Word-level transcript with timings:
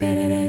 Bienvenue 0.00 0.44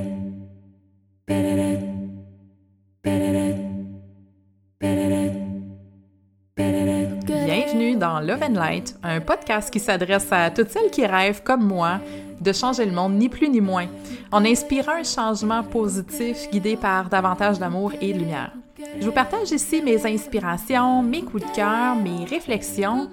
dans 7.96 8.20
Love 8.20 8.43
and 8.43 8.54
Light, 8.54 8.96
un 9.01 9.20
podcast 9.21 9.71
qui 9.71 9.79
s'adresse 9.79 10.27
à 10.31 10.51
toutes 10.51 10.70
celles 10.70 10.91
qui 10.91 11.04
rêvent, 11.04 11.41
comme 11.41 11.65
moi, 11.65 11.99
de 12.39 12.54
changer 12.54 12.85
le 12.85 12.91
monde, 12.91 13.15
ni 13.15 13.27
plus 13.27 13.49
ni 13.49 13.59
moins, 13.59 13.88
en 14.31 14.46
inspirant 14.46 14.97
un 14.99 15.04
changement 15.04 15.63
positif 15.63 16.47
guidé 16.52 16.77
par 16.77 17.09
davantage 17.09 17.57
d'amour 17.57 17.93
et 18.00 18.13
de 18.13 18.20
lumière. 18.20 18.52
Je 19.00 19.05
vous 19.05 19.11
partage 19.11 19.52
ici 19.52 19.82
mes 19.82 20.05
inspirations, 20.05 21.02
mes 21.02 21.21
coups 21.21 21.46
de 21.46 21.55
cœur, 21.55 21.96
mes 21.96 22.25
réflexions 22.25 23.09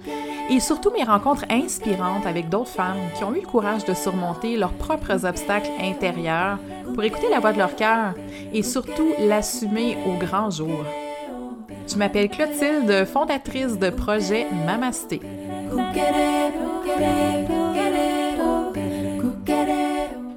et 0.49 0.59
surtout 0.59 0.91
mes 0.91 1.03
rencontres 1.03 1.45
inspirantes 1.49 2.25
avec 2.25 2.47
d'autres 2.49 2.69
femmes 2.69 2.99
qui 3.17 3.23
ont 3.23 3.33
eu 3.33 3.41
le 3.41 3.47
courage 3.47 3.83
de 3.83 3.93
surmonter 3.93 4.55
leurs 4.55 4.73
propres 4.73 5.25
obstacles 5.25 5.69
intérieurs 5.81 6.57
pour 6.93 7.03
écouter 7.03 7.29
la 7.29 7.39
voix 7.39 7.51
de 7.51 7.57
leur 7.57 7.75
cœur 7.75 8.13
et 8.53 8.63
surtout 8.63 9.13
l'assumer 9.19 9.97
au 10.05 10.13
grand 10.13 10.49
jour. 10.49 10.85
Je 11.87 11.95
m'appelle 11.95 12.29
Clotilde, 12.29 13.05
fondatrice 13.05 13.77
de 13.77 13.89
projet 13.89 14.47
Mamasté. 14.65 15.21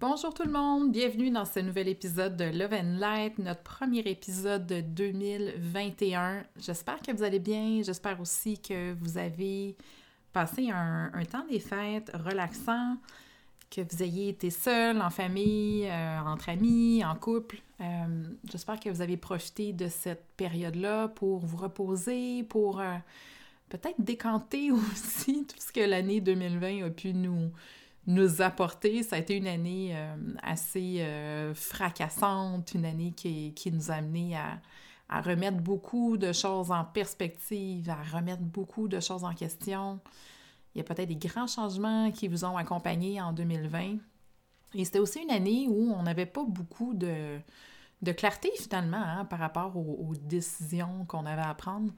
Bonjour 0.00 0.32
tout 0.32 0.44
le 0.44 0.52
monde, 0.52 0.92
bienvenue 0.92 1.28
dans 1.28 1.44
ce 1.44 1.58
nouvel 1.58 1.88
épisode 1.88 2.36
de 2.36 2.44
Love 2.44 2.72
and 2.72 2.98
Light, 3.00 3.36
notre 3.40 3.64
premier 3.64 3.98
épisode 3.98 4.64
de 4.64 4.80
2021. 4.80 6.44
J'espère 6.56 7.00
que 7.00 7.10
vous 7.10 7.24
allez 7.24 7.40
bien, 7.40 7.82
j'espère 7.82 8.20
aussi 8.20 8.60
que 8.60 8.92
vous 8.92 9.18
avez 9.18 9.74
passé 10.32 10.70
un, 10.70 11.10
temps 11.28 11.44
des 11.50 11.58
fêtes 11.58 12.12
relaxant, 12.14 12.96
que 13.72 13.80
vous 13.80 14.02
ayez 14.04 14.28
été 14.28 14.50
seul, 14.50 15.02
en 15.02 15.10
famille, 15.10 15.88
euh, 15.88 16.20
entre 16.20 16.50
amis, 16.50 17.04
en 17.04 17.16
couple. 17.16 17.60
Euh, 17.80 18.06
j'espère 18.48 18.78
que 18.78 18.90
vous 18.90 19.02
avez 19.02 19.16
profité 19.16 19.72
de 19.72 19.88
cette 19.88 20.24
période-là 20.36 21.08
pour 21.08 21.40
vous 21.40 21.56
reposer, 21.56 22.44
pour 22.44 22.78
euh, 22.78 22.94
peut-être 23.68 24.00
décanter 24.00 24.70
aussi 24.92 25.44
tout 25.44 25.58
ce 25.58 25.72
que 25.72 25.80
l'année 25.80 26.20
2020 26.20 26.86
a 26.86 26.90
pu 26.90 27.12
nous 27.14 27.50
nous 28.08 28.40
apporter. 28.42 29.02
Ça 29.02 29.16
a 29.16 29.18
été 29.20 29.36
une 29.36 29.46
année 29.46 29.92
euh, 29.94 30.16
assez 30.42 31.00
euh, 31.00 31.54
fracassante, 31.54 32.72
une 32.74 32.86
année 32.86 33.12
qui, 33.12 33.52
qui 33.54 33.70
nous 33.70 33.90
a 33.90 33.94
amené 33.94 34.34
à, 34.34 34.58
à, 35.10 35.20
remettre 35.20 35.58
beaucoup 35.58 36.16
de 36.16 36.32
choses 36.32 36.72
en 36.72 36.84
perspective, 36.84 37.88
à 37.90 38.02
remettre 38.16 38.42
beaucoup 38.42 38.88
de 38.88 38.98
choses 38.98 39.24
en 39.24 39.34
question. 39.34 40.00
Il 40.74 40.78
y 40.78 40.80
a 40.80 40.84
peut-être 40.84 41.08
des 41.08 41.16
grands 41.16 41.46
changements 41.46 42.10
qui 42.10 42.28
vous 42.28 42.44
ont 42.44 42.56
accompagné 42.56 43.20
en 43.20 43.32
2020. 43.32 43.98
Et 44.74 44.84
c'était 44.84 44.98
aussi 44.98 45.20
une 45.20 45.30
année 45.30 45.66
où 45.68 45.92
on 45.92 46.02
n'avait 46.02 46.26
pas 46.26 46.44
beaucoup 46.44 46.94
de, 46.94 47.38
de 48.00 48.12
clarté 48.12 48.50
finalement 48.58 49.02
hein, 49.02 49.26
par 49.26 49.38
rapport 49.38 49.76
aux 49.76 50.14
décisions 50.14 51.04
qu'on 51.06 51.26
avait 51.26 51.42
à 51.42 51.54
prendre. 51.54 51.92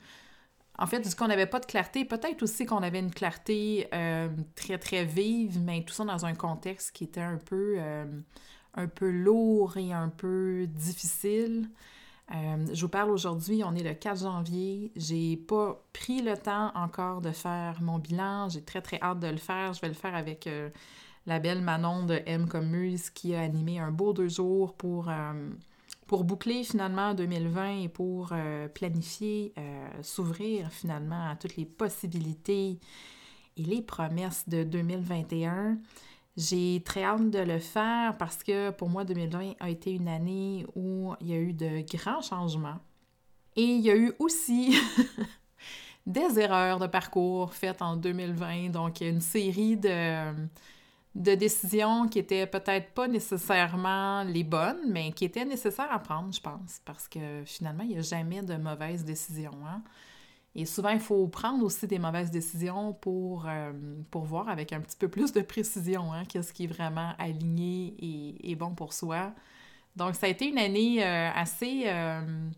En 0.81 0.87
fait, 0.87 1.07
du 1.07 1.15
qu'on 1.15 1.29
n'avait 1.29 1.47
pas 1.47 1.61
de 1.61 1.67
clarté, 1.67 2.07
peut-être 2.07 2.43
aussi 2.43 2.65
qu'on 2.65 2.79
avait 2.79 3.01
une 3.01 3.13
clarté 3.13 3.87
euh, 3.93 4.31
très, 4.55 4.79
très 4.79 5.05
vive, 5.05 5.61
mais 5.61 5.85
tout 5.85 5.93
ça 5.93 6.07
dans 6.07 6.25
un 6.25 6.35
contexte 6.35 6.93
qui 6.97 7.05
était 7.05 7.21
un 7.21 7.37
peu, 7.37 7.75
euh, 7.77 8.07
un 8.75 8.89
peu 8.89 9.11
lourd 9.11 9.77
et 9.77 9.93
un 9.93 10.09
peu 10.09 10.67
difficile. 10.67 11.69
Euh, 12.35 12.67
je 12.73 12.81
vous 12.81 12.89
parle 12.89 13.11
aujourd'hui, 13.11 13.63
on 13.63 13.75
est 13.75 13.83
le 13.83 13.93
4 13.93 14.23
janvier. 14.23 14.91
J'ai 14.97 15.37
pas 15.37 15.85
pris 15.93 16.23
le 16.23 16.35
temps 16.39 16.73
encore 16.75 17.21
de 17.21 17.33
faire 17.33 17.83
mon 17.83 17.99
bilan. 17.99 18.49
J'ai 18.49 18.63
très, 18.63 18.81
très 18.81 18.99
hâte 19.03 19.21
de 19.21 19.29
le 19.29 19.37
faire. 19.37 19.75
Je 19.75 19.83
vais 19.83 19.89
le 19.89 19.95
faire 19.95 20.15
avec 20.15 20.49
la 21.27 21.41
belle 21.41 21.61
Manon 21.61 22.07
de 22.07 22.23
M 22.25 22.49
comme 22.49 22.75
qui 23.15 23.35
a 23.35 23.43
animé 23.43 23.81
un 23.81 23.91
beau 23.91 24.15
deux 24.15 24.29
jours 24.29 24.73
pour 24.73 25.11
pour 26.11 26.25
boucler 26.25 26.65
finalement 26.65 27.15
2020 27.15 27.83
et 27.83 27.89
pour 27.89 28.31
euh, 28.33 28.67
planifier, 28.67 29.53
euh, 29.57 29.89
s'ouvrir 30.03 30.73
finalement 30.73 31.31
à 31.31 31.37
toutes 31.37 31.57
les 31.57 31.65
possibilités 31.65 32.81
et 33.57 33.63
les 33.63 33.81
promesses 33.81 34.49
de 34.49 34.65
2021. 34.65 35.79
J'ai 36.37 36.83
très 36.85 37.05
hâte 37.05 37.31
de 37.31 37.39
le 37.39 37.61
faire 37.61 38.19
parce 38.19 38.43
que 38.43 38.71
pour 38.71 38.89
moi, 38.89 39.05
2020 39.05 39.53
a 39.61 39.71
été 39.71 39.93
une 39.93 40.09
année 40.09 40.67
où 40.75 41.15
il 41.21 41.29
y 41.29 41.33
a 41.33 41.37
eu 41.37 41.53
de 41.53 41.87
grands 41.97 42.23
changements. 42.23 42.81
Et 43.55 43.63
il 43.63 43.81
y 43.81 43.91
a 43.93 43.97
eu 43.97 44.13
aussi 44.19 44.77
des 46.07 46.41
erreurs 46.41 46.81
de 46.81 46.89
parcours 46.89 47.55
faites 47.55 47.83
en 47.83 47.95
2020. 47.95 48.71
Donc, 48.71 49.01
a 49.01 49.07
une 49.07 49.21
série 49.21 49.77
de 49.77 50.35
de 51.15 51.35
décisions 51.35 52.07
qui 52.09 52.21
étaient 52.21 52.47
peut-être 52.47 52.93
pas 52.93 53.09
nécessairement 53.09 54.23
les 54.23 54.45
bonnes, 54.45 54.81
mais 54.89 55.13
qui 55.13 55.25
étaient 55.25 55.45
nécessaires 55.45 55.91
à 55.91 55.99
prendre, 55.99 56.33
je 56.33 56.41
pense, 56.41 56.81
parce 56.85 57.09
que 57.09 57.43
finalement, 57.45 57.83
il 57.83 57.91
n'y 57.91 57.99
a 57.99 58.03
jamais 58.03 58.43
de 58.43 58.55
mauvaises 58.55 59.05
décisions. 59.05 59.59
Hein? 59.67 59.83
Et 60.55 60.67
souvent, 60.67 60.91
il 60.91 61.01
faut 61.01 61.27
prendre 61.29 61.65
aussi 61.65 61.87
des 61.87 61.99
mauvaises 61.99 62.31
décisions 62.31 62.93
pour, 62.93 63.47
euh, 63.49 63.73
pour 64.11 64.25
voir 64.25 64.49
avec 64.49 64.73
un 64.73 64.81
petit 64.81 64.97
peu 64.97 65.09
plus 65.09 65.33
de 65.33 65.41
précision 65.41 66.13
hein, 66.13 66.25
qu'est-ce 66.25 66.53
qui 66.53 66.65
est 66.65 66.69
vraiment 66.69 67.13
aligné 67.19 67.95
et, 68.43 68.55
bon 68.55 68.75
pour 68.75 68.93
soi. 68.93 69.33
Donc, 69.97 70.15
ça 70.15 70.27
a 70.27 70.29
été 70.29 70.49
une 70.49 70.59
année 70.59 71.05
euh, 71.05 71.31
assez... 71.35 71.85
Euh, 71.87 72.49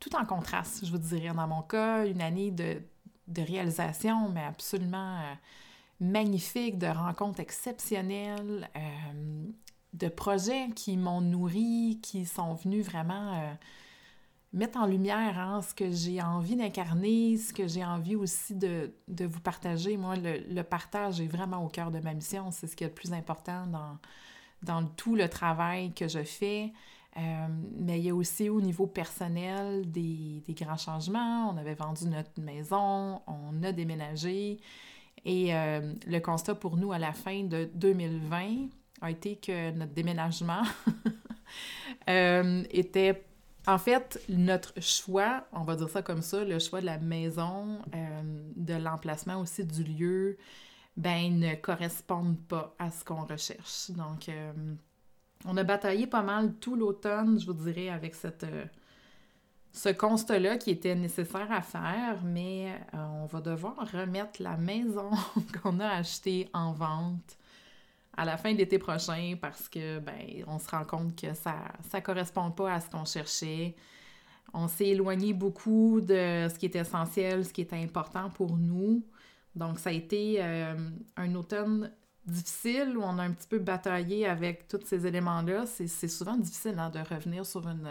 tout 0.00 0.14
en 0.16 0.26
contraste, 0.26 0.84
je 0.84 0.90
vous 0.90 0.98
dirais, 0.98 1.32
dans 1.34 1.46
mon 1.46 1.62
cas, 1.62 2.06
une 2.06 2.20
année 2.20 2.50
de, 2.50 2.82
de 3.28 3.42
réalisation, 3.42 4.28
mais 4.28 4.44
absolument 4.44 5.18
magnifiques, 6.00 6.78
de 6.78 6.86
rencontres 6.86 7.40
exceptionnelles, 7.40 8.68
euh, 8.76 9.44
de 9.92 10.08
projets 10.08 10.68
qui 10.74 10.96
m'ont 10.96 11.20
nourri, 11.20 12.00
qui 12.02 12.26
sont 12.26 12.54
venus 12.54 12.84
vraiment 12.84 13.34
euh, 13.34 13.54
mettre 14.52 14.78
en 14.78 14.86
lumière 14.86 15.38
hein, 15.38 15.62
ce 15.62 15.74
que 15.74 15.90
j'ai 15.90 16.20
envie 16.20 16.56
d'incarner, 16.56 17.36
ce 17.36 17.52
que 17.52 17.66
j'ai 17.66 17.84
envie 17.84 18.16
aussi 18.16 18.54
de, 18.54 18.92
vous 19.08 19.40
partager. 19.40 19.96
Moi, 19.96 20.14
le, 20.16 20.62
partage 20.62 21.20
est 21.20 21.26
vraiment 21.26 21.64
au 21.64 21.68
cœur 21.68 21.90
de 21.90 22.00
ma 22.00 22.14
mission. 22.14 22.50
C'est 22.50 22.66
ce 22.66 22.76
qui 22.76 22.84
est 22.84 22.88
le 22.88 22.94
plus 22.94 23.12
important 23.12 23.66
dans, 23.66 23.98
dans 24.62 24.86
tout 24.86 25.14
le 25.14 25.28
travail 25.28 25.92
que 25.92 26.08
je 26.08 26.22
fais. 26.22 26.72
Euh, 27.16 27.46
mais 27.76 28.00
il 28.00 28.06
y 28.06 28.10
a 28.10 28.14
aussi 28.14 28.48
au 28.48 28.60
niveau 28.60 28.88
personnel 28.88 29.88
des, 29.88 30.42
des, 30.46 30.54
grands 30.54 30.76
changements. 30.76 31.48
On 31.50 31.56
avait 31.56 31.74
vendu 31.74 32.06
notre 32.06 32.40
maison, 32.40 33.22
on 33.28 33.62
a 33.62 33.70
déménagé. 33.70 34.58
Et 35.24 35.54
euh, 35.54 35.94
le 36.06 36.18
constat 36.20 36.54
pour 36.54 36.76
nous 36.76 36.92
à 36.92 36.98
la 36.98 37.12
fin 37.12 37.44
de 37.44 37.68
2020 37.74 38.68
a 39.00 39.10
été 39.10 39.36
que 39.36 39.70
notre 39.72 39.92
déménagement 39.92 40.62
euh, 42.08 42.62
était 42.70 43.24
en 43.66 43.78
fait, 43.78 44.22
notre 44.28 44.78
choix, 44.82 45.46
on 45.52 45.64
va 45.64 45.76
dire 45.76 45.88
ça 45.88 46.02
comme 46.02 46.20
ça, 46.20 46.44
le 46.44 46.58
choix 46.58 46.82
de 46.82 46.86
la 46.86 46.98
maison, 46.98 47.80
euh, 47.94 48.22
de 48.56 48.74
l'emplacement 48.74 49.40
aussi 49.40 49.64
du 49.64 49.82
lieu, 49.84 50.36
ben, 50.98 51.38
ne 51.38 51.54
correspondent 51.54 52.38
pas 52.46 52.74
à 52.78 52.90
ce 52.90 53.02
qu'on 53.04 53.24
recherche. 53.24 53.90
Donc, 53.92 54.30
on 55.46 55.56
a 55.56 55.64
bataillé 55.64 56.06
pas 56.06 56.22
mal 56.22 56.52
tout 56.56 56.76
l'automne, 56.76 57.40
je 57.40 57.46
vous 57.46 57.54
dirais, 57.54 57.88
avec 57.88 58.14
cette, 58.14 58.44
ce 59.74 59.88
constat-là 59.88 60.56
qui 60.56 60.70
était 60.70 60.94
nécessaire 60.94 61.50
à 61.50 61.60
faire, 61.60 62.22
mais 62.24 62.72
euh, 62.94 63.06
on 63.22 63.26
va 63.26 63.40
devoir 63.40 63.74
remettre 63.92 64.40
la 64.40 64.56
maison 64.56 65.10
qu'on 65.62 65.80
a 65.80 65.88
achetée 65.88 66.48
en 66.54 66.72
vente 66.72 67.36
à 68.16 68.24
la 68.24 68.36
fin 68.36 68.52
de 68.52 68.58
l'été 68.58 68.78
prochain 68.78 69.34
parce 69.40 69.68
que 69.68 69.98
ben 69.98 70.44
on 70.46 70.60
se 70.60 70.70
rend 70.70 70.84
compte 70.84 71.20
que 71.20 71.34
ça 71.34 71.56
ça 71.90 72.00
correspond 72.00 72.52
pas 72.52 72.74
à 72.74 72.80
ce 72.80 72.88
qu'on 72.88 73.04
cherchait. 73.04 73.74
On 74.52 74.68
s'est 74.68 74.90
éloigné 74.90 75.32
beaucoup 75.32 76.00
de 76.00 76.46
ce 76.48 76.56
qui 76.56 76.66
est 76.66 76.76
essentiel, 76.76 77.44
ce 77.44 77.52
qui 77.52 77.62
était 77.62 77.82
important 77.82 78.30
pour 78.30 78.56
nous. 78.56 79.02
Donc 79.56 79.80
ça 79.80 79.90
a 79.90 79.92
été 79.92 80.36
euh, 80.38 80.76
un 81.16 81.34
automne 81.34 81.90
difficile 82.24 82.96
où 82.96 83.02
on 83.02 83.18
a 83.18 83.24
un 83.24 83.32
petit 83.32 83.48
peu 83.48 83.58
bataillé 83.58 84.28
avec 84.28 84.68
tous 84.68 84.82
ces 84.84 85.04
éléments-là. 85.04 85.66
C'est 85.66 86.08
souvent 86.08 86.36
difficile 86.36 86.78
hein, 86.78 86.90
de 86.90 87.00
revenir 87.00 87.44
sur 87.44 87.66
une 87.66 87.88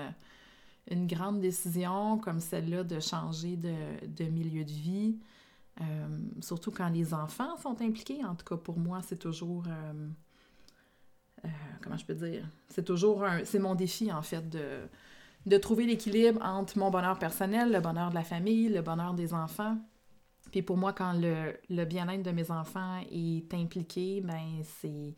une 0.89 1.07
grande 1.07 1.39
décision 1.39 2.17
comme 2.17 2.39
celle-là 2.39 2.83
de 2.83 2.99
changer 2.99 3.55
de, 3.55 4.23
milieu 4.25 4.63
de 4.63 4.71
vie, 4.71 5.17
euh, 5.81 6.07
surtout 6.41 6.71
quand 6.71 6.89
les 6.89 7.13
enfants 7.13 7.57
sont 7.57 7.81
impliqués. 7.81 8.23
En 8.25 8.35
tout 8.35 8.45
cas, 8.45 8.57
pour 8.57 8.77
moi, 8.77 9.01
c'est 9.01 9.19
toujours, 9.19 9.63
euh, 9.67 11.49
comment 11.81 11.97
je 11.97 12.05
peux 12.05 12.15
dire? 12.15 12.47
C'est 12.69 12.85
toujours 12.85 13.23
un... 13.23 13.45
C'est 13.45 13.59
mon 13.59 13.75
défi, 13.75 14.11
en 14.11 14.21
fait, 14.21 14.49
de, 14.49 14.81
de 15.45 15.57
trouver 15.57 15.85
l'équilibre 15.85 16.41
entre 16.43 16.77
mon 16.77 16.89
bonheur 16.89 17.17
personnel, 17.17 17.71
le 17.71 17.79
bonheur 17.79 18.09
de 18.09 18.15
la 18.15 18.23
famille, 18.23 18.69
le 18.69 18.81
bonheur 18.81 19.13
des 19.13 19.33
enfants. 19.33 19.77
Puis 20.51 20.61
pour 20.61 20.77
moi, 20.77 20.93
quand 20.93 21.13
le, 21.13 21.57
le 21.69 21.85
bien-être 21.85 22.21
de 22.21 22.31
mes 22.31 22.51
enfants 22.51 22.99
est 23.09 23.51
impliqué, 23.53 24.21
ben 24.21 24.61
c'est 24.63 25.15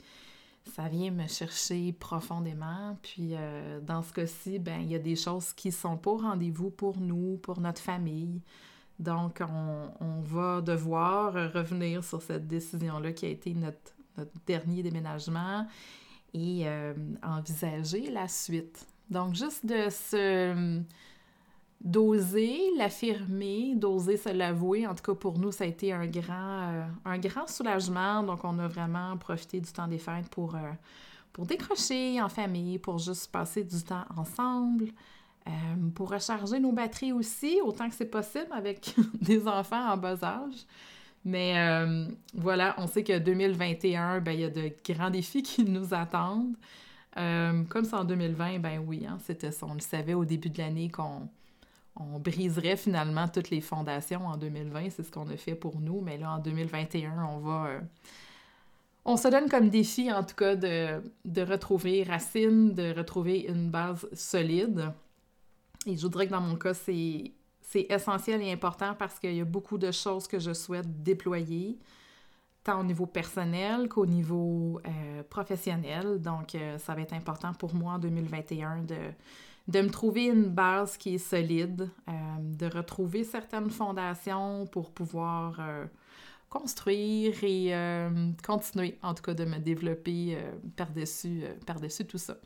ça 0.74 0.88
vient 0.88 1.12
me 1.12 1.28
chercher 1.28 1.94
profondément. 1.94 2.98
Puis 3.02 3.32
euh, 3.34 3.80
dans 3.82 4.02
ce 4.02 4.14
cas-ci, 4.14 4.60
ben 4.60 4.80
il 4.82 4.92
y 4.92 4.96
a 4.96 5.00
des 5.00 5.16
choses 5.16 5.54
qui 5.54 5.72
sont 5.72 5.98
pas 5.98 6.12
au 6.12 6.18
rendez-vous 6.18 6.70
pour 6.70 6.98
nous, 6.98 7.38
pour 7.38 7.60
notre 7.60 7.82
famille. 7.82 8.42
Donc, 8.98 9.42
on, 9.42 10.22
va 10.22 10.62
devoir 10.62 11.34
revenir 11.34 12.02
sur 12.04 12.22
cette 12.22 12.48
décision-là 12.48 13.12
qui 13.12 13.26
a 13.26 13.30
été 13.30 13.54
notre, 13.54 13.94
notre 14.18 14.32
dernier 14.48 14.84
déménagement 14.84 15.68
et 16.34 16.62
euh, 16.66 16.94
envisager 17.22 18.10
la 18.10 18.30
suite. 18.30 18.88
Donc, 19.10 19.36
juste 19.36 19.66
de 19.66 19.90
se 19.90 20.82
d'oser 21.86 22.60
l'affirmer, 22.78 23.76
d'oser 23.76 24.18
se 24.18 24.30
l'avouer. 24.30 24.88
En 24.88 24.96
tout 24.96 25.04
cas, 25.04 25.14
pour 25.14 25.38
nous, 25.38 25.52
ça 25.52 25.66
a 25.66 25.68
été 25.68 25.94
un 25.94 26.08
grand, 26.08 26.72
euh, 26.74 26.86
un 27.06 27.20
grand 27.20 27.48
soulagement. 27.48 28.24
Donc, 28.24 28.44
on 28.44 28.58
a 28.58 28.68
vraiment 28.68 29.16
profité 29.18 29.60
du 29.62 29.72
temps 29.72 29.88
des 29.88 30.00
fêtes 30.00 30.28
pour, 30.30 30.56
euh, 30.56 30.72
pour 31.32 31.46
décrocher 31.46 32.20
en 32.20 32.28
famille, 32.28 32.80
pour 32.80 32.98
juste 32.98 33.32
passer 33.32 33.64
du 33.64 33.84
temps 33.84 34.04
ensemble, 34.18 34.88
euh, 35.48 35.52
pour 35.94 36.10
recharger 36.10 36.60
nos 36.60 36.72
batteries 36.72 37.14
aussi, 37.14 37.60
autant 37.64 37.88
que 37.88 37.94
c'est 37.96 38.10
possible 38.10 38.52
avec 38.52 38.96
des 39.22 39.48
enfants 39.48 39.92
en 39.92 39.96
bas 39.96 40.24
âge. 40.24 40.66
Mais 41.24 41.56
voilà, 42.36 42.76
on 42.78 42.86
sait 42.86 43.04
que 43.04 43.18
2021, 43.18 44.22
ben, 44.22 44.32
il 44.32 44.42
y 44.42 44.44
a 44.44 44.50
de 44.52 44.72
grands 44.88 45.10
défis 45.10 45.42
qui 45.42 45.64
nous 45.64 45.92
attendent. 45.92 46.56
comme 47.16 47.84
c'est 47.84 47.96
en 47.96 48.04
2020, 48.04 48.60
ben 48.60 48.84
oui, 48.88 49.08
hein, 49.10 49.18
c'était 49.24 49.52
ça. 49.52 49.66
On 49.68 49.74
le 49.74 49.80
savait 49.80 50.14
au 50.14 50.24
début 50.24 50.50
de 50.52 50.60
l'année 50.60 50.90
qu'on 50.92 51.28
on 51.98 52.20
briserait 52.20 52.76
finalement 52.76 53.28
toutes 53.28 53.50
les 53.50 53.62
fondations 53.62 54.28
en 54.28 54.38
2020. 54.38 54.90
C'est 54.90 55.04
ce 55.04 55.12
qu'on 55.12 55.30
a 55.30 55.38
fait 55.38 55.56
pour 55.56 55.80
nous. 55.80 56.02
Mais 56.02 56.18
là, 56.18 56.32
en 56.32 56.40
2021, 56.40 57.24
on 57.24 57.40
va. 57.40 57.68
Euh, 57.68 57.80
on 59.06 59.18
se 59.18 59.28
donne 59.28 59.48
comme 59.50 59.70
défi, 59.70 60.12
en 60.12 60.24
tout 60.24 60.36
cas, 60.36 60.56
de, 60.56 61.02
retrouver 61.42 62.04
racine, 62.04 62.74
de 62.74 62.94
retrouver 62.94 63.46
une 63.48 63.70
base 63.70 64.08
solide. 64.14 64.92
Et 65.86 65.96
je 65.96 66.02
voudrais 66.02 66.26
que 66.26 66.32
dans 66.32 66.42
mon 66.42 66.56
cas, 66.56 66.74
c'est, 66.74 67.32
c'est 67.62 67.86
essentiel 67.90 68.42
et 68.42 68.52
important 68.52 68.96
parce 68.98 69.20
qu'il 69.20 69.36
y 69.36 69.42
a 69.42 69.46
beaucoup 69.46 69.78
de 69.78 69.92
choses 69.92 70.28
que 70.28 70.40
je 70.40 70.54
souhaite 70.54 71.04
déployer, 71.04 71.78
tant 72.64 72.80
au 72.80 72.84
niveau 72.84 73.06
personnel 73.06 73.88
qu'au 73.90 74.08
niveau 74.08 74.82
euh, 74.88 75.22
professionnel. 75.30 76.20
Donc, 76.20 76.56
euh, 76.56 76.80
ça 76.80 76.96
va 76.96 77.02
être 77.02 77.14
important 77.14 77.54
pour 77.54 77.76
moi 77.76 77.94
en 77.94 78.00
2021 78.00 78.82
de 78.82 78.96
de 79.68 79.82
me 79.82 79.90
trouver 79.90 80.26
une 80.26 80.50
base 80.50 80.98
qui 80.98 81.16
est 81.16 81.20
solide, 81.20 81.90
euh, 82.08 82.12
de 82.40 82.66
retrouver 82.68 83.24
certaines 83.24 83.70
fondations 83.70 84.68
pour 84.68 84.92
pouvoir 84.92 85.60
euh, 85.60 85.86
construire 86.50 87.44
et 87.44 87.74
euh, 87.74 88.32
continuer, 88.46 88.98
en 89.02 89.14
tout 89.14 89.24
cas, 89.24 89.34
de 89.34 89.46
me 89.46 89.58
développer 89.58 90.38
par-dessus 90.76 91.44
par 91.66 91.78
tout 92.08 92.18
ça. 92.18 92.38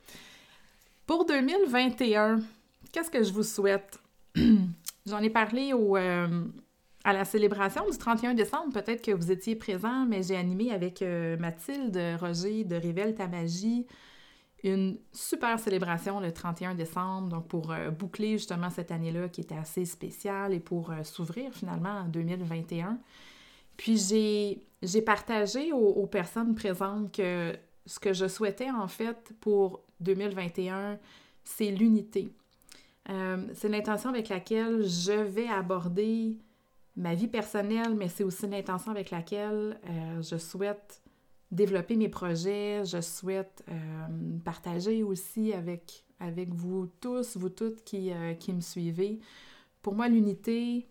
Pour 1.06 1.26
2021, 1.26 2.40
qu'est-ce 2.92 3.12
que 3.12 3.24
je 3.24 3.34
vous 3.34 3.44
souhaite? 3.44 4.00
J'en 5.06 5.20
ai 5.20 5.30
parlé 5.30 5.74
au, 5.74 5.96
à 5.96 7.14
la 7.14 7.26
célébration 7.26 7.84
du 7.90 7.98
31 7.98 8.34
décembre. 8.36 8.72
Peut-être 8.72 9.04
que 9.04 9.12
vous 9.12 9.32
étiez 9.32 9.56
présent, 9.56 10.06
mais 10.06 10.24
j'ai 10.24 10.38
animé 10.38 10.72
avec 10.72 11.02
Mathilde 11.40 12.00
Roger 12.20 12.64
de 12.64 12.76
Révèle 12.76 13.16
ta 13.16 13.28
magie 13.28 13.88
une 14.64 14.98
super 15.14 15.60
célébration 15.60 16.20
le 16.20 16.32
31 16.32 16.76
décembre, 16.76 17.30
donc 17.30 17.48
pour 17.48 17.72
euh, 17.72 17.92
boucler 17.92 18.34
justement 18.34 18.70
cette 18.70 18.92
année-là 18.92 19.30
qui 19.30 19.42
était 19.42 19.56
assez 19.56 19.86
spéciale 19.86 20.54
et 20.54 20.60
pour 20.60 20.92
euh, 20.92 21.04
s'ouvrir 21.04 21.54
finalement 21.54 22.02
en 22.02 22.06
2021. 22.06 23.00
Puis 23.78 23.98
j'ai 24.82 25.02
partagé 25.02 25.72
aux, 25.72 26.06
personnes 26.08 26.54
présentes 26.54 27.14
que 27.14 27.56
ce 27.86 28.00
que 28.00 28.12
je 28.12 28.28
souhaitais 28.28 28.70
en 28.70 28.90
fait 28.90 29.34
pour 29.40 29.82
2021, 30.02 31.00
c'est 31.46 31.72
l'unité. 31.72 32.34
Euh, 33.10 33.48
c'est 33.54 33.70
l'intention 33.70 34.10
avec 34.10 34.28
laquelle 34.28 34.84
je 34.84 35.14
vais 35.14 35.48
aborder 35.48 36.38
ma 36.98 37.16
vie 37.16 37.30
personnelle, 37.30 37.96
mais 37.96 38.10
c'est 38.10 38.26
aussi 38.26 38.48
l'intention 38.48 38.92
avec 38.92 39.12
laquelle 39.12 39.80
je 40.20 40.38
souhaite 40.38 41.02
développer 41.52 41.96
mes 41.96 42.10
projets. 42.10 42.84
Je 42.86 43.02
souhaite 43.02 43.64
euh, 43.70 43.74
partager 44.44 45.04
aussi 45.04 45.54
avec, 45.54 46.06
avec 46.20 46.54
vous 46.54 46.90
tous, 47.02 47.38
vous 47.38 47.50
toutes 47.50 47.84
qui, 47.84 48.12
euh, 48.12 48.34
qui 48.34 48.54
me 48.54 48.62
suivez. 48.62 49.20
Pour 49.82 49.96
moi, 49.96 50.08
l'unité, 50.08 50.88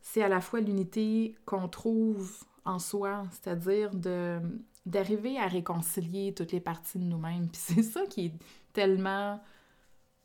c'est 0.00 0.22
à 0.22 0.28
la 0.28 0.40
fois 0.40 0.60
l'unité 0.60 1.34
qu'on 1.44 1.68
trouve 1.68 2.44
en 2.64 2.78
soi, 2.78 3.24
c'est-à-dire 3.30 3.94
de 3.94 4.40
d'arriver 4.86 5.38
à 5.38 5.46
réconcilier 5.46 6.32
toutes 6.34 6.52
les 6.52 6.60
parties 6.60 6.98
de 6.98 7.04
nous-mêmes. 7.04 7.48
Puis 7.48 7.60
c'est 7.62 7.82
ça 7.82 8.06
qui 8.06 8.26
est 8.26 8.34
tellement 8.72 9.38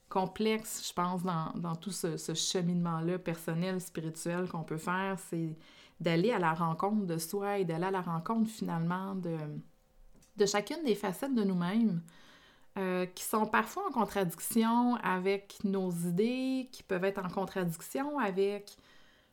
complexe, 0.08 0.88
je 0.88 0.94
pense, 0.94 1.24
dans, 1.24 1.52
dans 1.56 1.76
tout 1.76 1.92
ce, 1.92 2.16
ce 2.16 2.34
cheminement-là 2.34 3.20
personnel, 3.20 3.82
spirituel 3.82 4.48
qu'on 4.48 4.64
peut 4.64 4.78
faire, 4.78 5.20
c'est 5.20 5.58
d'aller 6.00 6.32
à 6.32 6.40
la 6.40 6.54
rencontre 6.54 7.06
de 7.06 7.18
soi 7.18 7.60
et 7.60 7.66
d'aller 7.66 7.86
à 7.86 7.92
la 7.92 8.02
rencontre 8.02 8.50
finalement 8.50 9.16
de, 9.16 10.46
chacune 10.46 10.84
des 10.84 10.96
facettes 10.96 11.34
de 11.34 11.44
nous-mêmes 11.44 12.02
euh, 12.78 13.06
qui 13.06 13.24
sont 13.24 13.46
parfois 13.46 13.88
en 13.88 13.92
contradiction 13.92 14.96
avec 14.96 15.64
nos 15.64 15.92
idées, 15.92 16.70
qui 16.72 16.84
peuvent 16.84 17.06
être 17.06 17.24
en 17.24 17.30
contradiction 17.30 18.20
avec 18.20 18.76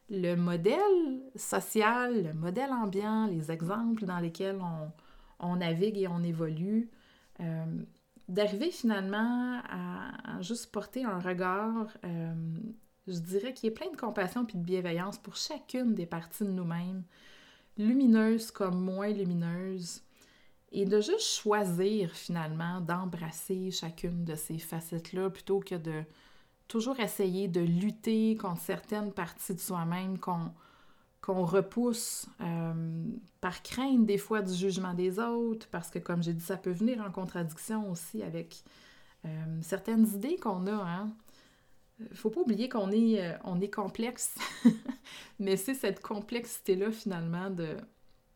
le 0.09 0.37
modèle 0.37 1.23
social, 1.35 2.25
le 2.25 2.35
modèle 2.35 2.71
ambiant, 2.71 3.27
les 3.27 3.51
exemples 3.51 4.05
dans 4.05 4.19
lesquels 4.19 4.61
on, 5.41 5.57
navigue 5.57 5.99
et 5.99 6.07
on 6.07 6.23
évolue. 6.23 6.91
Euh, 7.41 7.65
d'arriver 8.29 8.71
finalement 8.71 9.61
à, 9.69 10.41
juste 10.41 10.71
porter 10.71 11.05
un 11.05 11.19
regard 11.19 11.89
euh, 12.05 12.35
je 13.07 13.19
dirais 13.19 13.53
qu'il 13.53 13.71
y 13.71 13.73
a 13.73 13.77
plein 13.77 13.91
de 13.91 13.97
compassion 13.97 14.45
puis 14.45 14.59
de 14.59 14.65
bienveillance 14.65 15.19
pour 15.19 15.37
chacune 15.37 15.95
des 15.95 16.07
parties 16.07 16.45
de 16.45 16.51
nous-mêmes, 16.51 17.03
lumineuses 17.77 18.51
comme 18.51 18.81
moins 18.81 19.11
lumineuses, 19.11 20.03
et 20.73 20.87
de 20.87 21.01
juste 21.01 21.21
choisir 21.21 22.11
finalement 22.13 22.81
d'embrasser 22.81 23.71
chacune 23.71 24.25
de 24.25 24.35
ces 24.35 24.59
facettes-là 24.59 25.31
plutôt 25.31 25.61
que 25.61 25.75
de 25.75 26.03
toujours 26.67 26.99
essayer 27.01 27.49
de 27.49 27.61
lutter 27.61 28.37
contre 28.37 28.63
certaines 28.63 29.13
parties 29.13 29.55
de 29.55 29.61
soi-même 29.61 30.19
qu'on 30.19 30.51
qu'on 31.23 31.45
repousse 31.45 32.27
euh, 32.41 33.05
par 33.41 33.63
crainte 33.63 34.05
des 34.07 34.19
fois 34.19 34.43
du 34.43 34.53
jugement 34.53 34.93
des 34.93 35.21
autres, 35.21 35.69
parce 35.71 35.89
que 35.89 36.01
comme 36.01 36.21
j'ai 36.21 36.33
dit, 36.33 36.45
ça 36.45 36.57
peut 36.57 36.73
venir 36.73 37.01
en 37.01 37.13
contradiction 37.13 37.89
aussi 37.91 38.25
avec 38.25 38.65
euh, 39.25 39.29
certaines 39.63 40.05
idées 40.15 40.37
qu'on 40.37 40.67
a. 40.67 40.73
Hein? 40.73 41.13
Faut 42.15 42.31
pas 42.31 42.41
oublier 42.41 42.69
qu'on 42.69 42.91
est, 42.91 43.21
euh, 43.21 43.37
on 43.45 43.61
est 43.61 43.71
complexe, 43.71 44.35
mais 45.39 45.57
c'est 45.57 45.75
cette 45.75 46.01
complexité-là 46.01 46.91
finalement 46.91 47.51
de, 47.51 47.77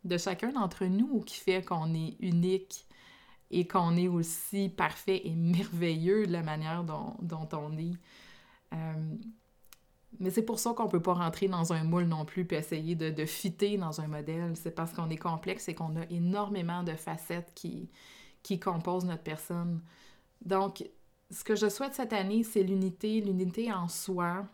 de 0.05 0.19
chacun 0.19 0.53
d'entre 0.53 0.85
nous 0.85 1.21
qui 1.21 1.37
fait 1.37 1.65
qu'on 1.65 1.95
est 1.95 2.17
unique 2.21 2.87
et 3.51 3.67
qu'on 3.67 3.97
est 3.97 4.09
aussi 4.09 4.69
parfait 4.69 5.23
et 5.25 5.35
merveilleux 5.35 6.27
de 6.27 6.33
la 6.33 6.43
manière 6.43 6.85
dont, 6.85 7.49
on 7.53 7.79
est. 7.79 7.95
Euh, 8.73 9.17
mais 10.19 10.31
c'est 10.31 10.43
pour 10.43 10.59
ça 10.59 10.73
qu'on 10.73 10.89
peut 10.89 11.03
pas 11.03 11.15
rentrer 11.15 11.47
dans 11.47 11.73
un 11.73 11.85
moule 11.85 12.05
non 12.05 12.25
plus 12.25 12.45
puis 12.45 12.57
essayer 12.57 12.95
de, 12.95 13.11
de 13.11 13.25
fitter 13.25 13.77
dans 13.77 14.01
un 14.01 14.09
modèle. 14.09 14.57
C'est 14.57 14.75
parce 14.75 14.93
qu'on 14.93 15.11
est 15.11 15.17
complexe 15.17 15.69
et 15.69 15.75
qu'on 15.75 15.95
a 15.97 16.05
énormément 16.11 16.83
de 16.83 16.93
facettes 16.93 17.53
qui, 17.55 17.91
qui 18.43 18.59
composent 18.59 19.05
notre 19.05 19.23
personne. 19.23 19.81
Donc, 20.45 20.85
ce 21.31 21.45
que 21.45 21.57
je 21.57 21.69
souhaite 21.69 21.95
cette 21.95 22.13
année, 22.13 22.45
c'est 22.45 22.63
l'unité, 22.63 23.21
l'unité 23.21 23.73
en 23.73 23.89
soi, 23.89 24.47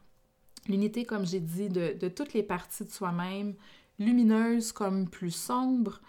l'unité, 0.69 1.05
comme 1.05 1.26
j'ai 1.26 1.41
dit, 1.41 1.69
de, 1.69 2.09
toutes 2.09 2.33
les 2.33 2.43
parties 2.43 2.85
de 2.85 2.91
soi-même, 2.91 3.55
lumineuse 3.99 4.73
comme 4.73 5.09
plus 5.09 5.35
sombre, 5.35 6.00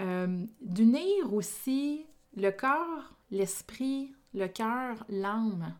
euh, 0.00 0.44
d'unir 0.60 1.32
aussi 1.32 2.06
le 2.36 2.50
corps, 2.50 3.14
l'esprit, 3.30 4.14
le 4.34 4.46
cœur, 4.46 5.04
l'âme, 5.08 5.74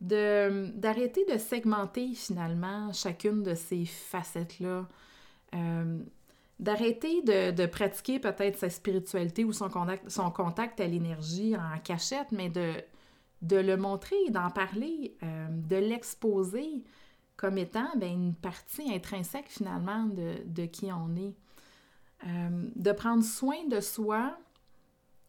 d'arrêter 0.00 1.24
de, 1.24 1.38
segmenter 1.38 2.12
finalement 2.14 2.92
chacune 2.92 3.42
de 3.42 3.54
ces 3.54 3.86
facettes-là, 3.86 4.86
euh, 5.54 5.98
d'arrêter 6.58 7.22
de, 7.22 7.50
de, 7.50 7.66
pratiquer 7.66 8.18
peut-être 8.18 8.58
sa 8.58 8.68
spiritualité 8.68 9.44
ou 9.44 9.52
son 9.52 9.68
contact, 9.70 10.10
son 10.10 10.30
contact 10.30 10.80
à 10.80 10.86
l'énergie 10.86 11.54
en 11.56 11.78
cachette, 11.78 12.30
mais 12.30 12.50
de, 12.50 12.74
de 13.42 13.56
le 13.56 13.76
montrer, 13.76 14.16
d'en 14.30 14.50
parler, 14.50 15.16
euh, 15.22 15.48
de 15.50 15.76
l'exposer, 15.76 16.84
comme 17.36 17.58
étant 17.58 17.88
ben, 17.96 18.10
une 18.10 18.34
partie 18.34 18.92
intrinsèque 18.92 19.48
finalement 19.48 20.06
de, 20.06 20.66
qui 20.66 20.90
on 20.92 21.14
est. 21.16 21.34
Euh, 22.26 22.70
de 22.74 22.92
prendre 22.92 23.22
soin 23.22 23.66
de 23.68 23.80
soi 23.80 24.38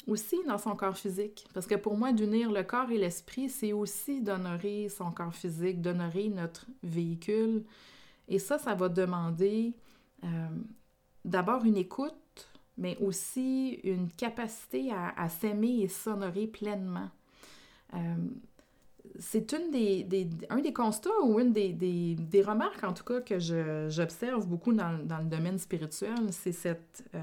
aussi 0.08 0.38
dans 0.48 0.58
son 0.58 0.76
corps 0.76 0.98
physique. 0.98 1.46
Parce 1.54 1.68
que 1.68 1.76
pour 1.76 1.98
moi, 1.98 2.14
d'unir 2.14 2.52
le 2.52 2.64
corps 2.64 2.90
et 2.92 2.98
l'esprit, 2.98 3.50
c'est 3.50 3.74
aussi 3.74 4.22
d'honorer 4.22 4.88
son 4.90 5.12
corps 5.12 5.36
physique, 5.36 5.82
d'honorer 5.82 6.30
notre 6.30 6.66
véhicule. 6.82 7.66
Et 8.30 8.40
ça, 8.40 8.58
ça 8.58 8.74
va 8.74 8.90
demander 8.90 9.76
euh, 10.24 10.48
d'abord 11.26 11.66
une 11.66 11.78
écoute, 11.78 12.50
mais 12.78 12.98
aussi 12.98 13.80
une 13.84 14.10
capacité 14.10 14.92
à, 14.94 15.30
s'aimer 15.30 15.82
et 15.82 15.88
s'honorer 15.88 16.48
pleinement. 16.48 17.10
Euh, 17.94 18.16
c'est 19.20 19.54
une 19.54 19.72
des, 19.72 20.30
un 20.50 20.60
des 20.60 20.74
constats 20.74 21.10
ou 21.24 21.40
une 21.40 21.52
des, 21.52 21.74
des, 21.74 22.42
remarques, 22.42 22.84
en 22.84 22.94
tout 22.94 23.04
cas, 23.04 23.22
que 23.22 23.40
j'observe 23.90 24.46
beaucoup 24.46 24.74
dans, 24.74 25.04
dans, 25.04 25.20
le 25.20 25.26
domaine 25.26 25.58
spirituel, 25.58 26.32
c'est 26.32 26.52
cette 26.52 27.04
euh, 27.16 27.20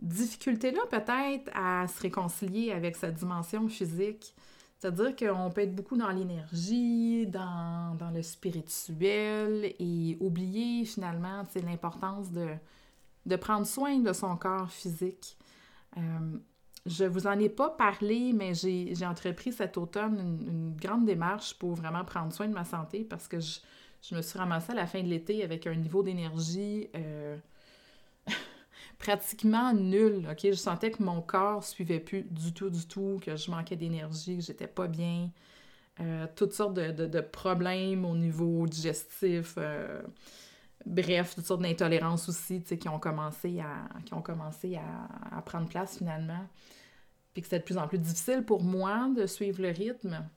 difficulté-là 0.00 0.80
peut-être 0.90 1.50
à 1.54 1.86
se 1.88 2.00
réconcilier 2.00 2.72
avec 2.72 2.96
sa 2.96 3.10
dimension 3.10 3.68
physique. 3.68 4.34
C'est-à-dire 4.78 5.14
qu'on 5.14 5.50
peut 5.50 5.60
être 5.60 5.76
beaucoup 5.76 5.96
dans 5.96 6.10
l'énergie, 6.10 7.26
dans, 7.28 7.94
dans, 7.96 8.10
le 8.10 8.22
spirituel 8.22 9.74
et 9.78 10.16
oublier 10.18 10.84
finalement 10.84 11.44
l'importance 11.54 12.32
de, 12.32 12.48
de 13.26 13.36
prendre 13.36 13.64
soin 13.64 14.00
de 14.00 14.12
son 14.12 14.36
corps 14.36 14.70
physique. 14.70 15.36
Euh, 15.98 16.00
je 16.86 17.04
vous 17.04 17.26
en 17.26 17.38
ai 17.38 17.48
pas 17.48 17.70
parlé, 17.70 18.32
mais 18.32 18.54
j'ai 18.54 19.06
entrepris 19.06 19.52
cet 19.52 19.76
automne 19.76 20.18
une, 20.46 20.74
grande 20.76 21.04
démarche 21.04 21.54
pour 21.54 21.74
vraiment 21.74 22.04
prendre 22.04 22.32
soin 22.32 22.48
de 22.48 22.54
ma 22.54 22.64
santé 22.64 23.04
parce 23.08 23.28
que 23.28 23.38
je, 23.38 23.60
je 24.02 24.16
me 24.16 24.22
suis 24.22 24.38
ramassée 24.38 24.72
à 24.72 24.74
la 24.74 24.86
fin 24.86 25.02
de 25.02 25.08
l'été 25.08 25.44
avec 25.44 25.66
un 25.66 25.76
niveau 25.76 26.02
d'énergie 26.02 26.88
euh, 26.96 27.36
pratiquement 28.98 29.72
nul. 29.72 30.26
Je 30.42 30.52
sentais 30.52 30.90
que 30.90 31.02
mon 31.02 31.20
corps 31.20 31.62
suivait 31.62 32.00
plus 32.00 32.24
du 32.24 32.52
tout, 32.52 32.68
du 32.68 32.84
tout, 32.86 33.20
que 33.22 33.36
je 33.36 33.50
manquais 33.50 33.76
d'énergie, 33.76 34.38
que 34.38 34.42
j'étais 34.42 34.66
pas 34.66 34.88
bien. 34.88 35.30
Euh, 36.00 36.26
toutes 36.34 36.52
sortes 36.52 36.74
de, 36.74 36.90
de, 36.90 37.20
problèmes 37.20 38.04
au 38.04 38.16
niveau 38.16 38.66
digestif. 38.66 39.54
Euh, 39.56 40.02
bref, 40.86 41.34
toutes 41.34 41.46
sortes 41.46 41.62
d'intolérances 41.62 42.28
aussi, 42.28 42.62
qui 42.62 42.88
ont 42.88 42.98
commencé 42.98 43.60
à, 43.60 43.88
qui 44.04 44.14
ont 44.14 44.22
commencé 44.22 44.76
à, 44.76 45.40
prendre 45.42 45.68
place 45.68 45.98
finalement. 45.98 46.46
Puis 47.32 47.42
que 47.42 47.48
c'était 47.48 47.60
de 47.60 47.64
plus 47.64 47.78
en 47.78 47.88
plus 47.88 47.98
difficile 47.98 48.44
pour 48.44 48.62
moi 48.62 49.08
de 49.16 49.26
suivre 49.26 49.62
le 49.62 49.70
rythme. 49.70 50.28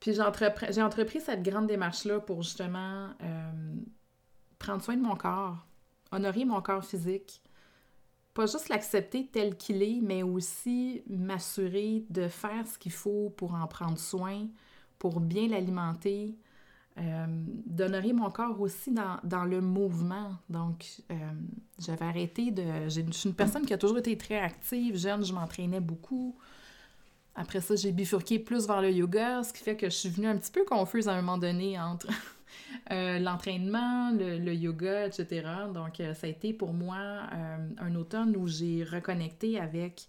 Puis 0.00 0.14
j'ai 0.14 0.82
entrepris, 0.82 1.20
cette 1.20 1.42
grande 1.42 1.66
démarche-là 1.66 2.20
pour 2.20 2.42
justement 2.42 3.08
euh, 3.20 3.52
prendre 4.58 4.82
soin 4.82 4.96
de 4.96 5.02
mon 5.02 5.16
corps, 5.16 5.66
honorer 6.12 6.44
mon 6.44 6.62
corps 6.62 6.84
physique. 6.84 7.42
Pas 8.32 8.46
juste 8.46 8.68
l'accepter 8.68 9.26
tel 9.26 9.56
qu'il 9.56 9.82
est, 9.82 10.00
mais 10.00 10.22
aussi 10.22 11.02
m'assurer 11.08 12.04
de 12.08 12.28
faire 12.28 12.64
ce 12.68 12.78
qu'il 12.78 12.92
faut 12.92 13.30
pour 13.30 13.54
en 13.54 13.66
prendre 13.66 13.98
soin, 13.98 14.46
pour 15.00 15.18
bien 15.18 15.48
l'alimenter, 15.48 16.36
euh, 17.00 17.26
d'honorer 17.66 18.12
mon 18.12 18.30
corps 18.30 18.60
aussi 18.60 18.92
dans, 18.92 19.18
dans, 19.22 19.44
le 19.44 19.60
mouvement. 19.60 20.32
Donc, 20.48 20.84
euh, 21.12 21.14
j'avais 21.78 22.04
arrêté 22.04 22.50
de... 22.50 22.88
Je 22.88 23.02
suis 23.12 23.28
une 23.28 23.34
personne 23.34 23.64
qui 23.64 23.72
a 23.72 23.78
toujours 23.78 23.98
été 23.98 24.16
très 24.18 24.38
active. 24.38 24.96
Jeune, 24.96 25.24
je 25.24 25.32
m'entraînais 25.32 25.80
beaucoup. 25.80 26.36
Après 27.36 27.60
ça, 27.60 27.76
j'ai 27.76 27.92
bifurqué 27.92 28.40
plus 28.40 28.66
vers 28.66 28.82
le 28.82 28.90
yoga, 28.90 29.44
ce 29.44 29.52
qui 29.52 29.62
fait 29.62 29.76
que 29.76 29.86
je 29.86 29.94
suis 29.94 30.08
venue 30.08 30.26
un 30.26 30.36
petit 30.36 30.50
peu 30.50 30.64
confuse 30.64 31.06
à 31.06 31.12
un 31.12 31.22
moment 31.22 31.38
donné 31.38 31.78
entre 31.78 32.08
euh, 32.90 33.20
l'entraînement, 33.20 34.10
le, 34.10 34.38
le, 34.38 34.54
yoga, 34.54 35.06
etc. 35.06 35.46
Donc, 35.72 35.96
ça 35.98 36.26
a 36.26 36.30
été 36.30 36.52
pour 36.52 36.72
moi 36.72 36.96
un 37.78 37.94
automne 37.94 38.36
où 38.36 38.48
j'ai 38.48 38.82
reconnecté 38.82 39.60
avec 39.60 40.08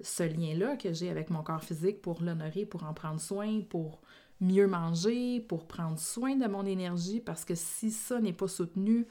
ce 0.00 0.22
lien-là 0.22 0.76
que 0.76 0.92
j'ai 0.92 1.10
avec 1.10 1.28
mon 1.28 1.42
corps 1.42 1.62
physique 1.62 2.00
pour 2.00 2.22
l'honorer, 2.22 2.64
pour 2.64 2.84
en 2.84 2.94
prendre 2.94 3.20
soin, 3.20 3.60
pour 3.60 4.00
mieux 4.40 4.66
manger, 4.66 5.40
pour 5.40 5.66
prendre 5.66 5.98
soin 5.98 6.36
de 6.36 6.46
mon 6.46 6.66
énergie, 6.66 7.20
parce 7.20 7.44
que 7.44 7.54
si 7.54 7.90
ça 7.90 8.20
n'est 8.20 8.32
pas 8.32 8.48
soutenu, 8.48 9.06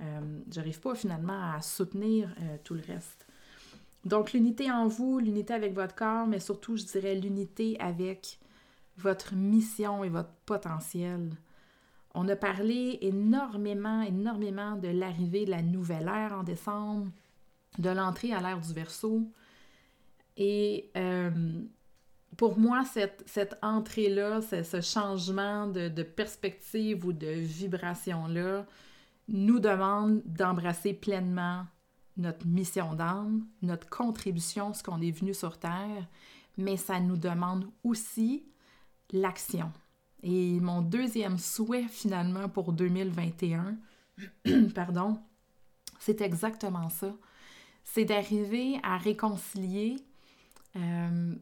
euh, 0.00 0.40
j'arrive 0.50 0.80
pas 0.80 0.94
finalement 0.94 1.52
à 1.52 1.60
soutenir 1.60 2.34
euh, 2.40 2.56
tout 2.64 2.74
le 2.74 2.82
reste. 2.86 3.26
Donc 4.04 4.32
l'unité 4.32 4.70
en 4.70 4.86
vous, 4.86 5.18
l'unité 5.18 5.52
avec 5.52 5.74
votre 5.74 5.94
corps, 5.94 6.26
mais 6.26 6.40
surtout, 6.40 6.76
je 6.76 6.84
dirais 6.84 7.14
l'unité 7.14 7.78
avec 7.80 8.38
votre 8.96 9.34
mission 9.34 10.04
et 10.04 10.08
votre 10.08 10.32
potentiel. 10.46 11.30
On 12.14 12.28
a 12.28 12.36
parlé 12.36 12.98
énormément, 13.02 14.02
énormément 14.02 14.76
de 14.76 14.88
l'arrivée 14.88 15.44
de 15.44 15.50
la 15.50 15.62
nouvelle 15.62 16.08
ère 16.08 16.32
en 16.32 16.42
décembre, 16.42 17.08
de 17.78 17.90
l'entrée 17.90 18.32
à 18.32 18.40
l'ère 18.40 18.60
du 18.60 18.72
verso. 18.72 19.22
Et 20.36 20.90
euh, 20.96 21.30
pour 22.38 22.56
moi, 22.56 22.84
cette, 22.84 23.58
entrée-là, 23.62 24.40
ce 24.40 24.80
changement 24.80 25.66
de, 25.66 26.02
perspective 26.04 27.04
ou 27.04 27.12
de 27.12 27.26
vibration-là, 27.26 28.64
nous 29.26 29.58
demande 29.58 30.22
d'embrasser 30.24 30.94
pleinement 30.94 31.66
notre 32.16 32.46
mission 32.46 32.94
d'âme, 32.94 33.44
notre 33.60 33.90
contribution, 33.90 34.72
ce 34.72 34.84
qu'on 34.84 35.00
est 35.02 35.10
venu 35.10 35.34
sur 35.34 35.58
Terre, 35.58 36.06
mais 36.56 36.76
ça 36.76 37.00
nous 37.00 37.16
demande 37.16 37.68
aussi 37.82 38.44
l'action. 39.12 39.72
Et 40.22 40.60
mon 40.60 40.80
deuxième 40.80 41.38
souhait 41.38 41.88
finalement 41.88 42.48
pour 42.48 42.72
2021, 42.72 43.78
pardon, 44.76 45.18
c'est 45.98 46.20
exactement 46.20 46.88
ça. 46.88 47.12
C'est 47.82 48.04
d'arriver 48.04 48.78
à 48.84 48.96
réconcilier 48.96 49.96
euh, 50.76 51.34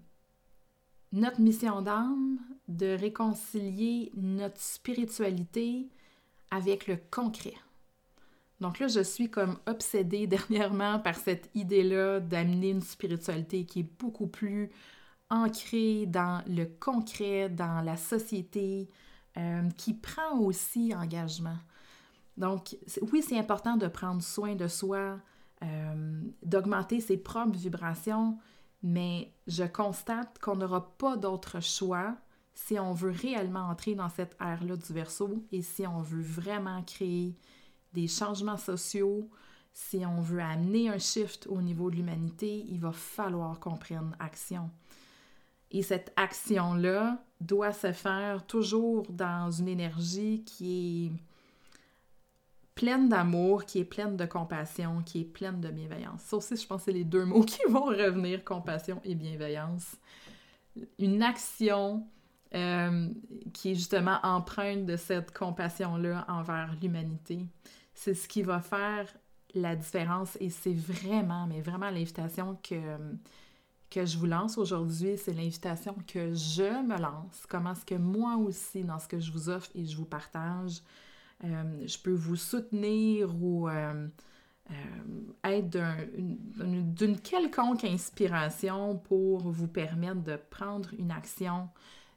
notre 1.12 1.40
mission 1.40 1.82
d'âme, 1.82 2.38
de 2.68 2.96
réconcilier 2.96 4.10
notre 4.16 4.60
spiritualité 4.60 5.88
avec 6.50 6.86
le 6.86 6.98
concret. 7.10 7.54
Donc 8.60 8.78
là, 8.78 8.88
je 8.88 9.00
suis 9.00 9.30
comme 9.30 9.58
obsédée 9.66 10.26
dernièrement 10.26 10.98
par 10.98 11.16
cette 11.16 11.50
idée-là 11.54 12.20
d'amener 12.20 12.70
une 12.70 12.82
spiritualité 12.82 13.64
qui 13.64 13.80
est 13.80 13.98
beaucoup 13.98 14.26
plus 14.26 14.70
ancrée 15.28 16.06
dans 16.06 16.42
le 16.46 16.64
concret, 16.66 17.48
dans 17.48 17.82
la 17.84 17.96
société, 17.96 18.88
euh, 19.36 19.68
qui 19.76 19.92
prend 19.92 20.38
aussi 20.38 20.94
engagement. 20.94 21.58
Donc, 22.36 22.76
oui, 23.12 23.22
c'est 23.26 23.38
important 23.38 23.76
de 23.76 23.86
prendre 23.86 24.22
soin 24.22 24.54
de 24.54 24.68
soi, 24.68 25.18
euh, 25.62 26.22
d'augmenter 26.42 27.00
ses 27.00 27.16
propres 27.16 27.56
vibrations, 27.58 28.38
mais 28.86 29.32
je 29.48 29.64
constate 29.64 30.38
qu'on 30.38 30.54
n'aura 30.54 30.96
pas 30.96 31.16
d'autre 31.16 31.60
choix 31.60 32.14
si 32.54 32.78
on 32.78 32.92
veut 32.92 33.10
réellement 33.10 33.68
entrer 33.68 33.96
dans 33.96 34.08
cette 34.08 34.36
ère-là 34.40 34.76
du 34.76 34.92
verso 34.92 35.44
et 35.50 35.60
si 35.60 35.84
on 35.88 36.02
veut 36.02 36.22
vraiment 36.22 36.84
créer 36.84 37.36
des 37.94 38.06
changements 38.06 38.56
sociaux, 38.56 39.28
si 39.72 40.06
on 40.06 40.20
veut 40.20 40.40
amener 40.40 40.88
un 40.88 40.98
shift 40.98 41.48
au 41.48 41.60
niveau 41.60 41.90
de 41.90 41.96
l'humanité, 41.96 42.64
il 42.68 42.78
va 42.78 42.92
falloir 42.92 43.58
qu'on 43.58 43.76
prenne 43.76 44.16
action. 44.20 44.70
Et 45.72 45.82
cette 45.82 46.12
action-là 46.14 47.24
doit 47.40 47.72
se 47.72 47.92
faire 47.92 48.46
toujours 48.46 49.10
dans 49.10 49.50
une 49.50 49.68
énergie 49.68 50.44
qui 50.44 51.06
est 51.06 51.25
pleine 52.76 53.08
d'amour, 53.08 53.64
qui 53.64 53.80
est 53.80 53.84
pleine 53.84 54.16
de 54.16 54.26
compassion, 54.26 55.02
qui 55.02 55.22
est 55.22 55.24
pleine 55.24 55.60
de 55.60 55.70
bienveillance. 55.70 56.20
Ça 56.20 56.36
aussi, 56.36 56.56
je 56.56 56.66
pense 56.66 56.82
que 56.82 56.84
c'est 56.84 56.96
les 56.96 57.04
deux 57.04 57.24
mots 57.24 57.40
qui 57.44 57.62
vont 57.68 57.86
revenir, 57.86 58.44
compassion 58.44 59.00
et 59.02 59.16
bienveillance. 59.16 59.96
Une 60.98 61.22
action 61.22 62.06
euh, 62.54 63.08
qui 63.54 63.72
est 63.72 63.74
justement 63.74 64.18
empreinte 64.22 64.84
de 64.84 64.96
cette 64.96 65.36
compassion-là 65.36 66.26
envers 66.28 66.76
l'humanité. 66.80 67.46
C'est 67.94 68.14
ce 68.14 68.28
qui 68.28 68.42
va 68.42 68.60
faire 68.60 69.08
la 69.54 69.74
différence 69.74 70.36
et 70.38 70.50
c'est 70.50 70.74
vraiment, 70.74 71.46
mais 71.46 71.62
vraiment 71.62 71.88
l'invitation 71.88 72.58
que, 72.62 72.98
que 73.88 74.04
je 74.04 74.18
vous 74.18 74.26
lance 74.26 74.58
aujourd'hui, 74.58 75.16
c'est 75.16 75.32
l'invitation 75.32 75.96
que 76.06 76.34
je 76.34 76.82
me 76.84 77.00
lance. 77.00 77.46
Comment 77.48 77.72
est-ce 77.72 77.86
que 77.86 77.94
moi 77.94 78.36
aussi, 78.36 78.84
dans 78.84 78.98
ce 78.98 79.08
que 79.08 79.18
je 79.18 79.32
vous 79.32 79.48
offre 79.48 79.70
et 79.74 79.86
je 79.86 79.96
vous 79.96 80.04
partage, 80.04 80.82
je 81.42 81.98
peux 81.98 82.14
vous 82.14 82.36
soutenir 82.36 83.34
ou 83.42 83.68
euh, 83.68 84.08
euh, 84.70 84.74
être 85.44 85.78
d'une 86.58 87.20
quelconque 87.20 87.84
inspiration 87.84 88.96
pour 88.98 89.50
vous 89.50 89.68
permettre 89.68 90.22
de 90.22 90.36
prendre 90.36 90.92
une 90.98 91.10
action 91.10 91.68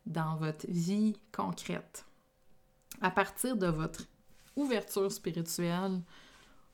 dans 0.06 0.38
votre 0.38 0.66
vie 0.68 1.16
concrète. 1.32 2.06
À 3.02 3.12
partir 3.12 3.56
de 3.56 3.68
votre 3.68 4.04
ouverture 4.56 5.12
spirituelle 5.12 6.02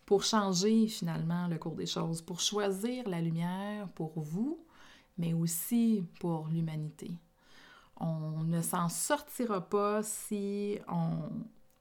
pour 0.06 0.24
changer 0.24 0.88
finalement 0.88 1.48
le 1.48 1.58
cours 1.58 1.76
des 1.76 1.88
choses, 1.88 2.22
pour 2.22 2.40
choisir 2.40 3.08
la 3.10 3.22
lumière 3.22 3.90
pour 3.90 4.14
vous, 4.16 4.64
mais 5.18 5.34
aussi 5.34 6.04
pour 6.20 6.48
l'humanité. 6.48 7.12
On 7.98 8.44
ne 8.44 8.62
s'en 8.62 8.90
sortira 8.90 9.62
pas 9.62 10.04
si 10.04 10.78
on 10.88 11.30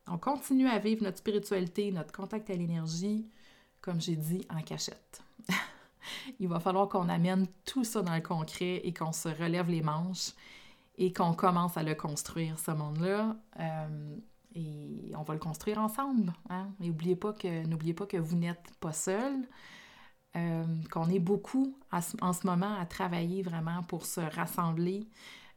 on 0.07 0.19
continue 0.19 0.69
à 0.69 0.79
vivre 0.79 1.03
notre 1.03 1.19
spiritualité, 1.19 1.91
notre 1.93 2.13
contact 2.13 2.51
à 2.51 2.55
l'énergie, 2.55 3.27
comme 3.81 4.01
j'ai 4.01 4.17
dit, 4.17 4.47
en 4.51 4.63
cachette. 4.63 5.23
il 6.41 6.49
va 6.49 6.61
falloir 6.61 6.89
qu'on 6.89 7.09
amène 7.09 7.47
tout 7.65 7.85
ça 7.85 8.03
dans 8.03 8.15
le 8.15 8.21
concret 8.21 8.81
et 8.85 8.93
qu'on 8.93 9.13
se 9.13 9.29
relève 9.29 9.69
les 9.71 9.83
manches 9.83 10.33
et 10.97 11.13
qu'on 11.13 11.33
commence 11.33 11.77
à 11.77 11.83
le 11.83 11.95
construire, 11.95 12.59
ce 12.59 12.71
monde-là. 12.71 13.37
Euh, 13.61 14.17
et 14.55 15.13
on 15.17 15.23
va 15.23 15.35
le 15.35 15.41
construire 15.41 15.79
ensemble. 15.79 16.33
Hein? 16.49 16.69
Et 16.81 16.87
n'oubliez 16.87 17.17
pas 17.17 17.33
que, 17.33 17.67
n'oubliez 17.67 17.95
pas 17.95 18.07
que 18.07 18.17
vous 18.17 18.37
n'êtes 18.37 18.73
pas 18.81 18.93
seul, 18.93 19.35
euh, 20.37 20.65
qu'on 20.91 21.09
est 21.11 21.19
beaucoup 21.19 21.77
en 21.91 22.33
ce 22.33 22.47
moment 22.47 22.79
à 22.79 22.87
travailler 22.87 23.43
vraiment 23.43 23.83
pour 23.85 24.07
se 24.07 24.21
rassembler 24.21 25.09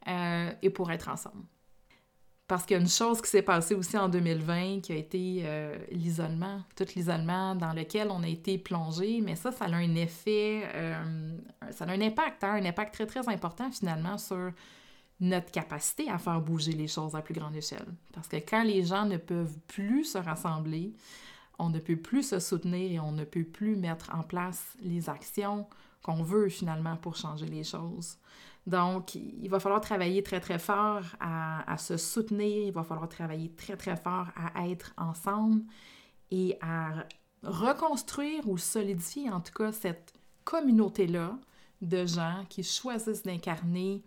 euh, 0.08 0.52
et 0.62 0.70
pour 0.70 0.90
être 0.90 1.08
ensemble. 1.08 1.44
Parce 2.48 2.64
qu'il 2.64 2.76
y 2.76 2.78
a 2.78 2.82
une 2.82 2.88
chose 2.88 3.20
qui 3.20 3.28
s'est 3.28 3.42
passée 3.42 3.74
aussi 3.74 3.96
en 3.96 4.08
2020 4.08 4.80
qui 4.80 4.92
a 4.92 4.96
été 4.96 5.42
euh, 5.44 5.76
l'isolement, 5.92 6.62
tout 6.74 6.86
l'isolement 6.96 7.54
dans 7.54 7.74
lequel 7.74 8.08
on 8.10 8.22
a 8.22 8.28
été 8.28 8.58
plongé, 8.58 9.20
mais 9.20 9.36
ça, 9.36 9.52
ça 9.52 9.66
a 9.66 9.74
un 9.74 9.94
effet, 9.94 10.62
ça 11.70 11.84
a 11.84 11.88
un 11.90 12.00
impact, 12.00 12.42
hein, 12.42 12.54
un 12.54 12.64
impact 12.64 12.94
très, 12.94 13.06
très 13.06 13.28
important 13.28 13.70
finalement 13.70 14.16
sur 14.16 14.52
notre 15.20 15.50
capacité 15.50 16.08
à 16.10 16.18
faire 16.18 16.40
bouger 16.40 16.72
les 16.72 16.88
choses 16.88 17.14
à 17.14 17.22
plus 17.22 17.34
grande 17.34 17.56
échelle. 17.56 17.86
Parce 18.12 18.28
que 18.28 18.36
quand 18.36 18.62
les 18.62 18.84
gens 18.84 19.04
ne 19.04 19.16
peuvent 19.16 19.58
plus 19.66 20.04
se 20.04 20.18
rassembler, 20.18 20.94
on 21.58 21.70
ne 21.70 21.80
peut 21.80 21.96
plus 21.96 22.22
se 22.22 22.38
soutenir 22.38 22.92
et 22.92 23.00
on 23.00 23.12
ne 23.12 23.24
peut 23.24 23.44
plus 23.44 23.76
mettre 23.76 24.14
en 24.14 24.22
place 24.22 24.76
les 24.80 25.08
actions 25.08 25.66
qu'on 26.02 26.22
veut 26.22 26.48
finalement 26.48 26.96
pour 26.96 27.16
changer 27.16 27.46
les 27.46 27.64
choses. 27.64 28.16
Donc, 28.68 29.14
il 29.14 29.48
va 29.48 29.60
falloir 29.60 29.80
travailler 29.80 30.22
très, 30.22 30.40
très 30.40 30.58
fort 30.58 31.00
à, 31.20 31.78
se 31.78 31.96
soutenir, 31.96 32.66
il 32.66 32.70
va 32.70 32.84
falloir 32.84 33.08
travailler 33.08 33.50
très, 33.52 33.78
très 33.78 33.96
fort 33.96 34.26
à 34.36 34.68
être 34.68 34.92
ensemble 34.98 35.62
et 36.30 36.58
à 36.60 37.06
reconstruire 37.42 38.46
ou 38.46 38.58
solidifier 38.58 39.30
en 39.30 39.40
tout 39.40 39.54
cas 39.54 39.72
cette 39.72 40.12
communauté-là 40.44 41.38
de 41.80 42.04
gens 42.04 42.44
qui 42.50 42.62
choisissent 42.62 43.22
d'incarner 43.22 44.02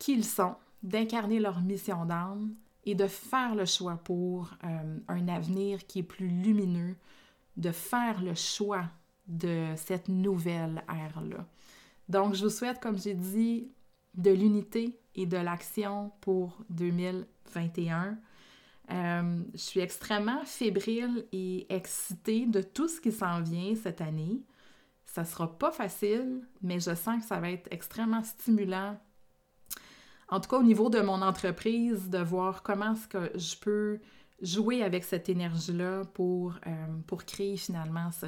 qui 0.00 0.14
ils 0.14 0.24
sont, 0.24 0.56
d'incarner 0.82 1.38
leur 1.38 1.60
mission 1.60 2.04
d'âme 2.06 2.52
et 2.84 2.96
de 2.96 3.06
faire 3.06 3.54
le 3.54 3.64
choix 3.64 3.96
pour 3.96 4.50
euh, 4.64 4.98
un 5.06 5.28
avenir 5.28 5.86
qui 5.86 6.00
est 6.00 6.02
plus 6.02 6.26
lumineux, 6.26 6.96
de 7.56 7.70
faire 7.70 8.20
le 8.22 8.34
choix 8.34 8.86
de 9.28 9.68
cette 9.76 10.08
nouvelle 10.08 10.82
ère-là. 10.88 11.46
Donc, 12.10 12.34
je 12.34 12.44
vous 12.44 12.50
souhaite, 12.50 12.80
comme 12.80 12.98
j'ai 12.98 13.14
dit, 13.14 13.70
de 14.14 14.30
l'unité 14.30 15.00
et 15.14 15.26
de 15.26 15.36
l'action 15.36 16.12
pour 16.20 16.58
2021. 16.70 18.18
Euh, 18.90 19.42
je 19.54 19.58
suis 19.58 19.80
extrêmement 19.80 20.44
fébrile 20.44 21.24
et 21.32 21.72
excitée 21.72 22.46
de 22.46 22.60
tout 22.60 22.88
ce 22.88 23.00
qui 23.00 23.12
s'en 23.12 23.40
vient 23.40 23.74
cette 23.76 24.00
année. 24.00 24.42
Ça 25.06 25.24
sera 25.24 25.56
pas 25.56 25.70
facile, 25.70 26.42
mais 26.60 26.80
je 26.80 26.94
sens 26.94 27.22
que 27.22 27.26
ça 27.26 27.38
va 27.40 27.50
être 27.50 27.68
extrêmement 27.70 28.22
stimulant 28.24 28.98
en 30.30 30.40
tout 30.40 30.48
cas 30.48 30.58
au 30.58 30.62
niveau 30.62 30.90
de 30.90 31.00
mon 31.00 31.22
entreprise, 31.22 32.08
de 32.08 32.18
voir 32.18 32.62
comment 32.62 32.92
est-ce 32.92 33.08
que 33.08 33.32
je 33.36 33.56
peux 33.56 33.98
jouer 34.40 34.82
avec 34.82 35.04
cette 35.04 35.28
énergie-là 35.28 36.04
pour, 36.14 36.54
euh, 36.66 36.86
pour 37.06 37.24
créer 37.24 37.56
finalement 37.56 38.10
ce, 38.12 38.26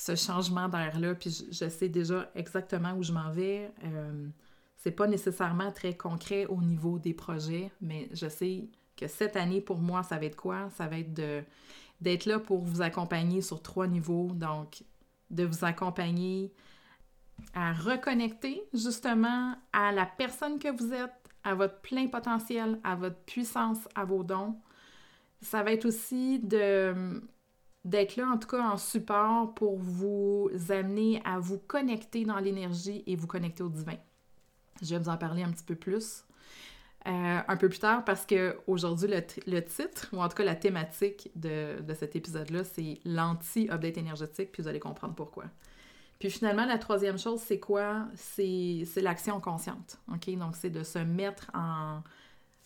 ce 0.00 0.14
changement 0.14 0.68
d'air-là. 0.68 1.14
Puis 1.14 1.44
je, 1.50 1.68
sais 1.68 1.88
déjà 1.88 2.30
exactement 2.34 2.94
où 2.94 3.02
je 3.02 3.12
m'en 3.12 3.30
vais. 3.30 3.70
Euh, 3.84 4.28
c'est 4.76 4.92
pas 4.92 5.06
nécessairement 5.06 5.70
très 5.72 5.94
concret 5.94 6.46
au 6.46 6.62
niveau 6.62 6.98
des 6.98 7.12
projets, 7.12 7.70
mais 7.82 8.08
je 8.12 8.28
sais 8.28 8.68
que 8.96 9.06
cette 9.06 9.36
année, 9.36 9.60
pour 9.60 9.78
moi, 9.78 10.02
ça 10.02 10.16
va 10.18 10.24
être 10.24 10.36
quoi? 10.36 10.70
Ça 10.70 10.86
va 10.86 10.98
être 10.98 11.12
de 11.12 11.42
d'être 12.00 12.24
là 12.24 12.38
pour 12.38 12.60
vous 12.60 12.80
accompagner 12.80 13.42
sur 13.42 13.60
trois 13.60 13.86
niveaux. 13.86 14.30
Donc, 14.32 14.82
de 15.28 15.44
vous 15.44 15.66
accompagner 15.66 16.50
à 17.52 17.74
reconnecter 17.74 18.62
justement 18.72 19.54
à 19.74 19.92
la 19.92 20.06
personne 20.06 20.58
que 20.58 20.74
vous 20.74 20.94
êtes, 20.94 21.12
à 21.44 21.54
votre 21.54 21.78
plein 21.82 22.06
potentiel, 22.06 22.80
à 22.84 22.94
votre 22.94 23.18
puissance, 23.26 23.86
à 23.94 24.06
vos 24.06 24.24
dons. 24.24 24.56
Ça 25.42 25.62
va 25.62 25.72
être 25.72 25.84
aussi 25.84 26.38
de 26.38 27.20
d'être 27.84 28.16
là, 28.16 28.28
en 28.28 28.38
tout 28.38 28.48
cas 28.48 28.62
en 28.62 28.76
support, 28.76 29.54
pour 29.54 29.78
vous 29.78 30.50
amener 30.68 31.22
à 31.24 31.38
vous 31.38 31.58
connecter 31.58 32.24
dans 32.24 32.38
l'énergie 32.38 33.02
et 33.06 33.16
vous 33.16 33.26
connecter 33.26 33.62
au 33.62 33.68
divin. 33.68 33.96
Je 34.82 34.94
vais 34.94 34.98
vous 34.98 35.08
en 35.08 35.16
parler 35.16 35.42
un 35.42 35.50
petit 35.50 35.64
peu 35.64 35.74
plus 35.74 36.24
euh, 37.06 37.40
un 37.48 37.56
peu 37.56 37.70
plus 37.70 37.78
tard 37.78 38.04
parce 38.04 38.26
que 38.26 38.58
aujourd'hui 38.66 39.08
le, 39.08 39.22
le, 39.46 39.64
titre, 39.64 40.08
ou 40.12 40.20
en 40.20 40.28
tout 40.28 40.36
cas 40.36 40.44
la 40.44 40.54
thématique 40.54 41.30
de, 41.34 41.80
de 41.80 41.94
cet 41.94 42.14
épisode-là, 42.14 42.62
c'est 42.62 42.98
l'anti-update 43.06 43.96
énergétique, 43.96 44.52
puis 44.52 44.62
vous 44.62 44.68
allez 44.68 44.80
comprendre 44.80 45.14
pourquoi. 45.14 45.44
Puis 46.18 46.28
finalement, 46.28 46.66
la 46.66 46.76
troisième 46.76 47.18
chose, 47.18 47.40
c'est 47.40 47.58
quoi? 47.58 48.04
C'est 48.14 48.84
l'action 48.96 49.40
consciente. 49.40 49.98
Donc, 50.06 50.56
c'est 50.56 50.68
de 50.68 50.82
se 50.82 50.98
mettre 50.98 51.50
en, 51.54 52.02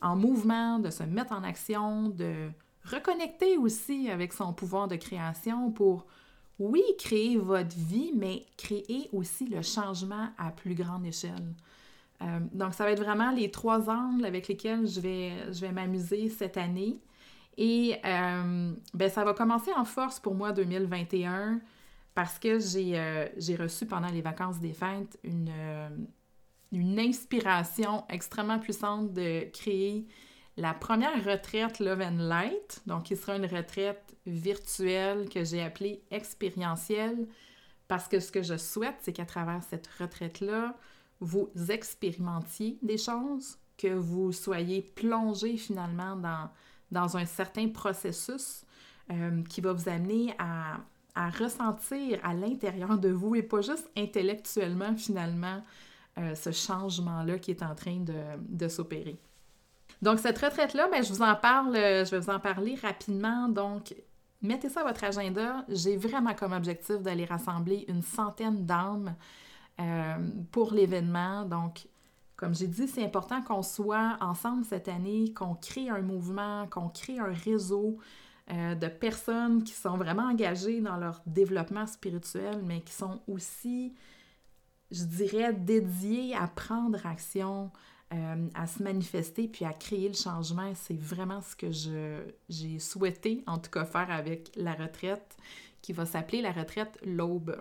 en 0.01 0.17
mouvement, 0.17 0.81
de 0.81 0.91
se 0.91 1.05
mettre 1.05 1.33
en 1.33 1.45
action, 1.45 2.09
de 2.09 2.51
reconnecter 2.85 3.57
aussi 3.57 4.11
avec 4.11 4.33
son 4.33 4.53
pouvoir 4.53 4.89
de 4.89 4.97
création 4.97 5.71
pour, 5.71 6.07
oui, 6.59 6.83
créer 6.99 7.37
votre 7.37 7.77
vie, 7.77 8.13
mais 8.15 8.45
créer 8.57 9.09
aussi 9.13 9.47
le 9.47 9.63
changement 9.63 10.29
à 10.39 10.51
plus 10.51 10.75
grande 10.75 11.05
échelle. 11.05 11.55
Euh, 12.23 12.39
donc, 12.53 12.75
ça 12.75 12.85
va 12.85 12.93
être 12.93 13.03
vraiment 13.03 13.31
les 13.31 13.51
trois 13.51 13.91
angles 13.91 14.25
avec 14.25 14.49
lesquels 14.49 14.87
je 14.87 15.01
vais, 15.01 15.73
m'amuser 15.73 16.29
cette 16.29 16.57
année. 16.57 16.99
Et 17.57 17.97
euh, 18.05 18.73
ben, 18.93 19.11
ça 19.11 19.25
va 19.25 19.33
commencer 19.33 19.73
en 19.77 19.85
force 19.85 20.21
pour 20.21 20.35
moi 20.35 20.53
2021 20.53 21.61
parce 22.15 22.39
que 22.39 22.49
euh, 22.49 23.29
j'ai 23.37 23.57
reçu 23.57 23.87
pendant 23.87 24.09
les 24.09 24.23
vacances 24.23 24.59
des 24.59 24.73
fêtes 24.73 25.19
une 25.25 26.99
inspiration 26.99 28.05
extrêmement 28.09 28.59
puissante 28.59 29.13
de 29.13 29.49
créer 29.53 30.07
la 30.57 30.73
première 30.73 31.25
retraite 31.25 31.81
Love 31.81 32.01
and 32.01 32.19
Light, 32.19 32.83
donc 32.87 33.05
qui 33.05 33.17
sera 33.17 33.37
une 33.37 33.47
retraite 33.47 34.17
virtuelle 34.27 35.29
que 35.29 35.45
j'ai 35.45 35.63
appelée 35.63 36.03
expérientielle, 36.11 37.27
parce 37.89 38.09
que 38.09 38.21
ce 38.21 38.31
que 38.31 38.43
je 38.43 38.57
souhaite, 38.57 38.97
c'est 39.01 39.13
qu'à 39.13 39.27
travers 39.27 39.63
cette 39.63 39.89
retraite-là, 39.99 40.77
vous 41.21 41.51
expérimentiez 41.69 42.79
des 42.83 42.99
choses, 42.99 43.59
que 43.77 43.89
vous 43.89 44.33
soyez 44.33 44.83
plongé 44.83 45.57
finalement 45.57 46.17
dans, 46.17 46.49
dans 46.93 47.17
un 47.17 47.27
certain 47.27 47.69
processus 47.69 48.63
euh, 49.11 49.43
qui 49.43 49.61
va 49.61 49.73
vous 49.73 49.89
amener 49.89 50.35
à, 50.39 50.79
ressentir 51.39 52.19
à 52.25 52.35
l'intérieur 52.35 52.99
de 52.99 53.09
vous 53.09 53.37
et 53.37 53.43
pas 53.43 53.61
juste 53.61 53.89
intellectuellement 53.97 54.97
finalement 54.97 55.63
euh, 56.19 56.35
ce 56.35 56.51
changement-là 56.51 57.39
qui 57.39 57.53
est 57.53 57.63
en 57.63 57.75
train 57.77 58.03
de 58.37 58.69
s'opérer. 58.69 59.17
Donc 60.05 60.19
cette 60.19 60.39
retraite-là, 60.39 60.89
ben, 60.93 61.03
je 61.03 61.11
vous 61.11 61.23
en 61.23 61.35
parle, 61.35 61.75
je 61.75 62.11
vais 62.11 62.19
vous 62.19 62.31
en 62.31 62.39
parler 62.39 62.75
rapidement. 62.75 63.49
Donc 63.49 63.95
mettez 64.43 64.69
ça 64.69 64.83
à 64.83 64.85
votre 64.85 65.03
agenda. 65.03 65.65
J'ai 65.71 65.97
vraiment 65.97 66.35
comme 66.35 66.53
objectif 66.53 66.99
d'aller 66.99 67.25
rassembler 67.25 67.87
une 67.89 68.03
centaine 68.03 68.67
d'âmes 68.67 69.15
euh, 69.81 70.17
pour 70.53 70.75
l'événement. 70.75 71.45
Donc 71.47 71.89
comme 72.37 72.55
j'ai 72.55 72.67
dit, 72.67 72.87
c'est 72.87 73.03
important 73.03 73.41
qu'on 73.41 73.63
soit 73.63 74.19
ensemble 74.21 74.67
cette 74.67 74.89
année, 74.89 75.33
qu'on 75.33 75.55
crée 75.55 75.89
un 75.89 76.03
mouvement, 76.03 76.67
qu'on 76.67 76.91
crée 76.91 77.19
un 77.19 77.33
réseau, 77.33 77.99
euh, 78.53 78.75
de 78.75 78.89
personnes 78.89 79.65
qui 79.65 79.73
sont 79.73 79.97
vraiment 79.97 80.25
engagées 80.25 80.83
dans 80.83 80.99
leur 80.99 81.23
développement 81.25 81.87
spirituel, 81.87 82.61
mais 82.63 82.83
qui 82.83 82.93
sont 82.93 83.21
aussi, 83.27 83.95
je 84.91 85.05
dirais, 85.05 85.55
dédiées 85.55 86.37
à 86.37 86.47
prendre 86.47 87.07
action, 87.07 87.71
euh, 88.15 88.49
à 88.55 88.67
se 88.67 88.83
manifester, 88.83 89.49
puis 89.49 89.65
à 89.65 89.73
créer 89.73 90.09
le 90.09 90.15
changement. 90.15 90.73
C'est 90.75 90.99
vraiment 90.99 91.41
ce 91.41 91.57
que 91.57 91.71
j'ai 92.49 92.79
souhaité, 92.79 93.43
en 93.47 93.59
tout 93.59 93.71
cas, 93.71 93.85
faire 93.85 94.11
avec 94.11 94.53
la 94.57 94.75
retraite, 94.75 95.37
qui 95.83 95.93
va 95.93 96.07
s'appeler 96.07 96.41
la 96.41 96.53
retraite 96.53 96.97
L'Aube. 97.05 97.57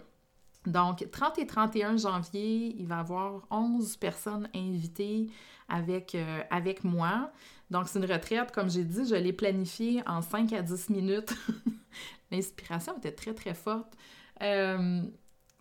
Donc, 0.67 1.09
30 1.11 1.39
et 1.39 1.47
31 1.47 1.97
janvier, 1.97 2.75
il 2.77 2.85
va 2.85 2.97
y 2.97 2.99
avoir 2.99 3.41
11 3.49 3.97
personnes 3.97 4.47
invitées 4.55 5.27
avec, 5.67 6.13
euh, 6.13 6.41
avec 6.51 6.83
moi. 6.83 7.31
Donc, 7.71 7.87
c'est 7.87 7.99
une 7.99 8.11
retraite, 8.11 8.51
comme 8.51 8.69
j'ai 8.69 8.83
dit, 8.83 9.07
je 9.07 9.15
l'ai 9.15 9.33
planifiée 9.33 10.03
en 10.05 10.21
5 10.21 10.53
à 10.53 10.61
10 10.61 10.89
minutes. 10.89 11.33
L'inspiration 12.31 12.95
était 12.97 13.11
très, 13.11 13.33
très 13.33 13.53
forte. 13.53 13.97
Euh, 14.41 15.01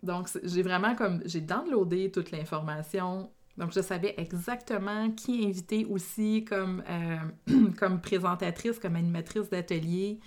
donc, 0.03 0.29
j'ai 0.43 0.61
vraiment 0.61 0.95
comme, 0.95 1.21
j'ai 1.25 1.41
downloadé 1.41 2.11
toute 2.11 2.31
l'information. 2.31 3.31
Donc, 3.57 3.71
je 3.71 3.81
savais 3.81 4.15
exactement 4.17 5.11
qui 5.11 5.45
inviter 5.45 5.85
aussi 5.85 6.43
comme, 6.43 6.83
euh, 6.89 7.69
comme 7.77 8.01
présentatrice, 8.01 8.79
comme 8.79 8.95
animatrice 8.95 9.49
d'atelier. 9.49 10.19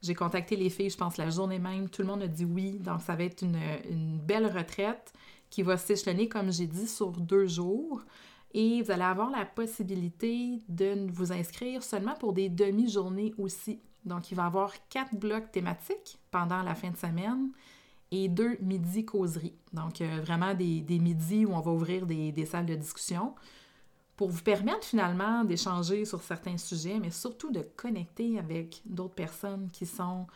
J'ai 0.00 0.14
contacté 0.14 0.56
les 0.56 0.70
filles, 0.70 0.90
je 0.90 0.96
pense, 0.96 1.16
la 1.16 1.30
journée 1.30 1.58
même. 1.58 1.88
Tout 1.88 2.02
le 2.02 2.08
monde 2.08 2.22
a 2.22 2.28
dit 2.28 2.44
oui. 2.44 2.78
Donc, 2.78 3.02
ça 3.02 3.14
va 3.14 3.24
être 3.24 3.42
une, 3.42 3.60
une 3.90 4.18
belle 4.18 4.46
retraite 4.46 5.12
qui 5.50 5.62
va 5.62 5.76
s'échelonner, 5.76 6.28
comme 6.28 6.50
j'ai 6.50 6.66
dit, 6.66 6.88
sur 6.88 7.10
deux 7.12 7.46
jours. 7.46 8.02
Et 8.54 8.82
vous 8.82 8.90
allez 8.90 9.02
avoir 9.02 9.30
la 9.30 9.44
possibilité 9.44 10.58
de 10.68 11.10
vous 11.10 11.32
inscrire 11.32 11.82
seulement 11.82 12.14
pour 12.14 12.32
des 12.32 12.48
demi-journées 12.48 13.34
aussi. 13.38 13.80
Donc, 14.04 14.30
il 14.30 14.34
va 14.34 14.44
y 14.44 14.46
avoir 14.46 14.72
quatre 14.88 15.14
blocs 15.14 15.52
thématiques 15.52 16.18
pendant 16.30 16.62
la 16.62 16.74
fin 16.74 16.90
de 16.90 16.96
semaine 16.96 17.50
et 18.12 18.28
deux 18.28 18.56
midis 18.60 19.04
causeries. 19.04 19.56
Donc, 19.72 20.00
euh, 20.00 20.20
vraiment 20.20 20.54
des, 20.54 20.82
des, 20.82 21.00
midis 21.00 21.46
où 21.46 21.52
on 21.54 21.60
va 21.60 21.72
ouvrir 21.72 22.06
des, 22.06 22.30
des, 22.30 22.44
salles 22.44 22.66
de 22.66 22.74
discussion 22.74 23.34
pour 24.16 24.28
vous 24.28 24.42
permettre 24.42 24.84
finalement 24.84 25.42
d'échanger 25.44 26.04
sur 26.04 26.22
certains 26.22 26.58
sujets, 26.58 27.00
mais 27.00 27.10
surtout 27.10 27.50
de 27.50 27.62
connecter 27.74 28.38
avec 28.38 28.82
d'autres 28.84 29.14
personnes 29.14 29.70
qui 29.72 29.86
sont 29.86 30.26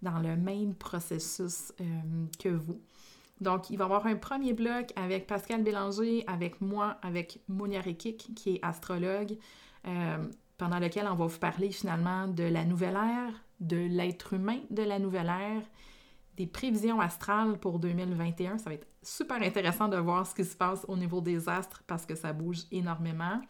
dans 0.00 0.20
le 0.20 0.36
même 0.36 0.74
processus 0.74 1.72
euh, 1.80 1.84
que 2.38 2.48
vous. 2.48 2.80
Donc, 3.40 3.68
il 3.68 3.76
va 3.78 3.84
y 3.84 3.86
avoir 3.86 4.06
un 4.06 4.14
premier 4.14 4.52
bloc 4.52 4.92
avec 4.94 5.26
Pascal 5.26 5.64
Bélanger, 5.64 6.22
avec 6.28 6.60
moi, 6.60 6.98
avec 7.02 7.40
Monia 7.48 7.80
Rekik, 7.80 8.32
qui 8.36 8.54
est 8.54 8.60
astrologue, 8.62 9.36
euh, 9.88 10.24
pendant 10.56 10.78
lequel 10.78 11.08
on 11.08 11.16
va 11.16 11.26
vous 11.26 11.38
parler 11.38 11.72
finalement 11.72 12.28
de 12.28 12.44
la 12.44 12.64
nouvelle 12.64 12.94
ère, 12.94 13.32
de 13.58 13.76
l'être 13.76 14.34
humain 14.34 14.60
de 14.70 14.82
la 14.84 15.00
nouvelle 15.00 15.26
ère, 15.26 15.62
des 16.36 16.46
prévisions 16.46 17.00
astrales 17.00 17.58
pour 17.58 17.78
2021. 17.78 18.58
Ça 18.58 18.70
va 18.70 18.74
être 18.74 18.86
super 19.02 19.40
intéressant 19.42 19.88
de 19.88 19.96
voir 19.96 20.26
ce 20.26 20.34
qui 20.34 20.44
se 20.44 20.56
passe 20.56 20.84
au 20.88 20.96
niveau 20.96 21.20
des 21.20 21.48
astres 21.48 21.82
parce 21.86 22.06
que 22.06 22.14
ça 22.14 22.32
bouge 22.32 22.62
énormément. 22.70 23.40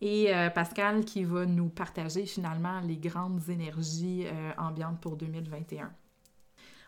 Et 0.00 0.34
euh, 0.34 0.50
Pascal 0.50 1.04
qui 1.04 1.24
va 1.24 1.46
nous 1.46 1.68
partager 1.68 2.26
finalement 2.26 2.80
les 2.80 2.96
grandes 2.96 3.48
énergies 3.48 4.24
euh, 4.26 4.52
ambiantes 4.58 5.00
pour 5.00 5.16
2021. 5.16 5.92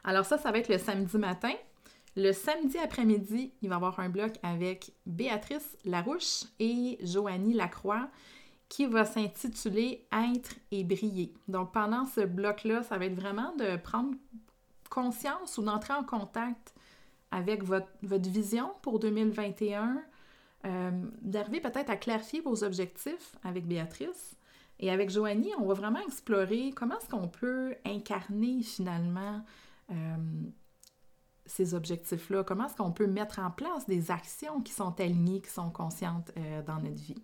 Alors 0.03 0.25
ça, 0.25 0.37
ça 0.37 0.51
va 0.51 0.59
être 0.59 0.69
le 0.69 0.79
samedi 0.79 1.17
matin. 1.17 1.53
Le 2.17 2.33
samedi 2.33 2.77
après-midi, 2.79 3.53
il 3.63 3.69
va 3.69 3.75
y 3.75 3.77
avoir 3.77 3.99
un 3.99 4.09
bloc 4.09 4.33
avec 4.43 4.93
Béatrice 5.07 5.77
Larouche 5.85 6.45
et 6.61 6.99
Joanie 7.03 7.55
Lacroix 7.55 8.09
qui 8.69 8.87
va 8.87 9.05
s'intituler 9.05 10.07
Être 10.13 10.57
et 10.71 10.85
briller. 10.85 11.33
Donc 11.49 11.73
pendant 11.73 12.07
ce 12.07 12.21
bloc-là, 12.21 12.83
ça 12.83 12.99
va 12.99 13.07
être 13.07 13.15
vraiment 13.15 13.55
de 13.57 13.77
prendre 13.77 14.15
conscience 14.95 15.59
ou 15.59 15.63
d'entrer 15.63 15.93
en 15.93 16.05
contact 16.05 16.73
avec 17.33 17.65
votre, 17.65 17.89
vision 18.03 18.71
pour 18.83 19.01
2021, 19.01 20.01
euh, 20.67 20.91
d'arriver 21.21 21.61
peut-être 21.61 21.91
à 21.91 21.97
clarifier 21.97 22.41
vos 22.41 22.63
objectifs 22.63 23.35
avec 23.43 23.67
Béatrice. 23.67 24.37
Et 24.79 24.91
avec 24.91 25.11
Joanie, 25.11 25.51
on 25.59 25.67
va 25.67 25.75
vraiment 25.75 26.01
explorer 26.01 26.73
comment 26.77 26.97
est-ce 26.99 27.09
qu'on 27.09 27.29
peut 27.29 27.75
incarner 27.85 28.63
finalement 28.63 29.45
euh, 29.91 29.95
ces 31.45 31.75
objectifs-là, 31.75 32.45
comment 32.45 32.67
est-ce 32.67 32.77
qu'on 32.77 32.93
peut 32.93 33.07
mettre 33.07 33.41
en 33.41 33.51
place 33.51 33.87
des 33.87 34.11
actions 34.11 34.61
qui 34.61 34.73
sont 34.73 35.01
alignées, 35.01 35.41
qui 35.41 35.51
sont 35.51 35.71
conscientes 35.71 36.31
euh, 36.37 36.63
dans 36.63 36.79
notre 36.79 37.03
vie. 37.03 37.23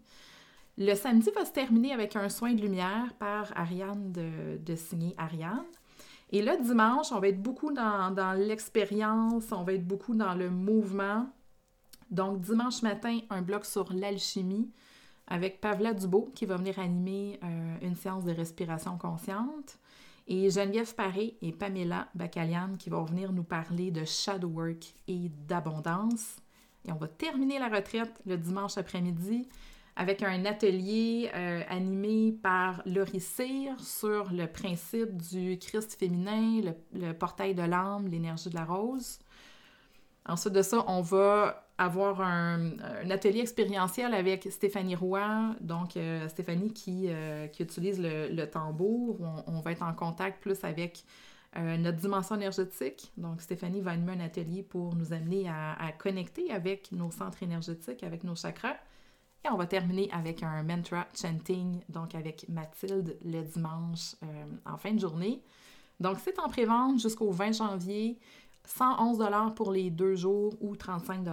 Le 0.77 0.95
samedi 0.95 1.31
va 1.35 1.45
se 1.45 1.53
terminer 1.53 1.93
avec 1.93 2.17
un 2.17 2.29
soin 2.29 2.53
de 2.53 2.61
lumière 2.61 3.15
par 3.19 3.53
Ariane 3.57 4.13
de, 4.13 4.57
de 4.59 4.75
signer 4.77 5.15
Ariane. 5.19 5.65
Et 6.31 6.43
là, 6.43 6.57
dimanche, 6.57 7.11
on 7.13 7.19
va 7.19 7.29
être 7.29 7.43
beaucoup 7.43 7.73
dans, 7.73 8.37
l'expérience, 8.39 9.51
on 9.51 9.65
va 9.65 9.75
être 9.75 9.87
beaucoup 9.87 10.15
dans 10.15 10.35
le 10.35 10.49
mouvement. 10.49 11.29
Donc, 12.11 12.41
dimanche 12.41 12.83
matin, 12.83 13.19
un 13.31 13.43
bloc 13.43 13.65
sur 13.65 13.93
l'alchimie 13.93 14.71
avec 15.27 15.61
Pavla 15.61 15.93
Dubo 15.93 16.31
qui 16.35 16.47
va 16.47 16.57
venir 16.57 16.79
animer 16.79 17.39
euh, 17.43 17.77
une 17.83 17.97
séance 17.97 18.25
de 18.25 18.33
respiration 18.33 18.97
consciente. 18.97 19.79
Et 20.29 20.51
Geneviève 20.51 20.95
Paré 20.95 21.37
et 21.43 21.51
Pamela 21.51 22.09
Bacalian 22.15 22.77
qui 22.79 22.91
vont 22.91 23.05
venir 23.05 23.33
nous 23.33 23.43
parler 23.43 23.91
de 23.91 24.05
shadow 24.05 24.49
work 24.49 24.95
et 25.09 25.31
d'abondance. 25.49 26.37
Et 26.85 26.93
on 26.93 26.97
va 26.97 27.09
terminer 27.09 27.59
la 27.59 27.69
retraite 27.69 28.21
le 28.27 28.37
dimanche 28.37 28.79
après-midi 28.79 29.49
avec 30.01 30.23
un 30.23 30.47
atelier 30.47 31.31
euh, 31.35 31.61
animé 31.69 32.33
par 32.33 32.81
Laurie 32.87 33.21
sur 33.21 34.33
le 34.33 34.47
principe 34.47 35.15
du 35.19 35.59
Christ 35.59 35.95
féminin, 35.99 36.73
le, 36.95 37.13
portail 37.13 37.55
de 37.55 37.61
l'âme, 37.61 38.09
l'énergie 38.09 38.49
de 38.49 38.55
la 38.55 38.65
rose. 38.65 39.19
Ensuite 40.25 40.55
de 40.55 40.63
ça, 40.63 40.83
on 40.89 41.03
va 41.03 41.69
avoir 41.77 42.23
un, 42.23 42.71
atelier 43.11 43.41
expérientiel 43.41 44.15
avec 44.15 44.49
Stéphanie 44.51 44.95
Roy, 44.95 45.55
donc 45.61 45.99
euh, 45.99 46.27
Stéphanie 46.29 46.73
qui, 46.73 47.09
euh, 47.09 47.47
qui 47.49 47.63
utilise 47.63 48.01
le, 48.01 48.45
tambour. 48.47 49.19
On, 49.47 49.61
va 49.61 49.73
être 49.73 49.83
en 49.83 49.93
contact 49.93 50.41
plus 50.41 50.65
avec 50.65 51.05
notre 51.57 51.99
dimension 51.99 52.37
énergétique. 52.37 53.13
Donc 53.19 53.43
Stéphanie 53.43 53.83
va 53.83 53.91
animer 53.91 54.13
un 54.13 54.21
atelier 54.21 54.63
pour 54.63 54.95
nous 54.95 55.13
amener 55.13 55.47
à 55.51 55.93
connecter 55.99 56.51
avec 56.53 56.91
nos 56.91 57.11
centres 57.11 57.43
énergétiques, 57.43 58.03
avec 58.03 58.25
nos 58.25 58.35
chakras. 58.35 58.77
Et 59.45 59.49
on 59.49 59.57
va 59.57 59.67
terminer 59.67 60.11
avec 60.13 60.43
un 60.43 60.63
mantra 60.63 61.07
chanting, 61.15 61.81
donc 61.89 62.15
avec 62.15 62.47
Mathilde 62.49 63.17
le 63.25 63.43
dimanche 63.43 64.15
euh, 64.23 64.45
en 64.67 64.77
fin 64.77 64.93
de 64.93 65.01
journée. 65.01 65.43
Donc 65.99 66.19
c'est 66.23 66.39
en 66.39 66.49
pré-vente 66.49 67.01
jusqu'au 67.01 67.31
20 67.31 67.53
janvier, 67.53 68.19
111 68.67 69.55
pour 69.55 69.73
les 69.73 69.91
deux 69.91 70.15
jours 70.15 70.55
ou 70.61 70.77
35 70.77 71.25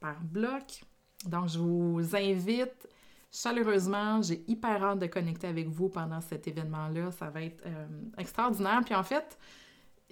par 0.00 0.22
bloc. 0.22 0.84
Donc 1.26 1.48
je 1.48 1.58
vous 1.58 2.14
invite 2.14 2.88
chaleureusement, 3.32 4.22
j'ai 4.22 4.44
hyper 4.46 4.82
hâte 4.82 5.00
de 5.00 5.06
connecter 5.06 5.48
avec 5.48 5.68
vous 5.68 5.88
pendant 5.88 6.20
cet 6.20 6.46
événement-là. 6.46 7.10
Ça 7.10 7.30
va 7.30 7.42
être 7.42 7.62
euh, 7.66 7.86
extraordinaire. 8.16 8.80
Puis 8.84 8.94
en 8.94 9.02
fait, 9.02 9.36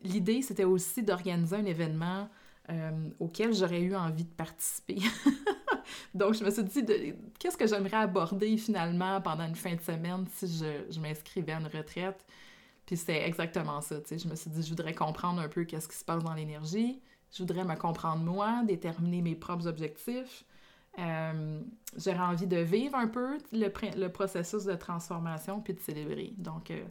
l'idée 0.03 0.43
c'était 0.43 0.65
aussi 0.65 1.03
d'organiser 1.03 1.57
un 1.57 1.65
événement 1.65 2.29
euh, 2.71 3.11
auquel 3.21 3.55
j'aurais 3.55 3.83
eu 3.83 3.95
envie 3.95 4.25
de 4.25 4.33
participer. 4.33 4.99
Donc, 6.15 6.35
je 6.35 6.45
me 6.45 6.51
suis 6.51 6.63
dit, 6.63 7.15
qu'est-ce 7.39 7.57
que 7.57 7.67
j'aimerais 7.67 7.99
aborder 7.99 8.57
finalement 8.57 9.21
pendant 9.21 9.47
une 9.47 9.57
fin 9.57 9.75
de 9.75 9.81
semaine 9.81 10.27
si 10.33 10.47
je, 10.47 11.01
m'inscrivais 11.01 11.53
à 11.53 11.61
une 11.61 11.67
retraite? 11.67 12.25
Puis 12.87 12.97
c'était 12.97 13.27
exactement 13.27 13.81
ça, 13.81 14.01
tu 14.01 14.09
sais. 14.09 14.19
Je 14.19 14.29
me 14.29 14.35
suis 14.35 14.51
dit, 14.51 14.63
je 14.63 14.69
voudrais 14.69 14.95
comprendre 14.95 15.41
un 15.41 15.49
peu 15.49 15.65
qu'est-ce 15.65 15.89
qui 15.89 15.97
se 15.97 16.05
passe 16.05 16.23
dans 16.23 16.35
l'énergie. 16.35 17.01
Je 17.33 17.39
voudrais 17.39 17.65
me 17.65 17.75
comprendre 17.77 18.23
moi, 18.23 18.63
déterminer 18.65 19.23
mes 19.23 19.35
propres 19.35 19.67
objectifs. 19.67 20.45
Euh, 20.99 21.61
j'aurais 21.97 22.19
envie 22.21 22.47
de 22.47 22.59
vivre 22.59 22.95
un 22.97 23.09
peu 23.09 23.39
le, 23.53 24.09
processus 24.09 24.65
de 24.65 24.75
transformation 24.75 25.61
puis 25.61 25.75
de 25.75 25.81
célébrer. 25.81 26.33
Donc, 26.37 26.71
euh, 26.71 26.85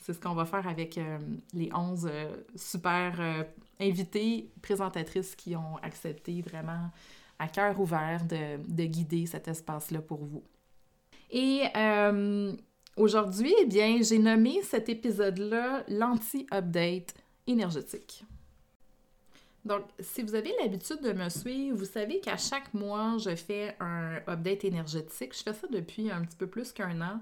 c'est 0.00 0.12
ce 0.12 0.20
qu'on 0.20 0.34
va 0.34 0.44
faire 0.44 0.66
avec 0.66 0.98
euh, 0.98 1.18
les 1.54 1.70
11 1.72 2.10
super 2.54 3.46
invités, 3.80 4.50
présentatrices 4.60 5.34
qui 5.34 5.56
ont 5.56 5.76
accepté 5.82 6.42
vraiment 6.42 6.90
à 7.38 7.48
cœur 7.48 7.78
ouvert 7.80 8.24
de, 8.24 8.84
guider 8.84 9.26
cet 9.26 9.48
espace-là 9.48 10.00
pour 10.00 10.24
vous. 10.24 10.42
Et 11.30 11.64
euh, 11.76 12.52
aujourd'hui, 12.96 13.54
eh 13.60 13.66
bien, 13.66 14.00
j'ai 14.02 14.18
nommé 14.18 14.62
cet 14.62 14.88
épisode-là 14.88 15.84
l'anti-update 15.88 17.14
énergétique. 17.46 18.24
Donc, 19.64 19.82
si 20.00 20.22
vous 20.22 20.34
avez 20.34 20.52
l'habitude 20.62 21.02
de 21.02 21.12
me 21.12 21.28
suivre, 21.28 21.76
vous 21.76 21.84
savez 21.84 22.20
qu'à 22.20 22.36
chaque 22.36 22.72
mois, 22.72 23.16
je 23.18 23.34
fais 23.36 23.76
un 23.80 24.16
update 24.26 24.64
énergétique. 24.64 25.36
Je 25.36 25.42
fais 25.42 25.52
ça 25.52 25.66
depuis 25.70 26.10
un 26.10 26.22
petit 26.22 26.36
peu 26.36 26.46
plus 26.46 26.72
qu'un 26.72 27.00
an. 27.02 27.20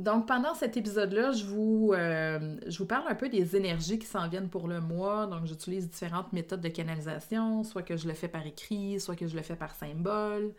Donc, 0.00 0.26
pendant 0.26 0.54
cet 0.54 0.78
épisode-là, 0.78 1.32
je, 1.32 1.44
vous, 1.44 1.92
euh, 1.94 2.56
je 2.66 2.78
vous 2.78 2.86
parle 2.86 3.06
un 3.06 3.14
peu 3.14 3.28
des 3.28 3.54
énergies 3.54 3.98
qui 3.98 4.06
s'en 4.06 4.28
viennent 4.28 4.48
pour 4.48 4.66
le 4.66 4.80
mois. 4.80 5.26
Donc, 5.26 5.44
j'utilise 5.44 5.90
différentes 5.90 6.32
méthodes 6.32 6.62
de 6.62 6.68
canalisation, 6.68 7.64
soit 7.64 7.82
que 7.82 7.98
je 7.98 8.08
le 8.08 8.14
fais 8.14 8.28
par 8.28 8.46
écrit, 8.46 8.98
soit 8.98 9.14
que 9.14 9.26
je 9.26 9.36
le 9.36 9.42
fais 9.42 9.56
par 9.56 9.74
symbole. 9.74 10.54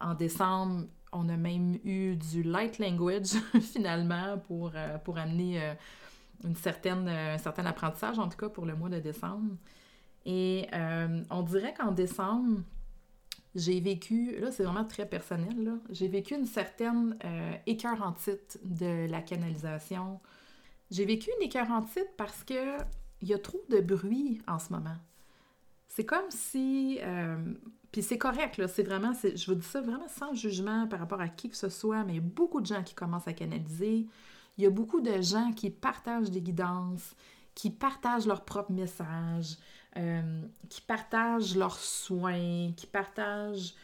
En 0.00 0.14
décembre, 0.14 0.84
on 1.12 1.28
a 1.28 1.36
même 1.36 1.78
eu 1.84 2.14
du 2.14 2.44
light 2.44 2.78
language, 2.78 3.32
finalement, 3.60 4.38
pour, 4.46 4.70
euh, 4.76 4.98
pour 4.98 5.18
amener 5.18 5.60
euh, 5.60 5.74
une 6.44 6.56
certaine, 6.56 7.08
un 7.08 7.38
certain 7.38 7.66
apprentissage, 7.66 8.20
en 8.20 8.28
tout 8.28 8.38
cas 8.38 8.48
pour 8.48 8.66
le 8.66 8.76
mois 8.76 8.88
de 8.88 9.00
décembre. 9.00 9.56
Et 10.24 10.66
on 11.30 11.42
dirait 11.42 11.72
qu'en 11.72 11.92
décembre, 11.92 12.60
j'ai 13.56 13.80
vécu, 13.80 14.38
là 14.38 14.52
c'est 14.52 14.62
vraiment 14.62 14.84
très 14.84 15.06
personnel, 15.06 15.78
j'ai 15.90 16.08
vécu 16.08 16.34
une 16.34 16.46
certaine 16.46 17.18
euh, 17.24 17.52
écœurantite 17.66 18.60
de 18.62 19.06
la 19.06 19.22
canalisation. 19.22 20.20
J'ai 20.90 21.04
vécu 21.04 21.30
une 21.38 21.46
écœurantite 21.46 22.10
parce 22.16 22.44
que 22.44 22.78
il 23.22 23.28
y 23.28 23.34
a 23.34 23.38
trop 23.38 23.64
de 23.70 23.80
bruit 23.80 24.40
en 24.46 24.58
ce 24.58 24.72
moment. 24.72 24.96
C'est 25.88 26.04
comme 26.04 26.30
si, 26.30 26.98
euh, 27.02 27.54
puis 27.90 28.02
c'est 28.02 28.18
correct, 28.18 28.58
là, 28.58 28.68
c'est 28.68 28.82
vraiment, 28.82 29.12
je 29.14 29.46
vous 29.46 29.54
dis 29.54 29.66
ça 29.66 29.80
vraiment 29.80 30.08
sans 30.08 30.34
jugement 30.34 30.86
par 30.86 31.00
rapport 31.00 31.20
à 31.20 31.28
qui 31.28 31.48
que 31.48 31.56
ce 31.56 31.70
soit, 31.70 32.04
mais 32.04 32.12
il 32.12 32.16
y 32.16 32.18
a 32.18 32.22
beaucoup 32.22 32.60
de 32.60 32.66
gens 32.66 32.82
qui 32.82 32.94
commencent 32.94 33.26
à 33.26 33.32
canaliser. 33.32 34.06
Il 34.58 34.64
y 34.64 34.66
a 34.66 34.70
beaucoup 34.70 35.00
de 35.00 35.22
gens 35.22 35.52
qui 35.52 35.70
partagent 35.70 36.30
des 36.30 36.42
guidances, 36.42 37.14
qui 37.54 37.70
partagent 37.70 38.26
leurs 38.26 38.44
propres 38.44 38.72
messages, 38.72 39.56
euh, 39.96 40.42
qui 40.68 40.80
partagent 40.80 41.56
leurs 41.56 41.78
soins, 41.78 42.72
qui 42.76 42.86
partagent 42.86 43.74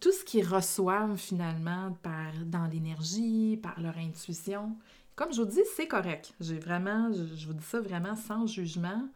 tout 0.00 0.12
ce 0.12 0.24
qu'ils 0.24 0.46
reçoivent 0.46 1.16
finalement 1.16 1.96
par, 2.02 2.32
dans 2.44 2.66
l'énergie, 2.66 3.58
par 3.62 3.80
leur 3.80 3.96
intuition. 3.98 4.76
Comme 5.14 5.32
je 5.32 5.42
vous 5.42 5.48
dis, 5.48 5.60
c'est 5.76 5.86
correct. 5.86 6.34
J'ai 6.40 6.58
vraiment, 6.58 7.12
je, 7.12 7.46
vous 7.46 7.54
dis 7.54 7.64
ça 7.64 7.80
vraiment 7.80 8.16
sans 8.16 8.46
jugement, 8.46 9.08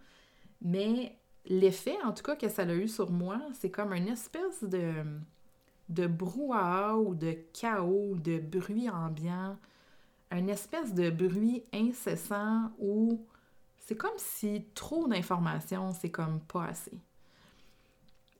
mais 0.61 1.17
l'effet, 1.47 1.97
en 2.05 2.13
tout 2.13 2.23
cas, 2.23 2.37
que 2.37 2.49
ça 2.49 2.63
a 2.63 2.75
eu 2.75 2.89
sur 2.89 3.11
moi, 3.11 3.41
c'est 3.59 3.71
comme 3.71 3.93
une 3.93 4.09
espèce 4.09 4.63
de, 4.63 4.93
de 5.89 6.07
brouhaha 6.07 6.97
ou 6.97 7.15
de 7.15 7.37
chaos, 7.53 8.17
de 8.17 8.39
bruit 8.39 8.89
ambiant, 8.89 9.57
une 10.31 10.49
espèce 10.49 10.95
de 10.95 11.11
bruit 11.11 11.65
incessant 11.73 12.71
où 12.79 13.25
c'est 13.85 13.97
comme 13.97 14.17
si 14.17 14.65
trop 14.75 15.09
d'informations, 15.09 15.93
c'est 15.93 16.11
comme 16.11 16.41
pas 16.41 16.67
assez. 16.67 16.99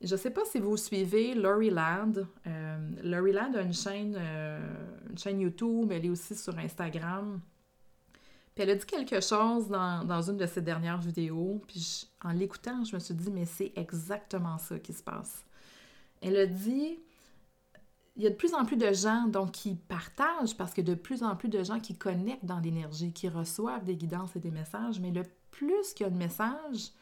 Je 0.01 0.17
sais 0.17 0.31
pas 0.31 0.45
si 0.45 0.59
vous 0.59 0.77
suivez 0.77 1.35
Laurie 1.35 1.71
Ladd. 1.71 2.27
Euh, 2.47 2.91
Laurie 3.05 3.33
Ladd 3.33 3.57
a 3.57 3.63
une 3.63 3.73
chaîne, 3.73 4.17
euh, 4.19 4.61
une 5.11 5.19
chaîne 5.19 5.41
YouTube, 5.41 5.93
elle 5.93 6.05
est 6.05 6.11
aussi 6.11 6.35
sur 6.35 6.57
Instagram. 6.59 7.41
Puis 8.55 8.65
elle 8.65 8.71
a 8.71 8.75
dit 8.75 8.85
quelque 8.87 9.21
chose 9.21 9.69
dans, 9.69 10.23
une 10.23 10.37
de 10.37 10.47
ses 10.47 10.61
dernières 10.61 10.99
vidéos, 10.99 11.63
puis 11.67 12.09
en 12.23 12.33
l'écoutant, 12.33 12.85
je 12.85 12.95
me 12.95 13.01
suis 13.01 13.15
dit, 13.15 13.31
mais 13.31 13.47
c'est 13.47 13.73
exactement 13.77 14.59
ça 14.59 14.79
qui 14.79 14.93
se 14.93 15.03
passe. 15.03 15.45
Elle 16.21 16.37
a 16.37 16.47
dit, 16.47 16.99
il 18.17 18.23
y 18.23 18.27
a 18.27 18.31
de 18.31 18.35
plus 18.35 18.55
en 18.55 18.65
plus 18.65 18.77
de 18.77 18.93
gens 18.93 19.27
donc, 19.27 19.53
qui 19.53 19.75
partagent, 19.75 20.57
parce 20.57 20.75
que 20.75 20.83
de 20.83 20.95
plus 20.95 21.23
en 21.23 21.35
plus 21.35 21.49
de 21.49 21.63
gens 21.65 21.81
qui 21.81 21.97
connectent 21.97 22.45
dans 22.45 22.61
l'énergie, 22.61 23.13
qui 23.13 23.29
reçoivent 23.29 23.85
des 23.85 23.97
guidances 23.97 24.37
et 24.37 24.41
des 24.41 24.51
messages, 24.51 25.01
mais 25.01 25.11
le 25.11 25.25
plus 25.51 25.95
qu'il 25.95 26.05
y 26.05 26.07
a 26.07 26.11
de 26.11 26.17
messages, 26.17 26.93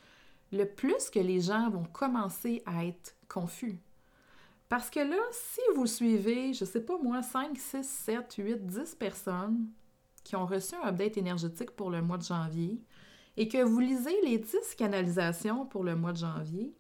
le 0.53 0.65
plus 0.65 1.11
que 1.11 1.19
les 1.19 1.41
gens 1.41 1.71
vont 1.71 1.85
commencer 1.85 2.63
à 2.67 2.85
être 2.85 3.17
confus. 3.29 3.81
Parce 4.69 4.89
que 4.89 5.01
là, 5.01 5.21
si 5.33 5.61
vous 5.75 5.87
suivez, 5.87 6.53
je 6.55 6.65
sais 6.65 6.81
pas 6.81 6.97
moi, 7.03 7.23
5, 7.23 7.59
6, 7.59 7.83
7, 7.83 8.35
8, 8.39 8.67
10 8.67 8.95
personnes 8.95 9.67
qui 10.23 10.37
ont 10.37 10.47
reçu 10.47 10.77
un 10.77 10.89
update 10.89 11.17
énergétique 11.17 11.73
pour 11.73 11.91
le 11.91 12.03
mois 12.03 12.19
de 12.19 12.23
janvier 12.23 12.81
et 13.37 13.49
que 13.49 13.63
vous 13.63 13.81
lisez 13.81 14.15
les 14.23 14.39
10 14.39 14.77
canalisations 14.77 15.67
pour 15.67 15.83
le 15.83 15.97
mois 15.97 16.13
de 16.13 16.19
janvier, 16.19 16.73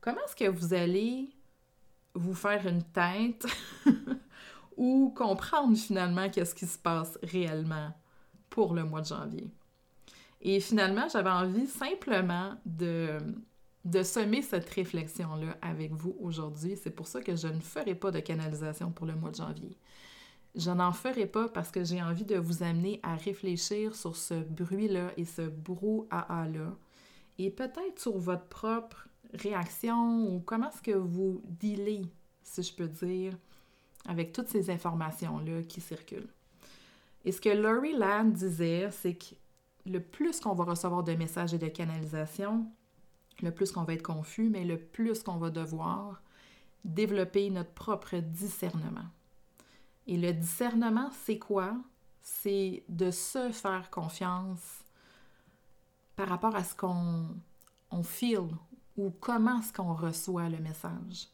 comment 0.00 0.20
est-ce 0.24 0.36
que 0.36 0.48
vous 0.48 0.72
allez 0.72 1.35
vous 2.16 2.34
faire 2.34 2.66
une 2.66 2.82
tête 2.82 3.46
ou 4.76 5.12
comprendre 5.16 5.76
finalement 5.76 6.28
qu'est-ce 6.28 6.54
qui 6.54 6.66
se 6.66 6.78
passe 6.78 7.18
réellement 7.22 7.92
pour 8.50 8.74
le 8.74 8.84
mois 8.84 9.00
de 9.00 9.06
janvier? 9.06 9.50
Et 10.40 10.60
finalement, 10.60 11.08
j'avais 11.08 11.30
envie 11.30 11.66
simplement 11.66 12.54
de, 12.64 13.18
de 13.84 14.02
semer 14.02 14.42
cette 14.42 14.68
réflexion-là 14.68 15.56
avec 15.62 15.92
vous 15.92 16.16
aujourd'hui. 16.20 16.76
C'est 16.82 16.90
pour 16.90 17.06
ça 17.06 17.20
que 17.20 17.36
je 17.36 17.48
ne 17.48 17.60
ferai 17.60 17.94
pas 17.94 18.10
de 18.10 18.20
canalisation 18.20 18.90
pour 18.90 19.06
le 19.06 19.14
mois 19.14 19.30
de 19.30 19.36
janvier. 19.36 19.76
Je 20.54 20.70
n'en 20.70 20.92
ferai 20.92 21.26
pas 21.26 21.48
parce 21.48 21.70
que 21.70 21.84
j'ai 21.84 22.02
envie 22.02 22.24
de 22.24 22.36
vous 22.36 22.62
amener 22.62 23.00
à 23.02 23.14
réfléchir 23.16 23.94
sur 23.94 24.16
ce 24.16 24.34
bruit-là 24.34 25.10
et 25.16 25.24
ce 25.24 25.42
brouhaha-là 25.42 26.72
et 27.38 27.50
peut-être 27.50 27.98
sur 27.98 28.16
votre 28.16 28.46
propre 28.46 29.08
réaction 29.34 30.28
ou 30.28 30.40
comment 30.40 30.70
est-ce 30.70 30.82
que 30.82 30.92
vous 30.92 31.42
dealez, 31.60 32.06
si 32.42 32.62
je 32.62 32.74
peux 32.74 32.88
dire, 32.88 33.36
avec 34.06 34.32
toutes 34.32 34.48
ces 34.48 34.70
informations-là 34.70 35.62
qui 35.62 35.80
circulent? 35.80 36.28
Et 37.24 37.32
ce 37.32 37.40
que 37.40 37.48
Laurie 37.48 37.96
Land 37.96 38.26
disait, 38.26 38.90
c'est 38.92 39.14
que 39.14 39.34
le 39.84 40.00
plus 40.00 40.40
qu'on 40.40 40.54
va 40.54 40.64
recevoir 40.64 41.02
de 41.02 41.14
messages 41.14 41.54
et 41.54 41.58
de 41.58 41.68
canalisations, 41.68 42.66
le 43.42 43.50
plus 43.50 43.72
qu'on 43.72 43.84
va 43.84 43.94
être 43.94 44.02
confus, 44.02 44.48
mais 44.48 44.64
le 44.64 44.78
plus 44.78 45.22
qu'on 45.22 45.36
va 45.36 45.50
devoir 45.50 46.22
développer 46.84 47.50
notre 47.50 47.72
propre 47.72 48.16
discernement. 48.16 49.08
Et 50.06 50.16
le 50.16 50.32
discernement, 50.32 51.10
c'est 51.24 51.38
quoi? 51.38 51.76
C'est 52.22 52.84
de 52.88 53.10
se 53.10 53.50
faire 53.50 53.90
confiance 53.90 54.84
par 56.14 56.28
rapport 56.28 56.54
à 56.54 56.64
ce 56.64 56.74
qu'on 56.74 57.26
on 57.90 58.02
feel 58.02 58.48
ou 58.96 59.10
comment 59.20 59.60
est-ce 59.60 59.72
qu'on 59.72 59.94
reçoit 59.94 60.48
le 60.48 60.58
message. 60.58 61.28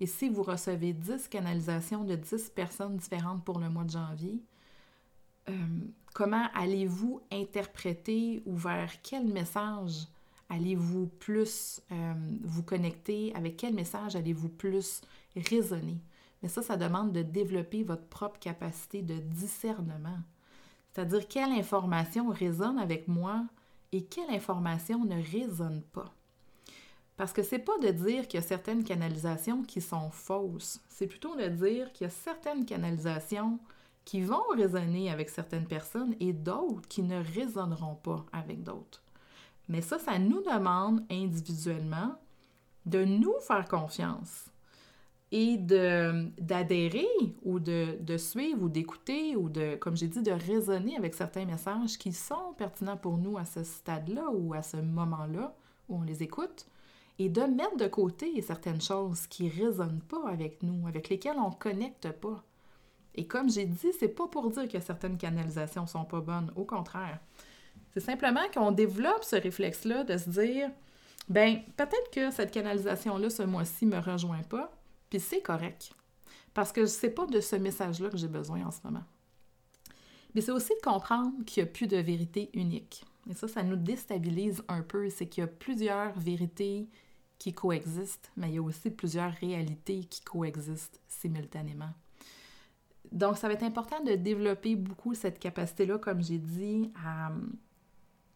Et 0.00 0.06
si 0.06 0.28
vous 0.28 0.42
recevez 0.42 0.92
10 0.92 1.28
canalisations 1.28 2.04
de 2.04 2.16
10 2.16 2.50
personnes 2.50 2.96
différentes 2.96 3.44
pour 3.44 3.58
le 3.58 3.70
mois 3.70 3.84
de 3.84 3.90
janvier, 3.90 4.42
euh, 5.48 5.52
comment 6.14 6.48
allez-vous 6.54 7.20
interpréter 7.30 8.42
ou 8.46 8.56
vers 8.56 8.90
quel 9.02 9.26
message 9.26 10.06
allez-vous 10.48 11.06
plus 11.06 11.80
euh, 11.92 12.14
vous 12.42 12.62
connecter, 12.62 13.34
avec 13.34 13.56
quel 13.56 13.74
message 13.74 14.16
allez-vous 14.16 14.48
plus 14.48 15.00
raisonner? 15.36 15.98
Mais 16.42 16.48
ça, 16.48 16.62
ça 16.62 16.76
demande 16.76 17.12
de 17.12 17.22
développer 17.22 17.84
votre 17.84 18.06
propre 18.06 18.38
capacité 18.38 19.02
de 19.02 19.18
discernement. 19.18 20.18
C'est-à-dire 20.92 21.26
quelle 21.26 21.52
information 21.52 22.28
résonne 22.28 22.78
avec 22.78 23.08
moi 23.08 23.44
et 23.92 24.04
quelle 24.04 24.30
information 24.30 25.04
ne 25.04 25.22
résonne 25.22 25.82
pas? 25.92 26.12
Parce 27.16 27.32
que 27.32 27.42
c'est 27.42 27.60
pas 27.60 27.78
de 27.78 27.90
dire 27.90 28.26
qu'il 28.26 28.40
y 28.40 28.42
a 28.42 28.46
certaines 28.46 28.82
canalisations 28.82 29.62
qui 29.62 29.80
sont 29.80 30.10
fausses, 30.10 30.80
c'est 30.88 31.06
plutôt 31.06 31.36
de 31.36 31.46
dire 31.46 31.92
qu'il 31.92 32.06
y 32.06 32.08
a 32.08 32.10
certaines 32.10 32.64
canalisations 32.64 33.60
qui 34.04 34.20
vont 34.20 34.42
résonner 34.54 35.10
avec 35.10 35.30
certaines 35.30 35.66
personnes 35.66 36.14
et 36.20 36.32
d'autres 36.32 36.88
qui 36.88 37.02
ne 37.02 37.22
résonneront 37.22 37.94
pas 37.94 38.26
avec 38.32 38.62
d'autres. 38.62 39.02
Mais 39.68 39.80
ça, 39.80 39.98
ça 39.98 40.18
nous 40.18 40.42
demande 40.42 41.04
individuellement 41.10 42.18
de 42.84 43.04
nous 43.04 43.34
faire 43.40 43.66
confiance 43.66 44.50
et 45.32 45.56
d'adhérer 45.56 47.08
ou 47.42 47.58
de, 47.58 47.96
de, 48.00 48.16
suivre 48.18 48.64
ou 48.64 48.68
d'écouter 48.68 49.36
ou 49.36 49.48
de, 49.48 49.74
comme 49.76 49.96
j'ai 49.96 50.06
dit, 50.06 50.22
de 50.22 50.30
raisonner 50.30 50.96
avec 50.96 51.14
certains 51.14 51.46
messages 51.46 51.96
qui 51.96 52.12
sont 52.12 52.52
pertinents 52.58 52.96
pour 52.96 53.16
nous 53.16 53.38
à 53.38 53.44
ce 53.44 53.64
stade-là 53.64 54.30
ou 54.32 54.52
à 54.52 54.62
ce 54.62 54.76
moment-là 54.76 55.56
où 55.88 55.96
on 55.96 56.02
les 56.02 56.22
écoute 56.22 56.66
et 57.18 57.28
de 57.28 57.42
mettre 57.42 57.76
de 57.76 57.86
côté 57.86 58.40
certaines 58.42 58.80
choses 58.80 59.26
qui 59.26 59.44
ne 59.44 59.66
résonnent 59.66 60.02
pas 60.08 60.28
avec 60.28 60.62
nous, 60.62 60.86
avec 60.86 61.08
lesquelles 61.08 61.38
on 61.38 61.50
ne 61.50 61.54
connecte 61.54 62.10
pas. 62.12 62.42
Et 63.14 63.26
comme 63.26 63.48
j'ai 63.48 63.66
dit, 63.66 63.92
c'est 63.98 64.08
pas 64.08 64.26
pour 64.26 64.50
dire 64.50 64.68
que 64.68 64.80
certaines 64.80 65.16
canalisations 65.16 65.86
sont 65.86 66.04
pas 66.04 66.20
bonnes, 66.20 66.52
au 66.56 66.64
contraire. 66.64 67.20
C'est 67.92 68.00
simplement 68.00 68.42
qu'on 68.52 68.72
développe 68.72 69.22
ce 69.22 69.36
réflexe-là 69.36 70.02
de 70.02 70.18
se 70.18 70.30
dire, 70.30 70.70
ben 71.28 71.60
peut-être 71.76 72.10
que 72.12 72.32
cette 72.32 72.50
canalisation-là 72.50 73.30
ce 73.30 73.44
mois-ci 73.44 73.86
me 73.86 73.98
rejoint 73.98 74.42
pas, 74.42 74.72
puis 75.10 75.20
c'est 75.20 75.42
correct. 75.42 75.92
Parce 76.54 76.72
que 76.72 76.86
c'est 76.86 77.10
pas 77.10 77.26
de 77.26 77.40
ce 77.40 77.56
message-là 77.56 78.10
que 78.10 78.16
j'ai 78.16 78.28
besoin 78.28 78.66
en 78.66 78.72
ce 78.72 78.80
moment. 78.84 79.04
Mais 80.34 80.40
c'est 80.40 80.50
aussi 80.50 80.72
de 80.74 80.84
comprendre 80.84 81.32
qu'il 81.46 81.62
n'y 81.62 81.68
a 81.68 81.72
plus 81.72 81.86
de 81.86 81.96
vérité 81.96 82.50
unique. 82.54 83.04
Et 83.30 83.34
ça, 83.34 83.48
ça 83.48 83.62
nous 83.62 83.76
déstabilise 83.76 84.62
un 84.68 84.82
peu. 84.82 85.08
C'est 85.08 85.26
qu'il 85.26 85.42
y 85.42 85.44
a 85.44 85.48
plusieurs 85.48 86.18
vérités 86.18 86.88
qui 87.44 87.52
coexistent, 87.52 88.32
mais 88.38 88.48
il 88.48 88.54
y 88.54 88.58
a 88.58 88.62
aussi 88.62 88.90
plusieurs 88.90 89.30
réalités 89.34 90.04
qui 90.04 90.22
coexistent 90.22 90.98
simultanément. 91.06 91.90
Donc, 93.12 93.36
ça 93.36 93.48
va 93.48 93.52
être 93.52 93.64
important 93.64 94.02
de 94.02 94.14
développer 94.14 94.76
beaucoup 94.76 95.12
cette 95.12 95.38
capacité-là, 95.38 95.98
comme 95.98 96.22
j'ai 96.22 96.38
dit, 96.38 96.90
à, 97.04 97.32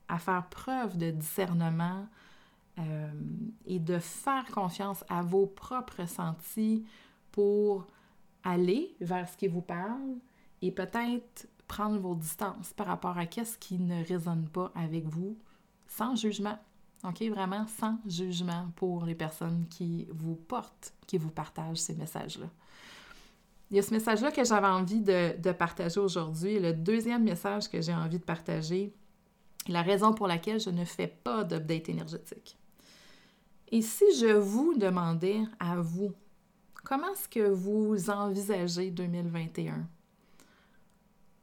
à, 0.08 0.18
faire 0.18 0.46
preuve 0.50 0.98
de 0.98 1.10
discernement, 1.10 2.06
euh, 2.78 3.10
et 3.64 3.78
de 3.78 3.98
faire 3.98 4.44
confiance 4.52 5.02
à 5.08 5.22
vos 5.22 5.46
propres 5.46 6.02
ressentis 6.02 6.84
pour 7.32 7.86
aller 8.44 8.94
vers 9.00 9.26
ce 9.26 9.38
qui 9.38 9.48
vous 9.48 9.62
parle 9.62 10.18
et 10.60 10.70
peut-être 10.70 11.48
prendre 11.66 11.98
vos 11.98 12.14
distances 12.14 12.74
par 12.74 12.88
rapport 12.88 13.16
à 13.16 13.24
qu'est-ce 13.24 13.56
qui 13.56 13.78
ne 13.78 14.04
résonne 14.04 14.50
pas 14.50 14.70
avec 14.74 15.06
vous 15.06 15.38
sans 15.86 16.14
jugement. 16.14 16.58
OK? 17.04 17.22
Vraiment 17.22 17.66
sans 17.66 17.98
jugement 18.06 18.68
pour 18.76 19.04
les 19.04 19.14
personnes 19.14 19.66
qui 19.68 20.06
vous 20.10 20.34
portent, 20.34 20.92
qui 21.06 21.18
vous 21.18 21.30
partagent 21.30 21.78
ces 21.78 21.94
messages-là. 21.94 22.48
Il 23.70 23.76
y 23.76 23.80
a 23.80 23.82
ce 23.82 23.92
message-là 23.92 24.32
que 24.32 24.44
j'avais 24.44 24.66
envie 24.66 25.02
de, 25.02 25.52
partager 25.52 26.00
aujourd'hui. 26.00 26.58
Le 26.58 26.72
deuxième 26.72 27.24
message 27.24 27.68
que 27.68 27.82
j'ai 27.82 27.94
envie 27.94 28.18
de 28.18 28.24
partager, 28.24 28.94
la 29.68 29.82
raison 29.82 30.14
pour 30.14 30.26
laquelle 30.26 30.58
je 30.58 30.70
ne 30.70 30.84
fais 30.84 31.06
pas 31.06 31.44
d'update 31.44 31.90
énergétique. 31.90 32.56
Et 33.70 33.82
si 33.82 34.04
je 34.18 34.32
vous 34.32 34.74
demandais 34.78 35.42
à 35.60 35.76
vous, 35.76 36.12
comment 36.84 37.12
est-ce 37.12 37.28
que 37.28 37.46
vous 37.50 38.08
envisagez 38.08 38.90
2021? 38.90 39.86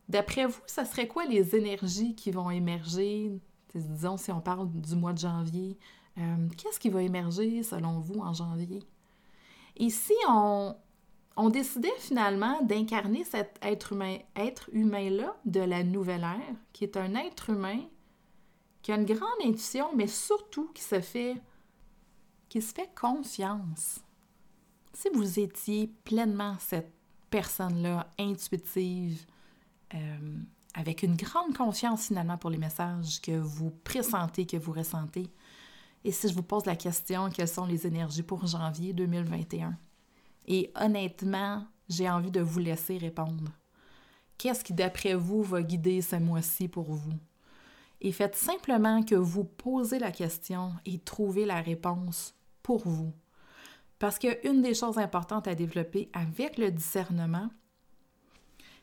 D'après 0.10 0.48
vous, 0.48 0.62
ça 0.66 0.86
serait 0.86 1.08
quoi 1.08 1.26
les 1.26 1.56
énergies 1.56 2.16
qui 2.16 2.32
vont 2.32 2.50
émerger, 2.50 3.32
disons 3.74 4.18
si 4.18 4.32
on 4.32 4.42
parle 4.42 4.70
du 4.70 4.96
mois 4.96 5.14
de 5.14 5.20
janvier, 5.20 5.78
euh, 6.18 6.48
qu'est-ce 6.58 6.80
qui 6.80 6.90
va 6.90 7.02
émerger 7.02 7.64
selon 7.64 8.00
vous 8.00 8.20
en 8.20 8.34
janvier? 8.34 8.84
Et 9.76 9.90
si 9.90 10.14
on, 10.30 10.76
on 11.36 11.50
décidait 11.50 11.94
finalement 12.00 12.62
d'incarner 12.62 13.24
cet 13.24 13.60
être 13.62 13.94
humain, 13.94 14.18
être 14.36 14.70
humain-là 14.72 15.36
de 15.46 15.60
la 15.60 15.84
nouvelle 15.84 16.24
ère, 16.24 16.56
qui 16.72 16.86
est 16.86 16.96
un 16.98 17.16
être 17.16 17.50
humain 17.50 17.80
qui 18.82 18.92
a 18.92 18.96
une 18.96 19.06
grande 19.06 19.42
intuition, 19.44 19.90
mais 19.96 20.06
surtout 20.06 20.70
qui 20.74 20.84
se 20.84 21.02
fait 21.02 21.42
qui 22.50 22.62
se 22.62 22.72
fait 22.72 22.94
confiance. 22.94 24.00
Si 24.94 25.10
vous 25.12 25.40
étiez 25.40 25.88
pleinement 26.04 26.56
cette 26.60 26.94
personne-là, 27.32 28.08
intuitive, 28.20 29.26
euh, 29.94 30.38
avec 30.76 31.02
une 31.02 31.16
grande 31.16 31.56
confiance 31.56 32.08
finalement 32.08 32.38
pour 32.38 32.52
les 32.52 32.60
messages 32.60 33.20
que 33.22 33.38
vous 33.38 33.72
pressentez, 33.84 34.46
que 34.46 34.58
vous 34.58 34.74
ressentez, 34.74 35.28
et 36.04 36.12
si 36.12 36.30
je 36.30 36.36
vous 36.36 36.44
pose 36.44 36.66
la 36.66 36.76
question, 36.76 37.32
quelles 37.32 37.48
sont 37.48 37.66
les 37.66 37.88
énergies 37.88 38.22
pour 38.22 38.46
janvier 38.46 38.94
2021? 38.94 39.76
Et 40.46 40.72
honnêtement, 40.76 41.66
j'ai 41.90 42.08
envie 42.08 42.30
de 42.30 42.42
vous 42.42 42.60
laisser 42.60 43.00
répondre. 43.00 43.52
Qu'est-ce 44.38 44.64
qui, 44.64 44.74
d'après 44.74 45.16
vous, 45.16 45.42
va 45.42 45.64
guider 45.64 46.04
ce 46.04 46.18
mois-ci 46.18 46.68
pour 46.68 46.92
vous? 46.92 47.14
et 48.02 48.12
faites 48.12 48.36
simplement 48.36 49.02
que 49.02 49.16
vous 49.16 49.44
posez 49.44 49.98
la 50.00 50.12
question 50.12 50.74
et 50.86 51.00
trouvez 51.00 51.46
la 51.46 51.62
réponse 51.62 52.36
pour 52.62 52.88
vous. 52.88 53.14
Parce 53.98 54.20
qu'une 54.20 54.62
des 54.62 54.76
choses 54.76 55.00
importantes 55.00 55.48
à 55.48 55.56
développer 55.56 56.10
avec 56.14 56.58
le 56.58 56.70
discernement, 56.70 57.50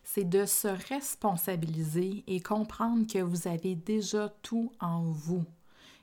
c'est 0.05 0.29
de 0.29 0.45
se 0.45 0.69
responsabiliser 0.89 2.25
et 2.27 2.41
comprendre 2.41 3.07
que 3.07 3.19
vous 3.19 3.49
avez 3.49 3.75
déjà 3.75 4.29
tout 4.43 4.73
en 4.81 5.03
vous. 5.03 5.45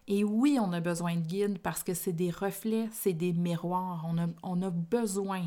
Et 0.07 0.23
oui, 0.23 0.57
on 0.59 0.73
a 0.73 0.79
besoin 0.79 1.15
de 1.15 1.21
guides 1.21 1.59
parce 1.59 1.83
que 1.83 1.93
c'est 1.93 2.13
des 2.13 2.31
reflets, 2.31 2.89
c'est 2.91 3.13
des 3.13 3.31
miroirs. 3.31 4.07
On 4.41 4.61
a, 4.63 4.69
besoin 4.69 5.45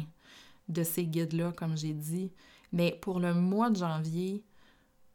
de 0.68 0.84
ces 0.84 1.04
guides-là, 1.04 1.52
comme 1.52 1.76
j'ai 1.76 1.92
dit. 1.92 2.30
Mais 2.70 2.96
pour 3.02 3.18
le 3.18 3.34
mois 3.34 3.70
de 3.70 3.76
janvier, 3.76 4.44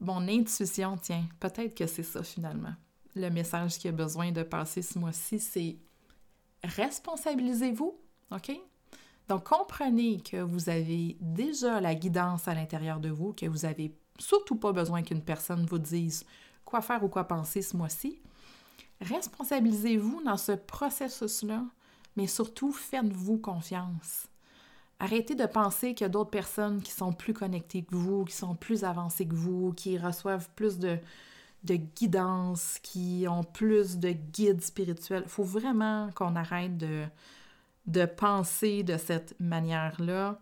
mon 0.01 0.27
intuition, 0.27 0.97
tiens, 1.01 1.23
peut-être 1.39 1.75
que 1.75 1.87
c'est 1.87 2.03
ça 2.03 2.23
finalement. 2.23 2.73
Le 3.15 3.29
message 3.29 3.77
qui 3.77 3.87
a 3.87 3.93
besoin 3.93 4.31
de 4.31 4.43
passer 4.43 4.81
ce 4.81 4.99
mois-ci, 4.99 5.39
c'est 5.39 5.77
responsabilisez-vous, 6.63 7.97
OK? 8.31 8.51
Donc, 9.27 9.43
comprenez 9.43 10.21
que 10.21 10.37
vous 10.37 10.69
avez 10.69 11.17
déjà 11.19 11.81
la 11.81 11.95
guidance 11.95 12.47
à 12.47 12.53
l'intérieur 12.53 12.99
de 12.99 13.09
vous, 13.09 13.33
que 13.33 13.45
vous 13.45 13.59
n'avez 13.59 13.93
surtout 14.19 14.55
pas 14.55 14.71
besoin 14.71 15.03
qu'une 15.03 15.21
personne 15.21 15.65
vous 15.65 15.79
dise 15.79 16.25
quoi 16.63 16.81
faire 16.81 17.03
ou 17.03 17.09
quoi 17.09 17.25
penser 17.25 17.61
ce 17.61 17.75
mois-ci. 17.75 18.21
Responsabilisez-vous 19.01 20.23
dans 20.23 20.37
ce 20.37 20.53
processus-là, 20.53 21.63
mais 22.15 22.27
surtout 22.27 22.71
faites-vous 22.71 23.37
confiance. 23.37 24.27
Arrêtez 24.99 25.35
de 25.35 25.45
penser 25.45 25.93
qu'il 25.93 26.05
y 26.05 26.09
a 26.09 26.09
d'autres 26.09 26.31
personnes 26.31 26.81
qui 26.81 26.91
sont 26.91 27.13
plus 27.13 27.33
connectées 27.33 27.83
que 27.83 27.95
vous, 27.95 28.25
qui 28.25 28.33
sont 28.33 28.55
plus 28.55 28.83
avancées 28.83 29.27
que 29.27 29.35
vous, 29.35 29.71
qui 29.73 29.97
reçoivent 29.97 30.49
plus 30.55 30.79
de, 30.79 30.97
de 31.63 31.75
guidance, 31.75 32.79
qui 32.81 33.25
ont 33.29 33.43
plus 33.43 33.97
de 33.97 34.09
guides 34.09 34.63
spirituels. 34.63 35.23
Il 35.25 35.29
faut 35.29 35.43
vraiment 35.43 36.09
qu'on 36.15 36.35
arrête 36.35 36.77
de, 36.77 37.05
de 37.87 38.05
penser 38.05 38.83
de 38.83 38.97
cette 38.97 39.39
manière-là. 39.39 40.39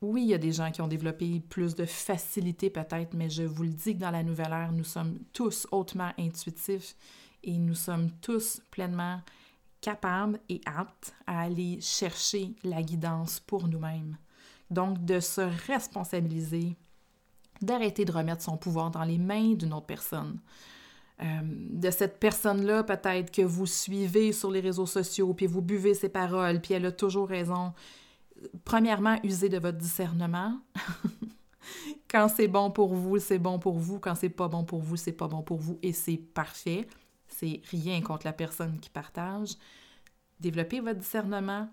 Oui, 0.00 0.22
il 0.22 0.28
y 0.28 0.34
a 0.34 0.38
des 0.38 0.52
gens 0.52 0.70
qui 0.70 0.82
ont 0.82 0.88
développé 0.88 1.40
plus 1.48 1.74
de 1.74 1.84
facilité 1.84 2.70
peut-être, 2.70 3.14
mais 3.14 3.30
je 3.30 3.42
vous 3.42 3.64
le 3.64 3.70
dis 3.70 3.94
que 3.94 4.00
dans 4.00 4.10
la 4.10 4.22
nouvelle 4.22 4.52
ère, 4.52 4.72
nous 4.72 4.84
sommes 4.84 5.18
tous 5.32 5.66
hautement 5.72 6.12
intuitifs 6.18 6.94
et 7.42 7.58
nous 7.58 7.74
sommes 7.74 8.10
tous 8.20 8.60
pleinement 8.70 9.20
capables 9.80 10.40
et 10.48 10.60
aptes 10.64 11.14
à 11.26 11.42
aller 11.42 11.80
chercher 11.80 12.54
la 12.64 12.82
guidance 12.82 13.40
pour 13.40 13.68
nous-mêmes. 13.68 14.16
Donc, 14.70 15.04
de 15.04 15.20
se 15.20 15.42
responsabiliser, 15.66 16.76
d'arrêter 17.60 18.04
de 18.04 18.12
remettre 18.12 18.42
son 18.42 18.56
pouvoir 18.56 18.90
dans 18.90 19.04
les 19.04 19.18
mains 19.18 19.54
d'une 19.54 19.74
autre 19.74 19.86
personne. 19.86 20.38
Euh, 21.22 21.24
de 21.44 21.90
cette 21.90 22.18
personne-là, 22.18 22.82
peut-être 22.82 23.30
que 23.30 23.42
vous 23.42 23.66
suivez 23.66 24.32
sur 24.32 24.50
les 24.50 24.60
réseaux 24.60 24.86
sociaux, 24.86 25.32
puis 25.32 25.46
vous 25.46 25.62
buvez 25.62 25.94
ses 25.94 26.08
paroles, 26.08 26.60
puis 26.60 26.74
elle 26.74 26.86
a 26.86 26.92
toujours 26.92 27.28
raison. 27.28 27.72
Premièrement, 28.64 29.18
usez 29.22 29.48
de 29.48 29.58
votre 29.58 29.78
discernement. 29.78 30.58
Quand 32.08 32.28
c'est 32.28 32.48
bon 32.48 32.70
pour 32.70 32.94
vous, 32.94 33.18
c'est 33.18 33.38
bon 33.38 33.58
pour 33.58 33.78
vous. 33.78 34.00
Quand 34.00 34.14
c'est 34.14 34.28
pas 34.28 34.48
bon 34.48 34.64
pour 34.64 34.80
vous, 34.80 34.96
c'est 34.96 35.12
pas 35.12 35.28
bon 35.28 35.42
pour 35.42 35.58
vous 35.58 35.78
et 35.82 35.92
c'est 35.92 36.16
parfait. 36.16 36.86
C'est 37.28 37.62
rien 37.70 38.00
contre 38.02 38.26
la 38.26 38.32
personne 38.32 38.78
qui 38.80 38.90
partage. 38.90 39.54
Développez 40.40 40.80
votre 40.80 40.98
discernement, 40.98 41.68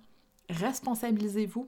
responsabilisez-vous 0.50 1.68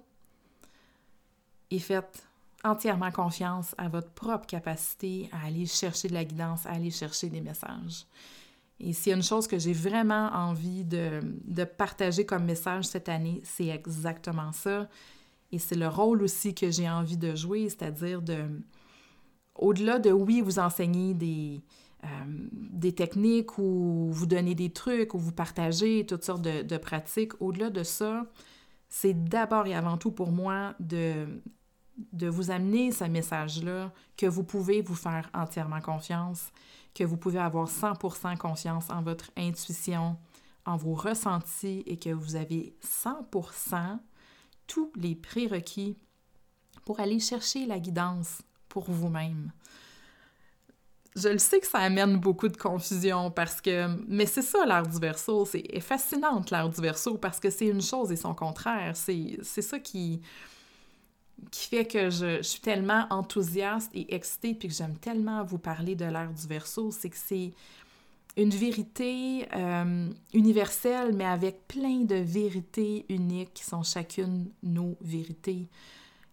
et 1.72 1.80
faites 1.80 2.28
entièrement 2.64 3.12
confiance 3.12 3.76
à 3.78 3.90
votre 3.90 4.10
propre 4.12 4.46
capacité 4.46 5.30
à 5.32 5.48
aller 5.48 5.66
chercher 5.66 6.08
de 6.08 6.14
la 6.14 6.24
guidance, 6.24 6.66
à 6.66 6.72
aller 6.72 6.92
chercher 6.92 7.30
des 7.30 7.42
messages. 7.42 8.06
Et 8.80 8.94
s'il 8.94 9.12
y 9.12 9.14
a 9.14 9.16
une 9.16 9.24
chose 9.24 9.48
que 9.48 9.60
j'ai 9.60 9.74
vraiment 9.74 10.30
envie 10.34 10.84
de, 10.84 11.22
de, 11.46 11.64
partager 11.64 12.26
comme 12.26 12.46
message 12.46 12.86
cette 12.86 13.08
année, 13.08 13.42
c'est 13.44 13.68
exactement 13.68 14.52
ça. 14.52 14.90
Et 15.52 15.60
c'est 15.60 15.76
le 15.76 15.88
rôle 15.88 16.24
aussi 16.24 16.56
que 16.56 16.72
j'ai 16.72 16.90
envie 16.90 17.18
de 17.18 17.36
jouer, 17.36 17.70
c'est-à-dire 17.70 18.22
de, 18.22 18.46
au-delà 19.56 20.00
de 20.00 20.12
oui, 20.12 20.42
vous 20.42 20.60
enseigner 20.60 21.14
des, 21.14 21.62
euh, 22.04 22.08
des 22.52 22.94
techniques 22.94 23.58
ou 23.58 24.10
vous 24.12 24.26
donner 24.26 24.56
des 24.56 24.72
trucs 24.72 25.14
ou 25.14 25.20
vous 25.20 25.32
partagez 25.32 26.06
toutes 26.06 26.24
sortes 26.24 26.42
de, 26.42 26.64
de 26.64 26.78
pratiques, 26.78 27.40
au-delà 27.40 27.70
de 27.70 27.84
ça, 27.84 28.26
c'est 28.90 29.14
d'abord 29.14 29.68
et 29.68 29.76
avant 29.76 29.98
tout 29.98 30.12
pour 30.12 30.32
moi 30.32 30.74
de 30.80 31.28
de 32.12 32.28
vous 32.28 32.52
amener 32.52 32.92
ce 32.92 33.04
message-là, 33.04 33.92
que 34.18 34.26
vous 34.26 34.44
pouvez 34.44 34.82
vous 34.82 34.96
faire 34.96 35.30
entièrement 35.34 35.82
confiance, 35.82 36.52
que 36.94 37.04
vous 37.04 37.18
pouvez 37.18 37.40
avoir 37.40 37.68
100% 37.68 38.38
confiance 38.38 38.90
en 38.90 39.02
votre 39.02 39.32
intuition, 39.38 40.18
en 40.66 40.78
vos 40.78 40.94
ressentis 40.94 41.84
et 41.86 41.98
que 41.98 42.10
vous 42.10 42.36
avez 42.36 42.76
100% 42.84 44.00
tous 44.68 44.92
les 44.96 45.16
prérequis 45.16 45.98
pour 46.86 47.00
aller 47.00 47.20
chercher 47.20 47.66
la 47.66 47.80
guidance 47.80 48.42
pour 48.70 48.90
vous-même. 48.90 49.52
Je 51.16 51.30
le 51.30 51.38
sais 51.38 51.60
que 51.60 51.68
ça 51.68 51.78
amène 51.78 52.18
beaucoup 52.18 52.48
de 52.48 52.58
confusion 52.58 53.30
parce 53.30 53.62
que, 53.62 53.88
mais 54.08 54.26
c'est 54.26 54.42
ça 54.42 54.66
l'art 54.66 54.88
du 54.88 54.98
verso, 54.98 55.46
c'est 55.46 55.80
fascinante 55.80 56.50
l'art 56.50 56.70
du 56.70 56.82
verso 56.82 57.18
parce 57.20 57.40
que 57.40 57.52
c'est 57.52 57.68
une 57.68 57.84
chose 57.84 58.12
et 58.12 58.16
son 58.16 58.34
contraire. 58.34 58.96
C'est 58.96 59.38
ça 59.44 59.78
qui, 59.80 60.22
qui 61.52 61.68
fait 61.68 61.86
que 61.86 62.10
je, 62.10 62.42
suis 62.42 62.62
tellement 62.62 63.06
enthousiaste 63.10 63.92
et 63.94 64.14
excitée, 64.16 64.54
puis 64.54 64.68
que 64.68 64.74
j'aime 64.74 64.98
tellement 64.98 65.44
vous 65.44 65.58
parler 65.58 65.96
de 65.96 66.06
l'ère 66.06 66.32
du 66.32 66.48
verso, 66.48 66.92
c'est 66.92 67.10
que 67.10 67.18
c'est 67.18 67.52
une 68.36 68.50
vérité 68.50 69.48
euh, 69.54 70.10
universelle, 70.34 71.14
mais 71.14 71.26
avec 71.26 71.68
plein 71.68 72.00
de 72.02 72.16
vérités 72.16 73.06
uniques 73.10 73.54
qui 73.54 73.64
sont 73.64 73.84
chacune 73.84 74.50
nos 74.64 74.96
vérités, 75.02 75.68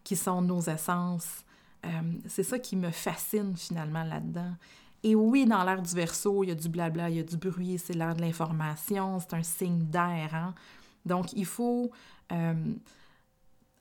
qui 0.03 0.17
sont 0.17 0.41
nos 0.41 0.63
essences. 0.63 1.45
Euh, 1.85 1.89
c'est 2.27 2.43
ça 2.43 2.59
qui 2.59 2.77
me 2.77 2.91
fascine 2.91 3.57
finalement 3.57 4.05
là-dedans. 4.05 4.55
Et 5.03 5.15
oui, 5.15 5.47
dans 5.47 5.65
l'ère 5.65 5.83
du 5.83 5.95
verso, 5.95 6.45
il 6.45 6.49
y 6.49 6.53
a 6.53 6.55
du 6.55 6.69
blabla, 6.69 7.09
il 7.09 7.17
y 7.17 7.21
a 7.21 7.23
du 7.23 7.37
bruit, 7.37 7.79
c'est 7.79 7.95
l'ère 7.95 8.15
de 8.15 8.21
l'information, 8.21 9.19
c'est 9.19 9.35
un 9.35 9.43
signe 9.43 9.85
d'air. 9.85 10.35
Hein? 10.35 10.55
Donc, 11.07 11.33
il 11.33 11.47
faut 11.47 11.91
euh, 12.33 12.55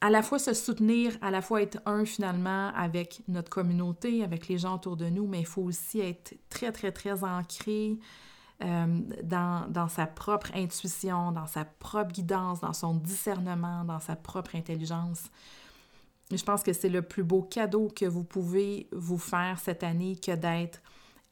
à 0.01 0.09
la 0.09 0.23
fois 0.23 0.39
se 0.39 0.53
soutenir, 0.53 1.17
à 1.21 1.29
la 1.29 1.41
fois 1.41 1.61
être 1.61 1.79
un 1.85 2.05
finalement 2.05 2.69
avec 2.75 3.21
notre 3.27 3.49
communauté, 3.49 4.23
avec 4.23 4.47
les 4.47 4.57
gens 4.57 4.75
autour 4.75 4.95
de 4.95 5.09
nous, 5.09 5.27
mais 5.27 5.41
il 5.41 5.45
faut 5.45 5.63
aussi 5.63 5.99
être 5.99 6.35
très, 6.49 6.71
très, 6.71 6.91
très 6.91 7.23
ancré 7.23 7.97
euh, 8.63 8.99
dans, 9.23 9.69
dans, 9.69 9.89
sa 9.89 10.05
propre 10.05 10.51
intuition, 10.55 11.31
dans 11.31 11.47
sa 11.47 11.65
propre 11.65 12.11
guidance, 12.11 12.61
dans 12.61 12.73
son 12.73 12.93
discernement, 12.93 13.83
dans 13.83 13.99
sa 13.99 14.15
propre 14.15 14.55
intelligence. 14.55 15.23
Je 16.31 16.43
pense 16.43 16.63
que 16.63 16.73
c'est 16.73 16.89
le 16.89 17.01
plus 17.01 17.23
beau 17.23 17.41
cadeau 17.41 17.89
que 17.93 18.05
vous 18.05 18.23
pouvez 18.23 18.87
vous 18.91 19.17
faire 19.17 19.59
cette 19.59 19.83
année 19.83 20.15
que 20.15 20.35
d'être 20.35 20.79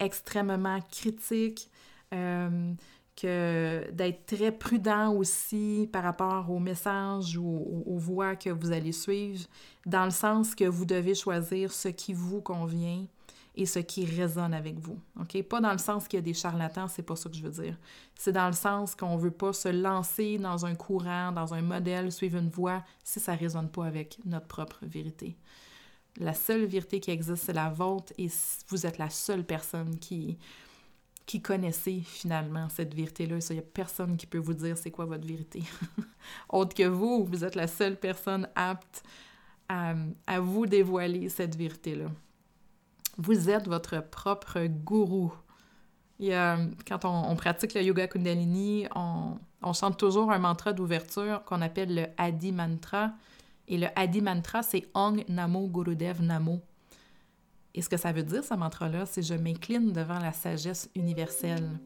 extrêmement 0.00 0.80
critique, 0.90 1.70
euh, 2.12 2.72
d'être 3.26 4.26
très 4.26 4.52
prudent 4.52 5.12
aussi 5.12 5.88
par 5.92 6.02
rapport 6.02 6.50
aux 6.50 6.58
messages 6.58 7.36
ou 7.36 7.82
aux, 7.86 7.98
voix 7.98 8.36
que 8.36 8.50
vous 8.50 8.72
allez 8.72 8.92
suivre, 8.92 9.46
dans 9.86 10.04
le 10.04 10.10
sens 10.10 10.54
que 10.54 10.64
vous 10.64 10.84
devez 10.84 11.14
choisir 11.14 11.72
ce 11.72 11.88
qui 11.88 12.12
vous 12.12 12.40
convient 12.40 13.04
et 13.54 13.66
ce 13.66 13.80
qui 13.80 14.04
résonne 14.04 14.54
avec 14.54 14.78
vous. 14.78 15.00
Pas 15.48 15.60
dans 15.60 15.72
le 15.72 15.78
sens 15.78 16.06
qu'il 16.06 16.18
y 16.18 16.22
a 16.22 16.24
des 16.24 16.34
charlatans, 16.34 16.86
c'est 16.86 17.02
pas 17.02 17.16
ça 17.16 17.28
que 17.28 17.34
je 17.34 17.42
veux 17.42 17.62
dire. 17.62 17.76
C'est 18.14 18.32
dans 18.32 18.46
le 18.46 18.52
sens 18.52 18.94
qu'on 18.94 19.16
veut 19.16 19.32
pas 19.32 19.52
se 19.52 19.68
lancer 19.68 20.38
dans 20.38 20.64
un 20.64 20.76
courant, 20.76 21.32
dans 21.32 21.54
un 21.54 21.62
modèle, 21.62 22.12
suivre 22.12 22.38
une 22.38 22.50
voie 22.50 22.84
si 23.02 23.18
ça 23.18 23.34
résonne 23.34 23.68
pas 23.68 23.86
avec 23.86 24.18
notre 24.24 24.46
propre 24.46 24.78
vérité. 24.82 25.36
La 26.18 26.34
seule 26.34 26.66
vérité 26.66 27.00
qui 27.00 27.10
existe, 27.10 27.44
c'est 27.44 27.52
la 27.52 27.68
vôtre 27.68 28.12
et 28.16 28.28
vous 28.68 28.86
êtes 28.86 28.98
la 28.98 29.10
seule 29.10 29.44
personne 29.44 29.98
qui, 29.98 30.38
qui 31.28 31.42
connaissez 31.42 32.00
finalement 32.00 32.70
cette 32.70 32.94
vérité-là. 32.94 33.36
Il 33.50 33.52
n'y 33.52 33.58
a 33.58 33.62
personne 33.62 34.16
qui 34.16 34.26
peut 34.26 34.38
vous 34.38 34.54
dire 34.54 34.78
c'est 34.78 34.90
quoi 34.90 35.04
votre 35.04 35.26
vérité. 35.26 35.62
Autre 36.48 36.74
que 36.74 36.84
vous, 36.84 37.26
vous 37.26 37.44
êtes 37.44 37.54
la 37.54 37.66
seule 37.66 37.96
personne 37.96 38.48
apte 38.56 39.02
à, 39.68 39.94
vous 40.40 40.64
dévoiler 40.64 41.28
cette 41.28 41.54
vérité-là. 41.54 42.06
Vous 43.18 43.50
êtes 43.50 43.68
votre 43.68 44.00
propre 44.00 44.66
gourou. 44.68 45.30
Quand 46.18 47.04
on, 47.04 47.36
pratique 47.36 47.74
le 47.74 47.82
yoga 47.82 48.08
Kundalini, 48.08 48.86
on, 48.94 49.36
on 49.60 49.72
chante 49.74 49.98
toujours 49.98 50.32
un 50.32 50.38
mantra 50.38 50.72
d'ouverture 50.72 51.44
qu'on 51.44 51.60
appelle 51.60 51.94
le 51.94 52.06
Adi 52.16 52.52
Mantra. 52.52 53.12
Et 53.66 53.76
le 53.76 53.88
Adi 53.96 54.22
Mantra, 54.22 54.62
c'est 54.62 54.88
Ong 54.94 55.22
Namo 55.28 55.68
Gurudev 55.68 56.22
Namo. 56.22 56.62
Et 57.74 57.82
ce 57.82 57.88
que 57.88 57.96
ça 57.96 58.12
veut 58.12 58.22
dire, 58.22 58.44
ce 58.44 58.54
mantra-là, 58.54 59.06
c'est 59.06 59.22
je 59.22 59.34
m'incline 59.34 59.92
devant 59.92 60.18
la 60.18 60.32
sagesse 60.32 60.90
universelle. 60.94 61.78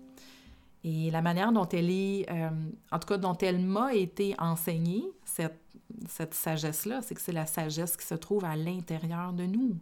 Et 0.84 1.10
la 1.10 1.22
manière 1.22 1.52
dont 1.52 1.68
elle 1.68 1.90
est, 1.90 2.26
euh, 2.30 2.50
en 2.90 2.98
tout 2.98 3.06
cas, 3.06 3.18
dont 3.18 3.36
elle 3.38 3.60
m'a 3.60 3.94
été 3.94 4.34
enseignée, 4.38 5.04
cette, 5.24 5.60
cette 6.08 6.34
sagesse-là, 6.34 7.02
c'est 7.02 7.14
que 7.14 7.20
c'est 7.20 7.32
la 7.32 7.46
sagesse 7.46 7.96
qui 7.96 8.06
se 8.06 8.14
trouve 8.14 8.44
à 8.44 8.56
l'intérieur 8.56 9.32
de 9.32 9.44
nous. 9.44 9.76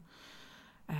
Euh, 0.90 0.94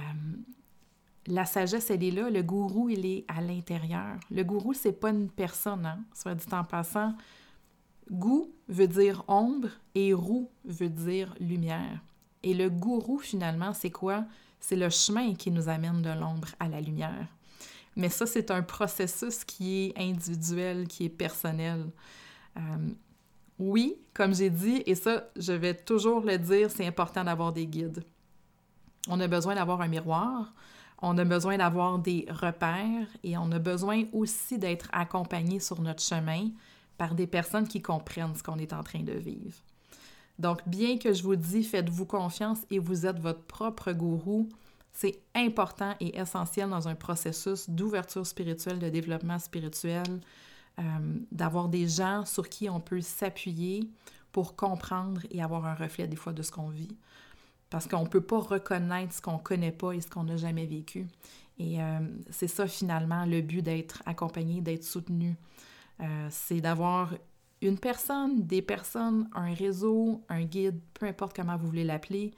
la 1.27 1.45
sagesse, 1.45 1.91
elle 1.91 2.03
est 2.03 2.11
là. 2.11 2.31
Le 2.31 2.43
gourou, 2.43 2.89
il 2.89 3.05
est 3.05 3.25
à 3.29 3.41
l'intérieur. 3.41 4.19
Le 4.31 4.43
gourou, 4.43 4.73
c'est 4.73 4.93
pas 4.93 5.11
une 5.11 5.29
personne, 5.29 5.85
hein? 5.85 6.01
Soit 6.15 6.35
dit 6.35 6.47
en 6.53 6.65
passant, 6.65 7.15
goût 8.11 8.51
veut 8.69 8.89
dire 8.89 9.23
ombre 9.29 9.69
et 9.95 10.15
roux 10.15 10.49
veut 10.65 10.89
dire 10.89 11.35
lumière. 11.41 12.01
Et 12.43 12.55
le 12.55 12.71
gourou, 12.71 13.19
finalement, 13.19 13.75
c'est 13.75 13.91
quoi? 13.91 14.25
C'est 14.61 14.77
le 14.77 14.91
chemin 14.91 15.35
qui 15.35 15.51
nous 15.51 15.69
amène 15.69 16.03
de 16.03 16.11
l'ombre 16.11 16.49
à 16.61 16.69
la 16.69 16.81
lumière. 16.81 17.27
Mais 17.97 18.09
ça, 18.09 18.27
c'est 18.27 18.51
un 18.51 18.63
processus 18.63 19.45
qui 19.45 19.87
est 19.87 19.99
individuel, 19.99 20.87
qui 20.87 21.07
est 21.07 21.11
personnel. 21.11 21.91
Euh, 22.57 22.61
oui, 23.59 23.97
comme 24.15 24.35
j'ai 24.35 24.51
dit, 24.51 24.83
et 24.87 24.95
ça, 24.95 25.25
je 25.37 25.53
vais 25.53 25.75
toujours 25.75 26.21
le 26.21 26.39
dire, 26.39 26.71
c'est 26.71 26.87
important 26.87 27.25
d'avoir 27.25 27.53
des 27.53 27.67
guides. 27.67 28.05
On 29.09 29.19
a 29.21 29.29
besoin 29.29 29.55
d'avoir 29.55 29.81
un 29.81 29.89
miroir, 29.89 30.55
on 31.03 31.17
a 31.19 31.25
besoin 31.25 31.57
d'avoir 31.59 31.99
des 31.99 32.27
repères 32.29 33.09
et 33.23 33.37
on 33.37 33.51
a 33.53 33.59
besoin 33.59 34.05
aussi 34.13 34.59
d'être 34.59 34.89
accompagné 34.93 35.59
sur 35.59 35.81
notre 35.81 36.03
chemin 36.03 36.51
par 36.99 37.15
des 37.15 37.27
personnes 37.27 37.67
qui 37.67 37.81
comprennent 37.81 38.35
ce 38.35 38.43
qu'on 38.43 38.59
est 38.59 38.73
en 38.73 38.83
train 38.83 39.03
de 39.03 39.13
vivre. 39.13 39.57
Donc, 40.41 40.67
bien 40.67 40.99
que 40.99 41.13
je 41.13 41.23
vous 41.23 41.37
dis, 41.37 41.63
faites-vous 41.63 42.07
confiance 42.07 42.59
et 42.71 42.79
vous 42.79 43.07
êtes 43.07 43.21
votre 43.21 43.43
propre 43.43 43.93
gourou, 43.93 44.49
c'est 44.93 45.21
important 45.35 45.95
et 46.01 46.19
essentiel 46.19 46.69
dans 46.69 46.89
un 46.89 46.95
processus 46.95 47.71
d'ouverture 47.71 48.27
spirituelle, 48.27 48.79
de 48.79 48.89
développement 48.89 49.39
spirituel, 49.39 50.21
euh, 50.79 50.83
d'avoir 51.31 51.69
des 51.69 51.87
gens 51.87 52.25
sur 52.25 52.49
qui 52.49 52.69
on 52.69 52.81
peut 52.81 53.03
s'appuyer 53.03 53.89
pour 54.33 54.57
comprendre 54.57 55.21
et 55.31 55.43
avoir 55.43 55.67
un 55.67 55.75
reflet 55.75 56.09
des 56.09 56.17
fois 56.17 56.33
de 56.33 56.43
ce 56.43 56.51
qu'on 56.51 56.71
vit 56.71 56.97
parce 57.71 57.87
qu'on 57.87 58.03
ne 58.03 58.09
peut 58.09 58.21
pas 58.21 58.41
reconnaître 58.41 59.15
ce 59.15 59.23
qu'on 59.23 59.35
ne 59.35 59.39
connaît 59.39 59.73
pas 59.73 59.93
et 59.93 60.01
ce 60.01 60.09
qu'on 60.11 60.25
n'a 60.25 60.37
jamais 60.37 60.67
vécu. 60.67 61.07
Et 61.59 61.81
euh, 61.81 62.01
c'est 62.31 62.49
ça 62.49 62.67
finalement 62.67 63.25
le 63.25 63.41
but 63.41 63.63
d'être 63.63 64.03
accompagné, 64.07 64.61
d'être 64.61 64.85
soutenu. 64.85 65.37
Euh, 66.01 66.27
c'est 66.31 66.61
d'avoir 66.61 67.15
une 67.63 67.79
personne, 67.79 68.47
des 68.47 68.63
personnes, 68.63 69.29
un 69.35 69.53
réseau, 69.53 70.23
un 70.29 70.45
guide, 70.45 70.81
peu 70.95 71.07
importe 71.07 71.37
comment 71.37 71.57
vous 71.57 71.67
voulez 71.67 71.85
l'appeler, 71.85 72.33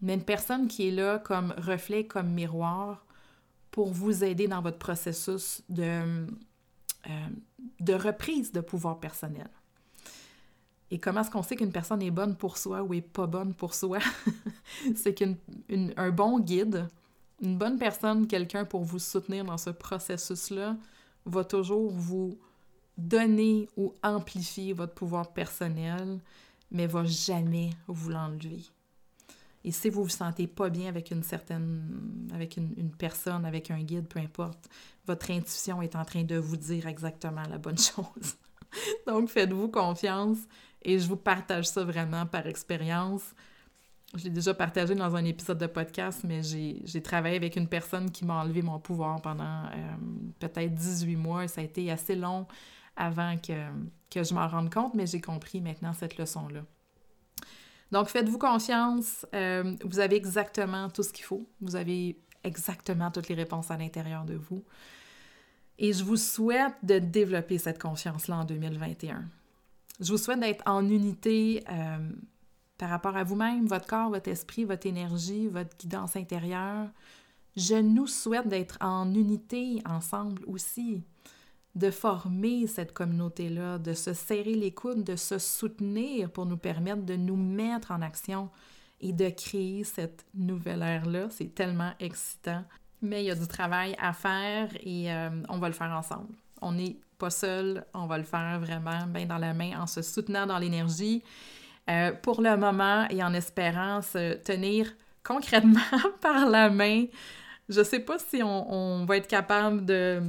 mais 0.00 0.14
une 0.14 0.24
personne 0.24 0.68
qui 0.68 0.88
est 0.88 0.92
là 0.92 1.18
comme 1.18 1.54
reflet, 1.58 2.06
comme 2.06 2.28
miroir 2.28 3.04
pour 3.70 3.88
vous 3.92 4.24
aider 4.24 4.48
dans 4.48 4.62
votre 4.62 4.78
processus 4.78 5.62
de, 5.68 6.26
euh, 7.08 7.98
reprise 7.98 8.52
de 8.52 8.60
pouvoir 8.60 9.00
personnel. 9.00 9.48
Et 10.90 10.98
comment 10.98 11.20
est-ce 11.20 11.30
qu'on 11.30 11.42
sait 11.42 11.56
qu'une 11.56 11.72
personne 11.72 12.00
est 12.00 12.12
bonne 12.12 12.36
pour 12.36 12.58
soi 12.58 12.82
ou 12.82 12.94
est 12.94 13.00
pas 13.00 13.26
bonne 13.26 13.52
pour 13.54 13.74
soi? 13.74 13.98
c'est 14.94 15.14
qu'un 15.14 15.34
bon 16.12 16.38
guide, 16.38 16.88
une 17.42 17.58
bonne 17.58 17.78
personne, 17.78 18.26
quelqu'un 18.26 18.64
pour 18.64 18.84
vous 18.84 19.00
soutenir 19.00 19.44
dans 19.44 19.58
ce 19.58 19.70
processus-là, 19.70 20.76
va 21.24 21.44
toujours 21.44 21.90
vous 21.90 22.38
donner 22.96 23.68
ou 23.76 23.94
amplifier 24.02 24.72
votre 24.72 24.94
pouvoir 24.94 25.32
personnel, 25.32 26.20
mais 26.70 26.86
va 26.86 27.04
jamais 27.04 27.70
vous 27.86 28.10
l'enlever. 28.10 28.62
Et 29.64 29.72
si 29.72 29.90
vous 29.90 30.04
vous 30.04 30.08
sentez 30.08 30.46
pas 30.46 30.70
bien 30.70 30.88
avec 30.88 31.10
une 31.10 31.24
certaine, 31.24 32.30
avec 32.32 32.56
une, 32.56 32.72
une, 32.76 32.90
personne, 32.90 33.44
avec 33.44 33.70
un 33.70 33.82
guide, 33.82 34.06
peu 34.06 34.20
importe, 34.20 34.68
votre 35.06 35.30
intuition 35.30 35.82
est 35.82 35.96
en 35.96 36.04
train 36.04 36.22
de 36.22 36.36
vous 36.36 36.56
dire 36.56 36.86
exactement 36.86 37.42
la 37.50 37.58
bonne 37.58 37.78
chose. 37.78 38.36
Donc, 39.06 39.28
faites-vous 39.28 39.68
confiance 39.68 40.38
et 40.82 40.98
je 40.98 41.08
vous 41.08 41.16
partage 41.16 41.66
ça 41.66 41.84
vraiment 41.84 42.26
par 42.26 42.46
expérience. 42.46 43.34
Je 44.14 44.24
l'ai 44.24 44.30
déjà 44.30 44.54
partagé 44.54 44.94
dans 44.94 45.16
un 45.16 45.24
épisode 45.24 45.58
de 45.58 45.66
podcast, 45.66 46.20
mais 46.22 46.42
j'ai 46.42 47.02
travaillé 47.02 47.36
avec 47.36 47.56
une 47.56 47.66
personne 47.66 48.10
qui 48.10 48.24
m'a 48.24 48.40
enlevé 48.40 48.62
mon 48.62 48.78
pouvoir 48.78 49.20
pendant 49.20 49.64
euh, 49.64 49.96
peut-être 50.38 50.74
18 50.74 51.16
mois. 51.16 51.48
Ça 51.48 51.60
a 51.60 51.64
été 51.64 51.90
assez 51.90 52.14
long 52.14 52.46
avant 52.96 53.36
que, 53.36 53.68
que 54.10 54.22
je 54.22 54.34
m'en 54.34 54.48
rende 54.48 54.72
compte, 54.72 54.94
mais 54.94 55.06
j'ai 55.06 55.20
compris 55.20 55.60
maintenant 55.60 55.92
cette 55.92 56.18
leçon-là. 56.18 56.62
Donc, 57.92 58.08
faites-vous 58.08 58.38
confiance. 58.38 59.26
Euh, 59.34 59.76
vous 59.84 59.98
avez 59.98 60.16
exactement 60.16 60.88
tout 60.90 61.02
ce 61.02 61.12
qu'il 61.12 61.24
faut. 61.24 61.48
Vous 61.60 61.76
avez 61.76 62.18
exactement 62.42 63.10
toutes 63.10 63.28
les 63.28 63.34
réponses 63.34 63.70
à 63.70 63.76
l'intérieur 63.76 64.24
de 64.24 64.34
vous. 64.34 64.64
Et 65.78 65.92
je 65.92 66.02
vous 66.04 66.16
souhaite 66.16 66.74
de 66.82 66.98
développer 66.98 67.58
cette 67.58 67.80
confiance-là 67.80 68.38
en 68.38 68.44
2021. 68.44 69.24
Je 70.00 70.12
vous 70.12 70.18
souhaite 70.18 70.40
d'être 70.40 70.62
en 70.66 70.88
unité 70.88 71.64
euh, 71.70 71.98
par 72.78 72.90
rapport 72.90 73.16
à 73.16 73.24
vous-même, 73.24 73.66
votre 73.66 73.86
corps, 73.86 74.10
votre 74.10 74.28
esprit, 74.30 74.64
votre 74.64 74.86
énergie, 74.86 75.48
votre 75.48 75.76
guidance 75.76 76.16
intérieure. 76.16 76.88
Je 77.56 77.76
nous 77.76 78.06
souhaite 78.06 78.48
d'être 78.48 78.76
en 78.80 79.12
unité 79.14 79.82
ensemble 79.86 80.42
aussi, 80.46 81.02
de 81.76 81.90
former 81.90 82.66
cette 82.66 82.92
communauté-là, 82.92 83.78
de 83.78 83.92
se 83.92 84.14
serrer 84.14 84.54
les 84.54 84.72
coudes, 84.72 85.04
de 85.04 85.14
se 85.14 85.38
soutenir 85.38 86.30
pour 86.30 86.46
nous 86.46 86.56
permettre 86.56 87.02
de 87.02 87.16
nous 87.16 87.36
mettre 87.36 87.92
en 87.92 88.00
action 88.00 88.48
et 89.00 89.12
de 89.12 89.28
créer 89.28 89.84
cette 89.84 90.24
nouvelle 90.34 90.80
ère-là. 90.82 91.28
C'est 91.30 91.54
tellement 91.54 91.92
excitant. 92.00 92.64
Mais 93.02 93.22
il 93.22 93.26
y 93.26 93.30
a 93.30 93.34
du 93.34 93.46
travail 93.46 93.94
à 94.00 94.14
faire 94.14 94.70
et 94.80 95.12
euh, 95.12 95.28
on 95.50 95.58
va 95.58 95.68
le 95.68 95.74
faire 95.74 95.92
ensemble. 95.92 96.34
On 96.62 96.72
n'est 96.72 96.96
pas 97.18 97.28
seul, 97.28 97.84
on 97.92 98.06
va 98.06 98.16
le 98.16 98.24
faire 98.24 98.58
vraiment 98.58 99.06
bien 99.06 99.26
dans 99.26 99.38
la 99.38 99.52
main 99.52 99.78
en 99.78 99.86
se 99.86 100.00
soutenant 100.00 100.46
dans 100.46 100.58
l'énergie. 100.58 101.22
Euh, 101.90 102.10
pour 102.10 102.40
le 102.40 102.56
moment 102.56 103.06
et 103.10 103.22
en 103.22 103.32
espérant 103.34 104.00
se 104.00 104.34
tenir 104.38 104.90
concrètement 105.22 105.80
par 106.22 106.48
la 106.48 106.70
main. 106.70 107.04
Je 107.68 107.80
ne 107.80 107.84
sais 107.84 108.00
pas 108.00 108.18
si 108.18 108.42
on, 108.42 109.04
va 109.04 109.18
être 109.18 109.28
capable 109.28 109.84
de, 109.84 110.22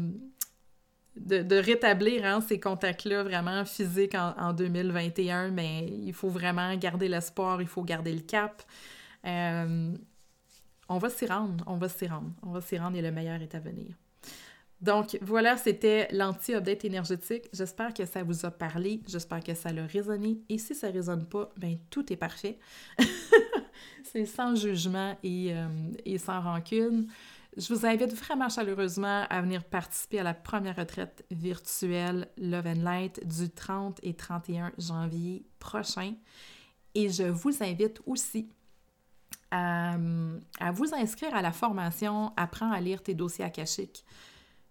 de, 1.20 1.55
rétablir 1.55 2.26
hein, 2.26 2.41
ces 2.41 2.59
contacts-là 2.59 3.24
vraiment 3.24 3.65
physiques 3.65 4.15
en, 4.15 4.53
2021, 4.53 5.49
mais 5.49 5.88
il 5.88 6.13
faut 6.13 6.30
vraiment 6.30 6.76
garder 6.76 7.07
l'espoir, 7.07 7.61
il 7.61 7.68
faut 7.68 7.84
garder 7.84 8.13
le 8.13 8.22
cap. 8.22 8.63
Euh, 9.26 9.91
on 10.89 10.97
va 10.97 11.09
s'y 11.09 11.26
rendre, 11.26 11.63
on 11.68 11.78
va 11.78 11.89
s'y 11.89 12.07
rendre, 12.07 12.32
on 12.43 12.51
va 12.51 12.61
s'y 12.61 12.78
rendre 12.78 12.97
et 12.97 13.01
le 13.01 13.11
meilleur 13.11 13.41
est 13.41 13.55
à 13.55 13.59
venir. 13.59 13.95
Donc 14.80 15.18
voilà, 15.22 15.57
c'était 15.57 16.07
l'anti-update 16.11 16.86
énergétique. 16.86 17.45
J'espère 17.51 17.93
que 17.93 18.05
ça 18.05 18.22
vous 18.24 18.45
a 18.45 18.51
parlé, 18.51 19.01
j'espère 19.07 19.43
que 19.43 19.55
ça 19.55 19.70
a 19.70 19.86
résonné. 19.88 20.39
Et 20.49 20.59
si 20.59 20.76
ça 20.76 20.89
ne 20.89 20.93
résonne 20.93 21.26
pas, 21.26 21.49
ben 21.57 21.78
tout 21.89 22.11
est 22.13 22.18
parfait. 22.18 22.59
C'est 24.03 24.26
sans 24.26 24.55
jugement 24.55 25.18
et, 25.24 25.53
euh, 25.53 25.68
et, 26.05 26.18
sans 26.18 26.41
rancune. 26.41 27.07
Je 27.58 27.74
vous 27.74 27.88
invite 27.88 28.14
vraiment 28.14 28.49
chaleureusement 28.49 29.26
à 29.32 29.41
venir 29.41 29.64
participer 29.64 30.20
à 30.20 30.24
la 30.24 30.36
première 30.36 30.76
retraite 30.76 31.26
virtuelle 31.32 32.28
Love 32.38 32.68
and 32.68 32.84
Light 32.84 33.28
du 33.28 33.49
30 33.49 33.99
et 34.03 34.14
31 34.14 34.72
janvier 34.78 35.43
prochain. 35.58 36.14
Et 36.93 37.10
je 37.10 37.24
vous 37.24 37.64
invite 37.64 37.99
aussi 38.05 38.47
à, 39.49 39.97
à 40.60 40.72
vous 40.72 40.93
inscrire 40.93 41.36
à 41.36 41.41
la 41.41 41.51
formation 41.51 42.32
Apprends 42.38 42.72
à 42.72 42.80
lire 42.80 43.01
tes 43.01 43.16
dossiers 43.16 43.45
akashiques 43.45 44.05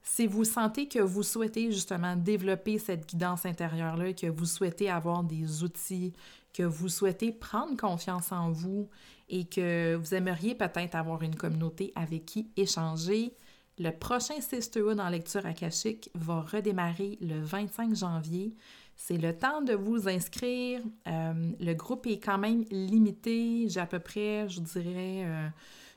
si 0.09 0.29
vous 0.29 0.45
sentez 0.45 0.87
que 0.87 1.01
vous 1.01 1.25
souhaitez 1.25 1.73
justement 1.73 2.15
développer 2.15 2.79
cette 2.79 3.09
guidance 3.09 3.45
intérieure-là, 3.45 4.13
que 4.13 4.29
vous 4.29 4.45
souhaitez 4.45 4.89
avoir 4.89 5.25
des 5.25 5.65
outils, 5.65 6.13
que 6.55 6.63
vous 6.63 6.89
souhaitez 6.89 7.33
prendre 7.33 7.77
confiance 7.77 8.31
en 8.31 8.53
vous 8.53 8.89
et 9.29 9.45
que 9.45 9.95
vous 9.95 10.15
aimeriez 10.15 10.55
peut-être 10.55 10.95
avoir 10.95 11.23
une 11.23 11.35
communauté 11.35 11.93
avec 11.95 12.27
qui 12.27 12.51
échanger, 12.57 13.35
le 13.79 13.91
prochain 13.91 14.41
Sisterhood 14.41 14.99
en 15.01 15.09
lecture 15.11 15.45
akashique 15.45 16.11
va 16.15 16.41
redémarrer 16.41 17.19
le 17.21 17.41
25 17.41 17.95
janvier. 17.95 18.55
C'est 18.95 19.19
le 19.19 19.37
temps 19.37 19.61
de 19.61 19.75
vous 19.75 20.09
inscrire. 20.09 20.81
Euh, 21.07 21.53
le 21.61 21.75
groupe 21.75 22.07
est 22.07 22.19
quand 22.19 22.39
même 22.39 22.65
limité. 22.71 23.69
J'ai 23.69 23.81
à 23.81 23.87
peu 23.87 23.99
près, 23.99 24.49
je 24.49 24.61
dirais, 24.61 25.25
euh, 25.27 25.49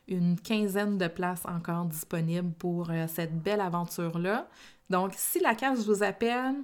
une 0.10 0.38
quinzaine 0.38 0.98
de 0.98 1.08
places 1.08 1.46
encore 1.46 1.86
disponibles 1.86 2.52
pour 2.52 2.90
euh, 2.90 3.06
cette 3.08 3.42
belle 3.42 3.62
aventure-là. 3.62 4.50
Donc, 4.90 5.14
si 5.16 5.40
la 5.40 5.56
case 5.56 5.86
vous 5.86 6.04
appelle, 6.04 6.56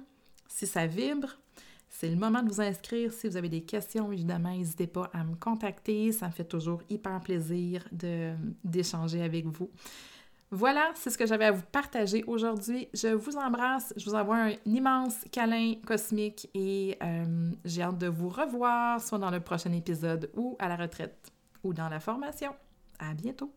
si 0.48 0.66
ça 0.66 0.86
vibre, 0.86 1.28
c'est 1.98 2.10
le 2.10 2.16
moment 2.16 2.42
de 2.42 2.52
vous 2.52 2.60
inscrire. 2.60 3.10
Si 3.10 3.26
vous 3.26 3.38
avez 3.38 3.48
des 3.48 3.62
questions, 3.62 4.12
évidemment, 4.12 4.50
n'hésitez 4.50 4.86
pas 4.86 5.08
à 5.14 5.24
me 5.24 5.34
contacter. 5.34 6.12
Ça 6.12 6.26
me 6.26 6.30
fait 6.30 6.44
toujours 6.44 6.82
hyper 6.90 7.18
plaisir 7.20 7.88
d'échanger 8.62 9.22
avec 9.22 9.46
vous. 9.46 9.70
Voilà, 10.50 10.90
c'est 10.94 11.08
ce 11.08 11.16
que 11.16 11.26
j'avais 11.26 11.46
à 11.46 11.52
vous 11.52 11.64
partager 11.72 12.22
aujourd'hui. 12.26 12.88
Je 12.92 13.08
vous 13.08 13.36
embrasse, 13.38 13.94
je 13.96 14.04
vous 14.04 14.14
envoie 14.14 14.36
un 14.36 14.52
immense 14.66 15.24
câlin 15.32 15.76
cosmique 15.86 16.50
et 16.52 16.98
euh, 17.02 17.50
j'ai 17.64 17.80
hâte 17.80 17.96
de 17.96 18.08
vous 18.08 18.28
revoir, 18.28 19.00
soit 19.00 19.18
dans 19.18 19.30
le 19.30 19.40
prochain 19.40 19.72
épisode 19.72 20.30
ou 20.36 20.54
à 20.58 20.68
la 20.68 20.76
retraite 20.76 21.32
ou 21.64 21.72
dans 21.72 21.88
la 21.88 21.98
formation. 21.98 22.54
À 22.98 23.14
bientôt! 23.14 23.50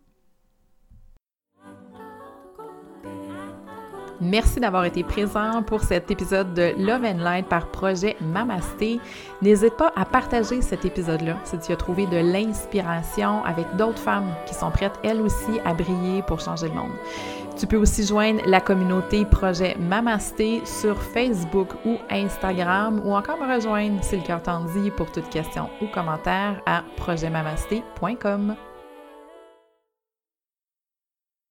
Merci 4.22 4.59
d'avoir 4.59 4.84
été 4.84 5.03
présent 5.03 5.63
pour 5.63 5.82
cet 5.82 6.11
épisode 6.11 6.53
de 6.53 6.74
Love 6.78 7.05
and 7.05 7.24
Light 7.24 7.47
par 7.47 7.67
projet 7.67 8.17
Mamasté. 8.20 8.99
N'hésite 9.41 9.78
pas 9.78 9.93
à 9.95 10.03
partager 10.03 10.61
cet 10.61 10.84
épisode-là 10.84 11.38
si 11.45 11.57
tu 11.57 11.72
as 11.72 11.78
trouvé 11.78 12.05
de 12.07 12.17
l'inspiration 12.17 13.43
avec 13.45 13.65
d'autres 13.78 13.99
femmes 13.99 14.34
qui 14.45 14.53
sont 14.53 14.72
prêtes 14.72 14.99
elles 15.03 15.22
aussi 15.22 15.59
à 15.63 15.74
briller 15.74 16.22
pour 16.24 16.41
changer 16.41 16.67
le 16.67 16.76
monde. 16.76 16.91
Tu 17.57 17.65
peux 17.67 17.78
aussi 17.78 18.05
joindre 18.05 18.41
la 18.45 18.61
communauté 18.61 19.26
Projet 19.26 19.76
Mamasté 19.80 20.61
sur 20.65 21.01
Facebook 21.01 21.70
ou 21.86 21.97
Instagram 22.09 23.01
ou 23.05 23.15
encore 23.15 23.38
me 23.38 23.53
rejoindre 23.53 24.03
si 24.03 24.17
le 24.17 24.24
cœur 24.24 24.41
t'en 24.41 24.65
dit 24.65 24.91
pour 24.91 25.11
toute 25.11 25.30
question 25.30 25.70
ou 25.82 25.88
commentaire 25.88 26.61
à 26.65 26.84
projetmamasté.com. 26.97 28.55